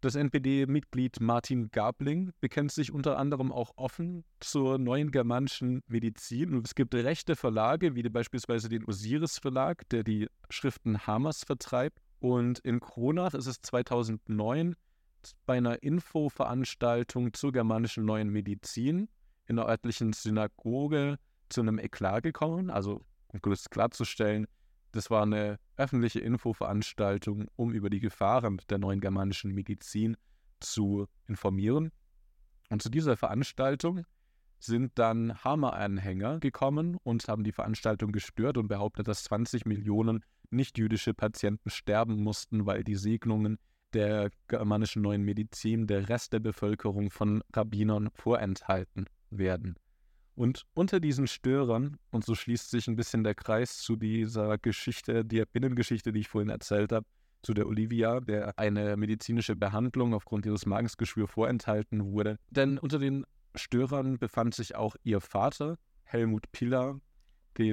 Das 0.00 0.16
NPD-Mitglied 0.16 1.20
Martin 1.20 1.70
Gabling 1.70 2.32
bekennt 2.40 2.72
sich 2.72 2.92
unter 2.92 3.18
anderem 3.18 3.52
auch 3.52 3.70
offen 3.76 4.24
zur 4.40 4.78
neuen 4.78 5.12
germanischen 5.12 5.82
Medizin. 5.86 6.54
Und 6.54 6.66
es 6.66 6.74
gibt 6.74 6.92
rechte 6.94 7.36
Verlage, 7.36 7.94
wie 7.94 8.02
beispielsweise 8.02 8.68
den 8.68 8.84
Osiris 8.84 9.38
Verlag, 9.38 9.88
der 9.90 10.02
die 10.02 10.28
Schriften 10.50 11.06
Hamas 11.06 11.44
vertreibt. 11.44 12.00
Und 12.18 12.58
in 12.60 12.80
Kronach 12.80 13.34
ist 13.34 13.46
es 13.46 13.60
2009 13.62 14.74
bei 15.46 15.58
einer 15.58 15.82
Infoveranstaltung 15.84 17.32
zur 17.32 17.52
germanischen 17.52 18.04
neuen 18.04 18.30
Medizin 18.30 19.08
in 19.52 19.56
der 19.56 19.68
örtlichen 19.68 20.14
Synagoge 20.14 21.18
zu 21.50 21.60
einem 21.60 21.78
Eklat 21.78 22.22
gekommen. 22.22 22.70
Also, 22.70 23.04
um 23.28 23.40
das 23.44 23.68
klarzustellen, 23.68 24.46
das 24.92 25.10
war 25.10 25.22
eine 25.22 25.58
öffentliche 25.76 26.20
Infoveranstaltung, 26.20 27.48
um 27.56 27.70
über 27.72 27.90
die 27.90 28.00
Gefahren 28.00 28.60
der 28.70 28.78
neuen 28.78 29.00
germanischen 29.00 29.52
Medizin 29.52 30.16
zu 30.60 31.06
informieren. 31.28 31.92
Und 32.70 32.82
zu 32.82 32.88
dieser 32.88 33.16
Veranstaltung 33.16 34.04
sind 34.58 34.92
dann 34.94 35.44
Hammer-Anhänger 35.44 36.40
gekommen 36.40 36.96
und 37.02 37.28
haben 37.28 37.44
die 37.44 37.52
Veranstaltung 37.52 38.12
gestört 38.12 38.56
und 38.56 38.68
behauptet, 38.68 39.06
dass 39.06 39.24
20 39.24 39.66
Millionen 39.66 40.24
nicht-jüdische 40.50 41.12
Patienten 41.12 41.68
sterben 41.68 42.22
mussten, 42.22 42.64
weil 42.64 42.84
die 42.84 42.94
Segnungen 42.94 43.58
der 43.92 44.30
germanischen 44.48 45.02
neuen 45.02 45.22
Medizin 45.22 45.86
der 45.86 46.08
Rest 46.08 46.32
der 46.32 46.40
Bevölkerung 46.40 47.10
von 47.10 47.42
Rabbinern 47.52 48.08
vorenthalten 48.14 49.06
werden. 49.38 49.76
Und 50.34 50.64
unter 50.74 50.98
diesen 50.98 51.26
Störern, 51.26 51.98
und 52.10 52.24
so 52.24 52.34
schließt 52.34 52.70
sich 52.70 52.88
ein 52.88 52.96
bisschen 52.96 53.22
der 53.22 53.34
Kreis 53.34 53.78
zu 53.78 53.96
dieser 53.96 54.56
Geschichte, 54.58 55.24
der 55.24 55.44
Binnengeschichte, 55.44 56.12
die 56.12 56.20
ich 56.20 56.28
vorhin 56.28 56.48
erzählt 56.48 56.92
habe, 56.92 57.06
zu 57.42 57.54
der 57.54 57.66
Olivia, 57.66 58.20
der 58.20 58.58
eine 58.58 58.96
medizinische 58.96 59.56
Behandlung 59.56 60.14
aufgrund 60.14 60.46
ihres 60.46 60.64
Magengeschwür 60.64 61.26
vorenthalten 61.26 62.12
wurde. 62.12 62.38
Denn 62.50 62.78
unter 62.78 62.98
den 62.98 63.26
Störern 63.54 64.18
befand 64.18 64.54
sich 64.54 64.76
auch 64.76 64.96
ihr 65.02 65.20
Vater, 65.20 65.76
Helmut 66.04 66.50
Piller, 66.52 67.00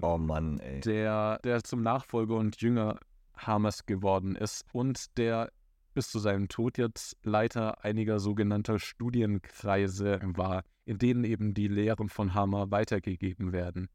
oh 0.01 0.17
Mann, 0.17 0.59
ey. 0.59 0.81
Der, 0.81 1.39
der 1.43 1.63
zum 1.63 1.81
Nachfolger 1.81 2.35
und 2.35 2.59
Jünger 2.61 2.99
Hamas 3.35 3.85
geworden 3.85 4.35
ist 4.35 4.65
und 4.73 5.17
der 5.17 5.51
bis 5.93 6.11
zu 6.11 6.19
seinem 6.19 6.49
Tod 6.49 6.77
jetzt 6.77 7.17
Leiter 7.23 7.83
einiger 7.83 8.19
sogenannter 8.19 8.79
Studienkreise 8.79 10.19
war, 10.23 10.63
in 10.89 10.97
denen 10.97 11.23
eben 11.23 11.53
die 11.53 11.67
Lehren 11.67 12.09
von 12.09 12.33
Hammer 12.33 12.71
weitergegeben 12.71 13.51
werden. 13.51 13.89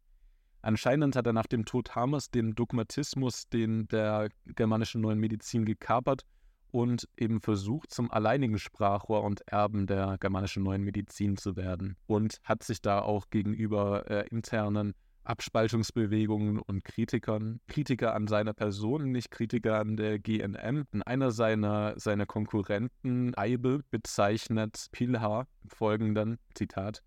Anscheinend 0.63 1.17
hat 1.17 1.27
er 1.27 1.33
nach 1.33 1.49
dem 1.49 1.65
Tod 1.65 1.97
Hammers 1.97 2.31
den 2.31 2.55
Dogmatismus 2.55 3.49
den 3.49 3.89
der 3.89 4.29
germanischen 4.47 5.01
neuen 5.01 5.19
Medizin 5.19 5.65
gekapert 5.65 6.23
und 6.71 7.09
eben 7.17 7.41
versucht, 7.41 7.93
zum 7.93 8.13
alleinigen 8.13 8.61
Sprachrohr 8.61 9.25
und 9.25 9.41
Erben 9.49 9.89
der 9.89 10.19
germanischen 10.21 10.63
neuen 10.63 10.83
Medizin 10.83 11.37
zu 11.37 11.57
werden 11.57 11.97
und 12.07 12.39
hat 12.45 12.63
sich 12.63 12.81
da 12.81 13.01
auch 13.01 13.29
gegenüber 13.29 14.09
äh, 14.09 14.29
internen 14.29 14.95
Abspaltungsbewegungen 15.25 16.59
und 16.59 16.85
Kritikern, 16.85 17.61
Kritiker 17.67 18.15
an 18.15 18.27
seiner 18.27 18.53
Person, 18.53 19.11
nicht 19.11 19.31
Kritiker 19.31 19.81
an 19.81 19.97
der 19.97 20.19
GNM. 20.19 20.87
Einer 21.05 21.31
seiner, 21.31 21.99
seiner 21.99 22.27
Konkurrenten, 22.27 23.35
Eibel, 23.37 23.83
bezeichnet 23.91 24.87
Pilha 24.93 25.47
im 25.63 25.71
folgenden 25.71 26.39
Zitat, 26.55 27.03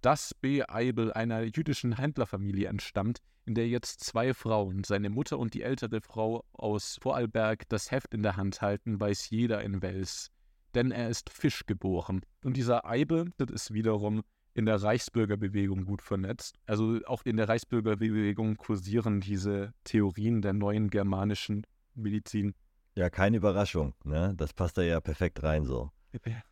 dass 0.00 0.34
B. 0.34 0.62
Eibel 0.66 1.12
einer 1.12 1.42
jüdischen 1.42 1.96
Händlerfamilie 1.96 2.68
entstammt, 2.68 3.20
in 3.44 3.54
der 3.54 3.68
jetzt 3.68 4.00
zwei 4.00 4.34
Frauen, 4.34 4.84
seine 4.84 5.10
Mutter 5.10 5.38
und 5.38 5.54
die 5.54 5.62
ältere 5.62 6.00
Frau 6.00 6.44
aus 6.52 6.98
Vorarlberg, 7.00 7.68
das 7.68 7.90
Heft 7.90 8.14
in 8.14 8.22
der 8.22 8.36
Hand 8.36 8.60
halten, 8.60 9.00
weiß 9.00 9.30
jeder 9.30 9.62
in 9.62 9.82
Wels. 9.82 10.30
Denn 10.74 10.90
er 10.90 11.08
ist 11.08 11.30
Fisch 11.30 11.66
geboren. 11.66 12.22
Und 12.44 12.56
dieser 12.56 12.86
Eibel, 12.86 13.30
das 13.36 13.50
ist 13.50 13.74
wiederum 13.74 14.22
in 14.54 14.66
der 14.66 14.82
Reichsbürgerbewegung 14.82 15.84
gut 15.84 16.02
vernetzt. 16.02 16.56
Also 16.66 17.00
auch 17.06 17.22
in 17.24 17.36
der 17.36 17.48
Reichsbürgerbewegung 17.48 18.56
kursieren 18.56 19.20
diese 19.20 19.72
Theorien 19.84 20.42
der 20.42 20.52
neuen 20.52 20.90
germanischen 20.90 21.66
Medizin. 21.94 22.54
Ja, 22.94 23.08
keine 23.08 23.38
Überraschung. 23.38 23.94
Ne? 24.04 24.34
Das 24.36 24.52
passt 24.52 24.76
da 24.76 24.82
ja 24.82 25.00
perfekt 25.00 25.42
rein 25.42 25.64
so. 25.64 25.90
Ja. 26.26 26.42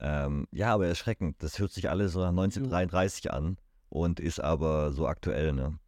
Ähm, 0.00 0.46
ja, 0.52 0.72
aber 0.74 0.86
erschreckend. 0.86 1.42
Das 1.42 1.58
hört 1.58 1.72
sich 1.72 1.90
alles 1.90 2.12
so 2.12 2.20
nach 2.20 2.28
1933 2.28 3.32
an 3.32 3.56
und 3.88 4.20
ist 4.20 4.40
aber 4.40 4.92
so 4.92 5.08
aktuell. 5.08 5.52
Ne? 5.52 5.78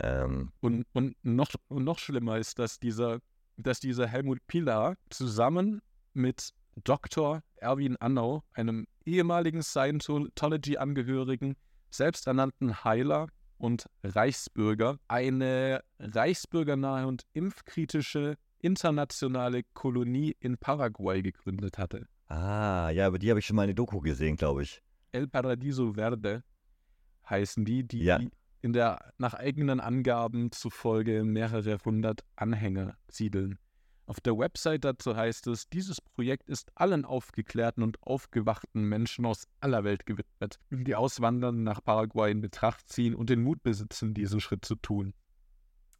Ähm, 0.00 0.52
und, 0.60 0.86
und, 0.92 1.16
noch, 1.22 1.50
und 1.68 1.84
noch 1.84 1.98
schlimmer 1.98 2.38
ist, 2.38 2.58
dass 2.58 2.78
dieser, 2.78 3.20
dass 3.56 3.80
dieser 3.80 4.06
Helmut 4.06 4.46
Pilar 4.46 4.96
zusammen 5.08 5.80
mit 6.12 6.50
Dr. 6.82 7.42
Erwin 7.56 7.96
Annau, 7.96 8.42
einem 8.52 8.86
ehemaligen 9.04 9.62
Scientology-Angehörigen, 9.62 11.56
selbsternannten 11.90 12.84
Heiler 12.84 13.28
und 13.58 13.86
Reichsbürger, 14.02 14.98
eine 15.08 15.82
reichsbürgernahe 15.98 17.06
und 17.06 17.22
impfkritische 17.32 18.36
internationale 18.58 19.62
Kolonie 19.74 20.34
in 20.40 20.58
Paraguay 20.58 21.22
gegründet 21.22 21.78
hatte. 21.78 22.06
Ah, 22.28 22.90
ja, 22.90 23.06
aber 23.06 23.18
die 23.18 23.30
habe 23.30 23.40
ich 23.40 23.46
schon 23.46 23.56
mal 23.56 23.64
in 23.64 23.68
der 23.68 23.74
Doku 23.74 24.00
gesehen, 24.00 24.36
glaube 24.36 24.62
ich. 24.62 24.82
El 25.12 25.28
Paradiso 25.28 25.92
Verde 25.92 26.42
heißen 27.28 27.64
die, 27.64 27.86
die 27.86 28.04
ja. 28.04 28.20
in 28.62 28.72
der 28.72 29.12
nach 29.18 29.34
eigenen 29.34 29.80
Angaben 29.80 30.50
zufolge 30.50 31.24
mehrere 31.24 31.78
hundert 31.84 32.24
Anhänger 32.36 32.96
siedeln. 33.08 33.58
Auf 34.06 34.20
der 34.20 34.36
Website 34.36 34.84
dazu 34.84 35.16
heißt 35.16 35.46
es, 35.46 35.68
dieses 35.70 36.00
Projekt 36.00 36.50
ist 36.50 36.70
allen 36.74 37.06
aufgeklärten 37.06 37.82
und 37.82 38.02
aufgewachten 38.02 38.84
Menschen 38.84 39.24
aus 39.24 39.48
aller 39.60 39.82
Welt 39.82 40.04
gewidmet, 40.04 40.58
die 40.70 40.94
auswandern, 40.94 41.62
nach 41.62 41.82
Paraguay 41.82 42.30
in 42.30 42.42
Betracht 42.42 42.86
ziehen 42.88 43.14
und 43.14 43.30
den 43.30 43.42
Mut 43.42 43.62
besitzen, 43.62 44.12
diesen 44.12 44.40
Schritt 44.40 44.64
zu 44.64 44.74
tun. 44.74 45.14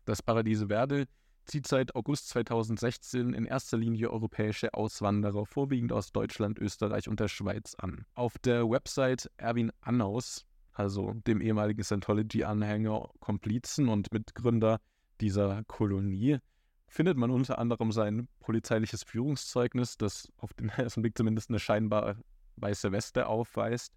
Das 0.05 0.22
Paradiese 0.22 0.66
Verde 0.66 1.07
zieht 1.46 1.66
seit 1.66 1.94
August 1.94 2.28
2016 2.28 3.32
in 3.32 3.46
erster 3.46 3.78
Linie 3.78 4.11
europäische 4.11 4.74
Auswanderer, 4.74 5.46
vorwiegend 5.46 5.92
aus 5.92 6.12
Deutschland, 6.12 6.59
Österreich 6.59 7.09
und 7.09 7.20
der 7.20 7.28
Schweiz 7.28 7.74
an. 7.74 8.05
Auf 8.14 8.38
der 8.38 8.68
Website 8.68 9.30
Erwin 9.38 9.72
Annaus, 9.80 10.46
also 10.72 11.14
dem 11.26 11.40
ehemaligen 11.40 11.82
Scientology-Anhänger, 11.82 13.11
Komplizen 13.20 13.88
und 13.88 14.12
Mitgründer 14.12 14.78
dieser 15.20 15.64
Kolonie, 15.64 16.38
findet 16.87 17.16
man 17.16 17.30
unter 17.30 17.59
anderem 17.59 17.93
sein 17.93 18.28
polizeiliches 18.41 19.03
Führungszeugnis, 19.03 19.97
das 19.97 20.32
auf 20.37 20.53
den 20.55 20.68
ersten 20.76 21.03
Blick 21.03 21.16
zumindest 21.16 21.51
eine 21.51 21.59
scheinbar 21.59 22.16
weiße 22.57 22.93
Weste 22.93 23.26
aufweist, 23.26 23.93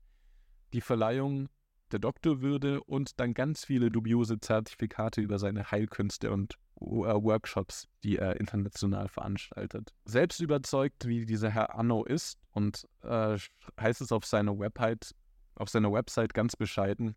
die 0.74 0.82
Verleihung 0.82 1.50
der 1.92 2.00
Doktorwürde 2.00 2.84
und 2.84 3.20
dann 3.20 3.34
ganz 3.34 3.66
viele 3.66 3.90
dubiose 3.90 4.40
Zertifikate 4.40 5.22
über 5.22 5.40
seine 5.40 5.72
Heilkünste 5.72 6.32
und 6.32 6.56
Workshops, 6.76 7.88
die 8.04 8.18
er 8.18 8.40
international 8.40 9.08
veranstaltet. 9.08 9.94
Selbst 10.06 10.40
überzeugt, 10.40 11.08
wie 11.08 11.26
dieser 11.26 11.50
Herr 11.50 11.76
Anno 11.76 12.04
ist, 12.04 12.40
und 12.52 12.88
äh, 13.04 13.38
heißt 13.80 14.02
es 14.02 14.12
auf 14.12 14.26
seiner 14.26 14.58
Website, 14.60 15.16
auf 15.56 15.70
seiner 15.70 15.92
Website 15.92 16.34
ganz 16.34 16.56
bescheiden, 16.56 17.16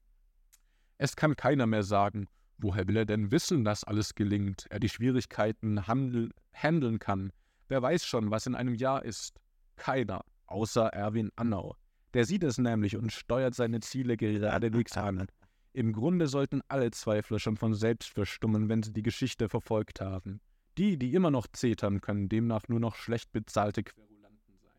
Es 0.98 1.16
kann 1.16 1.36
keiner 1.36 1.66
mehr 1.66 1.82
sagen, 1.82 2.28
woher 2.62 2.86
will 2.86 2.96
er 2.96 3.06
denn 3.06 3.30
wissen, 3.30 3.64
dass 3.64 3.84
alles 3.84 4.14
gelingt, 4.14 4.66
er 4.70 4.80
die 4.80 4.88
Schwierigkeiten 4.88 5.86
handel, 5.86 6.30
handeln 6.52 6.98
kann. 6.98 7.32
Wer 7.68 7.82
weiß 7.82 8.04
schon, 8.04 8.30
was 8.30 8.46
in 8.46 8.54
einem 8.54 8.74
Jahr 8.74 9.04
ist? 9.04 9.40
Keiner, 9.76 10.24
außer 10.46 10.88
Erwin 10.88 11.30
Annau. 11.36 11.76
Der 12.14 12.24
sieht 12.24 12.42
es 12.42 12.58
nämlich 12.58 12.96
und 12.96 13.12
steuert 13.12 13.54
seine 13.54 13.80
Ziele 13.80 14.16
geradewegs 14.16 14.96
an. 14.96 15.28
Im 15.72 15.92
Grunde 15.92 16.26
sollten 16.26 16.62
alle 16.68 16.90
Zweifler 16.90 17.38
schon 17.38 17.56
von 17.56 17.74
selbst 17.74 18.10
verstummen, 18.10 18.68
wenn 18.68 18.82
sie 18.82 18.92
die 18.92 19.02
Geschichte 19.02 19.48
verfolgt 19.48 20.00
haben. 20.00 20.40
Die, 20.76 20.98
die 20.98 21.14
immer 21.14 21.30
noch 21.30 21.46
zetern, 21.46 22.00
können 22.00 22.28
demnach 22.28 22.66
nur 22.68 22.80
noch 22.80 22.96
schlecht 22.96 23.32
bezahlte 23.32 23.84
Querulanten 23.84 24.54
sein. 24.60 24.72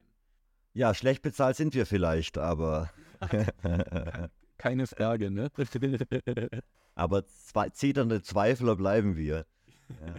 Ja, 0.74 0.94
schlecht 0.94 1.22
bezahlt 1.22 1.56
sind 1.56 1.74
wir 1.74 1.86
vielleicht, 1.86 2.38
aber. 2.38 2.92
Keine 4.62 4.86
Frage, 4.86 5.32
ne? 5.32 5.49
aber 6.95 7.26
zwei, 7.26 7.70
zeternde 7.70 8.22
Zweifler 8.22 8.76
bleiben 8.76 9.18
wir. 9.18 9.47
Ja. 9.89 10.14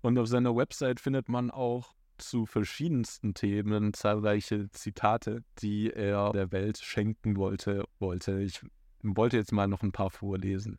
Und 0.00 0.18
auf 0.18 0.26
seiner 0.26 0.56
Website 0.56 0.98
findet 0.98 1.28
man 1.28 1.50
auch 1.50 1.92
zu 2.16 2.46
verschiedensten 2.46 3.34
Themen 3.34 3.92
zahlreiche 3.92 4.70
Zitate, 4.70 5.44
die 5.58 5.92
er 5.92 6.32
der 6.32 6.50
Welt 6.50 6.78
schenken 6.78 7.36
wollte. 7.36 7.84
wollte. 7.98 8.40
Ich 8.40 8.62
wollte 9.02 9.36
jetzt 9.36 9.52
mal 9.52 9.68
noch 9.68 9.82
ein 9.82 9.92
paar 9.92 10.08
vorlesen. 10.08 10.78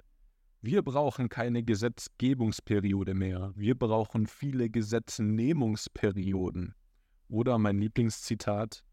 Wir 0.62 0.82
brauchen 0.82 1.30
keine 1.30 1.62
Gesetzgebungsperiode 1.62 3.14
mehr. 3.14 3.52
Wir 3.56 3.78
brauchen 3.78 4.26
viele 4.26 4.72
Gesetznehmungsperioden. 4.72 6.74
Oder 7.30 7.60
mein 7.60 7.78
Lieblingszitat. 7.78 8.84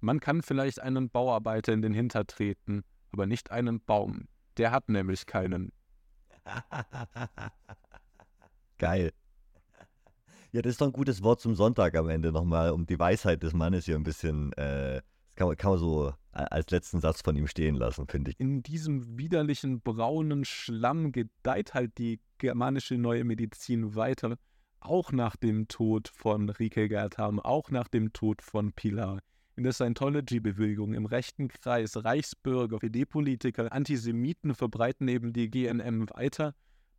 Man 0.00 0.20
kann 0.20 0.42
vielleicht 0.42 0.80
einen 0.80 1.10
Bauarbeiter 1.10 1.72
in 1.72 1.82
den 1.82 1.92
Hinter 1.92 2.26
treten, 2.26 2.82
aber 3.12 3.26
nicht 3.26 3.50
einen 3.50 3.80
Baum. 3.80 4.28
Der 4.56 4.70
hat 4.70 4.88
nämlich 4.88 5.26
keinen. 5.26 5.72
Geil. 8.78 9.12
Ja, 10.52 10.62
das 10.62 10.72
ist 10.72 10.80
doch 10.80 10.86
ein 10.86 10.92
gutes 10.92 11.22
Wort 11.22 11.40
zum 11.40 11.54
Sonntag 11.54 11.94
am 11.96 12.08
Ende 12.08 12.32
nochmal, 12.32 12.70
um 12.70 12.86
die 12.86 12.98
Weisheit 12.98 13.42
des 13.42 13.52
Mannes 13.52 13.84
hier 13.84 13.96
ein 13.96 14.02
bisschen, 14.02 14.52
äh, 14.54 15.02
das 15.26 15.34
kann 15.36 15.48
man, 15.48 15.56
kann 15.56 15.72
man 15.72 15.78
so 15.78 16.12
als 16.32 16.70
letzten 16.70 17.00
Satz 17.00 17.20
von 17.20 17.36
ihm 17.36 17.48
stehen 17.48 17.74
lassen, 17.74 18.06
finde 18.06 18.30
ich. 18.30 18.40
In 18.40 18.62
diesem 18.62 19.18
widerlichen 19.18 19.80
braunen 19.80 20.44
Schlamm 20.44 21.12
gedeiht 21.12 21.74
halt 21.74 21.98
die 21.98 22.20
germanische 22.38 22.96
neue 22.96 23.24
Medizin 23.24 23.94
weiter, 23.94 24.36
auch 24.80 25.12
nach 25.12 25.36
dem 25.36 25.68
Tod 25.68 26.08
von 26.08 26.48
Rike 26.48 26.88
Gertham, 26.88 27.40
auch 27.40 27.70
nach 27.70 27.88
dem 27.88 28.12
Tod 28.12 28.40
von 28.42 28.72
Pilar. 28.72 29.18
In 29.58 29.64
der 29.64 29.72
Scientology-Bewegung 29.72 30.94
im 30.94 31.04
rechten 31.04 31.48
Kreis 31.48 32.04
Reichsbürger, 32.04 32.78
PD-Politiker, 32.78 33.72
Antisemiten 33.72 34.54
verbreiten 34.54 35.08
eben 35.08 35.32
die 35.32 35.50
GNM 35.50 36.08
weiter 36.10 36.54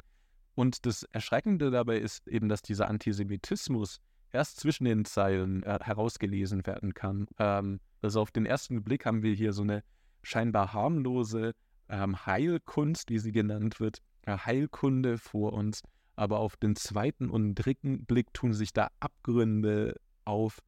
Und 0.56 0.86
das 0.86 1.02
Erschreckende 1.12 1.70
dabei 1.70 1.98
ist 1.98 2.26
eben, 2.26 2.48
dass 2.48 2.62
dieser 2.62 2.88
Antisemitismus 2.88 4.00
erst 4.32 4.58
zwischen 4.58 4.84
den 4.86 5.04
Zeilen 5.04 5.62
äh, 5.62 5.78
herausgelesen 5.82 6.66
werden 6.66 6.94
kann. 6.94 7.28
Ähm, 7.38 7.78
also 8.00 8.22
auf 8.22 8.30
den 8.30 8.46
ersten 8.46 8.82
Blick 8.82 9.04
haben 9.04 9.22
wir 9.22 9.34
hier 9.34 9.52
so 9.52 9.62
eine 9.62 9.84
scheinbar 10.22 10.72
harmlose 10.72 11.54
ähm, 11.90 12.24
Heilkunst, 12.24 13.10
wie 13.10 13.18
sie 13.18 13.32
genannt 13.32 13.80
wird, 13.80 14.00
äh, 14.22 14.38
Heilkunde 14.38 15.18
vor 15.18 15.52
uns. 15.52 15.82
Aber 16.16 16.38
auf 16.38 16.56
den 16.56 16.74
zweiten 16.74 17.28
und 17.28 17.54
dritten 17.54 18.06
Blick 18.06 18.32
tun 18.32 18.54
sich 18.54 18.72
da 18.72 18.88
Abgründe 18.98 20.00
auf, 20.24 20.62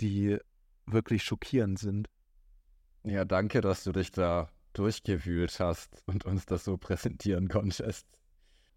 die 0.00 0.38
wirklich 0.86 1.22
schockierend 1.22 1.78
sind. 1.78 2.08
Ja, 3.02 3.26
danke, 3.26 3.60
dass 3.60 3.84
du 3.84 3.92
dich 3.92 4.10
da 4.10 4.48
durchgewühlt 4.72 5.60
hast 5.60 6.02
und 6.06 6.24
uns 6.24 6.46
das 6.46 6.64
so 6.64 6.78
präsentieren 6.78 7.48
konntest. 7.48 8.06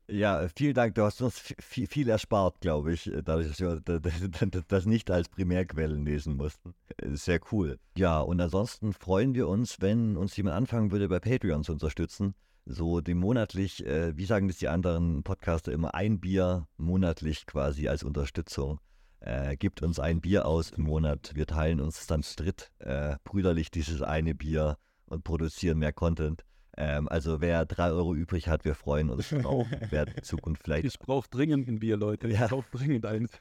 Ja, 0.09 0.47
vielen 0.55 0.73
Dank. 0.73 0.95
Du 0.95 1.03
hast 1.03 1.21
uns 1.21 1.37
viel, 1.37 1.85
viel 1.85 2.07
erspart, 2.07 2.61
glaube 2.61 2.93
ich, 2.93 3.11
äh, 3.11 3.21
dadurch, 3.21 3.49
dass 3.49 3.59
wir 3.59 3.81
das 4.67 4.85
nicht 4.85 5.11
als 5.11 5.27
Primärquellen 5.27 6.05
lesen 6.05 6.37
mussten. 6.37 6.73
Äh, 6.95 7.15
sehr 7.15 7.41
cool. 7.51 7.77
Ja, 7.97 8.21
und 8.21 8.39
ansonsten 8.39 8.93
freuen 8.93 9.33
wir 9.35 9.49
uns, 9.49 9.81
wenn 9.81 10.15
uns 10.15 10.37
jemand 10.37 10.55
anfangen 10.55 10.91
würde, 10.91 11.09
bei 11.09 11.19
Patreon 11.19 11.65
zu 11.65 11.73
unterstützen. 11.73 12.35
So 12.65 13.01
dem 13.01 13.17
monatlich, 13.17 13.85
äh, 13.85 14.15
wie 14.15 14.25
sagen 14.25 14.47
das 14.47 14.57
die 14.57 14.69
anderen 14.69 15.23
Podcaster 15.23 15.73
immer, 15.73 15.93
ein 15.93 16.21
Bier 16.21 16.67
monatlich 16.77 17.45
quasi 17.45 17.89
als 17.89 18.03
Unterstützung. 18.03 18.79
Äh, 19.19 19.57
gibt 19.57 19.81
uns 19.81 19.99
ein 19.99 20.21
Bier 20.21 20.45
aus 20.45 20.69
im 20.69 20.83
Monat. 20.83 21.31
Wir 21.33 21.47
teilen 21.47 21.81
uns 21.81 22.07
dann 22.07 22.23
zu 22.23 22.37
dritt 22.37 22.71
äh, 22.79 23.17
brüderlich 23.25 23.71
dieses 23.71 24.01
eine 24.01 24.35
Bier 24.35 24.77
und 25.05 25.25
produzieren 25.25 25.79
mehr 25.79 25.91
Content. 25.91 26.45
Ähm, 26.77 27.07
also 27.09 27.41
wer 27.41 27.65
drei 27.65 27.89
Euro 27.91 28.13
übrig 28.13 28.47
hat, 28.47 28.63
wir 28.63 28.75
freuen 28.75 29.09
uns 29.09 29.29
drauf. 29.29 29.67
wer 29.89 30.07
in 30.07 30.23
Zukunft 30.23 30.63
vielleicht. 30.63 30.85
Ich 30.85 30.99
brauche 30.99 31.27
dringend 31.27 31.67
ein 31.67 31.79
Bier, 31.79 31.97
Leute. 31.97 32.27
Ich 32.27 32.39
ja. 32.39 32.47
brauche 32.47 32.69
dringend 32.71 33.05
eins. 33.05 33.31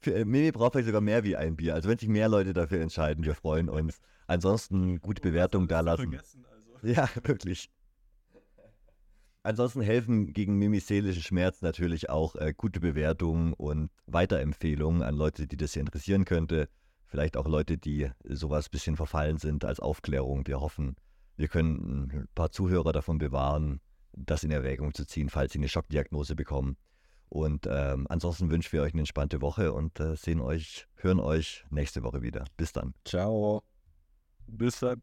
Für, 0.00 0.14
äh, 0.14 0.24
Mimi 0.24 0.50
braucht 0.50 0.72
vielleicht 0.72 0.86
sogar 0.86 1.02
mehr 1.02 1.22
wie 1.24 1.36
ein 1.36 1.56
Bier. 1.56 1.74
Also 1.74 1.90
wenn 1.90 1.98
sich 1.98 2.08
mehr 2.08 2.28
Leute 2.28 2.54
dafür 2.54 2.80
entscheiden, 2.80 3.24
wir 3.24 3.34
freuen 3.34 3.68
uns. 3.68 4.00
Ansonsten 4.26 5.00
gute 5.00 5.20
Bewertung 5.20 5.68
da 5.68 5.80
lassen. 5.80 6.16
Also. 6.16 6.86
Ja, 6.86 7.08
wirklich. 7.24 7.70
Ansonsten 9.42 9.82
helfen 9.82 10.32
gegen 10.32 10.56
Mimis 10.56 10.86
seelischen 10.86 11.22
Schmerz 11.22 11.60
natürlich 11.60 12.08
auch 12.08 12.36
äh, 12.36 12.54
gute 12.56 12.80
Bewertungen 12.80 13.52
und 13.52 13.90
Weiterempfehlungen 14.06 15.02
an 15.02 15.14
Leute, 15.14 15.46
die 15.46 15.56
das 15.56 15.74
hier 15.74 15.80
interessieren 15.80 16.24
könnte. 16.24 16.68
Vielleicht 17.06 17.36
auch 17.36 17.48
Leute, 17.48 17.76
die 17.76 18.10
sowas 18.24 18.68
ein 18.68 18.70
bisschen 18.70 18.96
verfallen 18.96 19.38
sind 19.38 19.64
als 19.64 19.80
Aufklärung. 19.80 20.46
Wir 20.46 20.60
hoffen, 20.60 20.94
wir 21.40 21.48
können 21.48 22.10
ein 22.12 22.28
paar 22.34 22.50
Zuhörer 22.50 22.92
davon 22.92 23.16
bewahren, 23.16 23.80
das 24.12 24.44
in 24.44 24.50
Erwägung 24.50 24.92
zu 24.92 25.06
ziehen, 25.06 25.30
falls 25.30 25.54
sie 25.54 25.58
eine 25.58 25.68
Schockdiagnose 25.68 26.36
bekommen. 26.36 26.76
Und 27.30 27.66
ähm, 27.66 28.06
ansonsten 28.10 28.50
wünschen 28.50 28.72
wir 28.72 28.82
euch 28.82 28.92
eine 28.92 29.02
entspannte 29.02 29.40
Woche 29.40 29.72
und 29.72 29.98
äh, 30.00 30.16
sehen 30.16 30.40
euch, 30.40 30.86
hören 30.96 31.18
euch 31.18 31.64
nächste 31.70 32.02
Woche 32.02 32.20
wieder. 32.20 32.44
Bis 32.58 32.72
dann. 32.72 32.92
Ciao. 33.06 33.62
Bis 34.46 34.80
dann. 34.80 35.00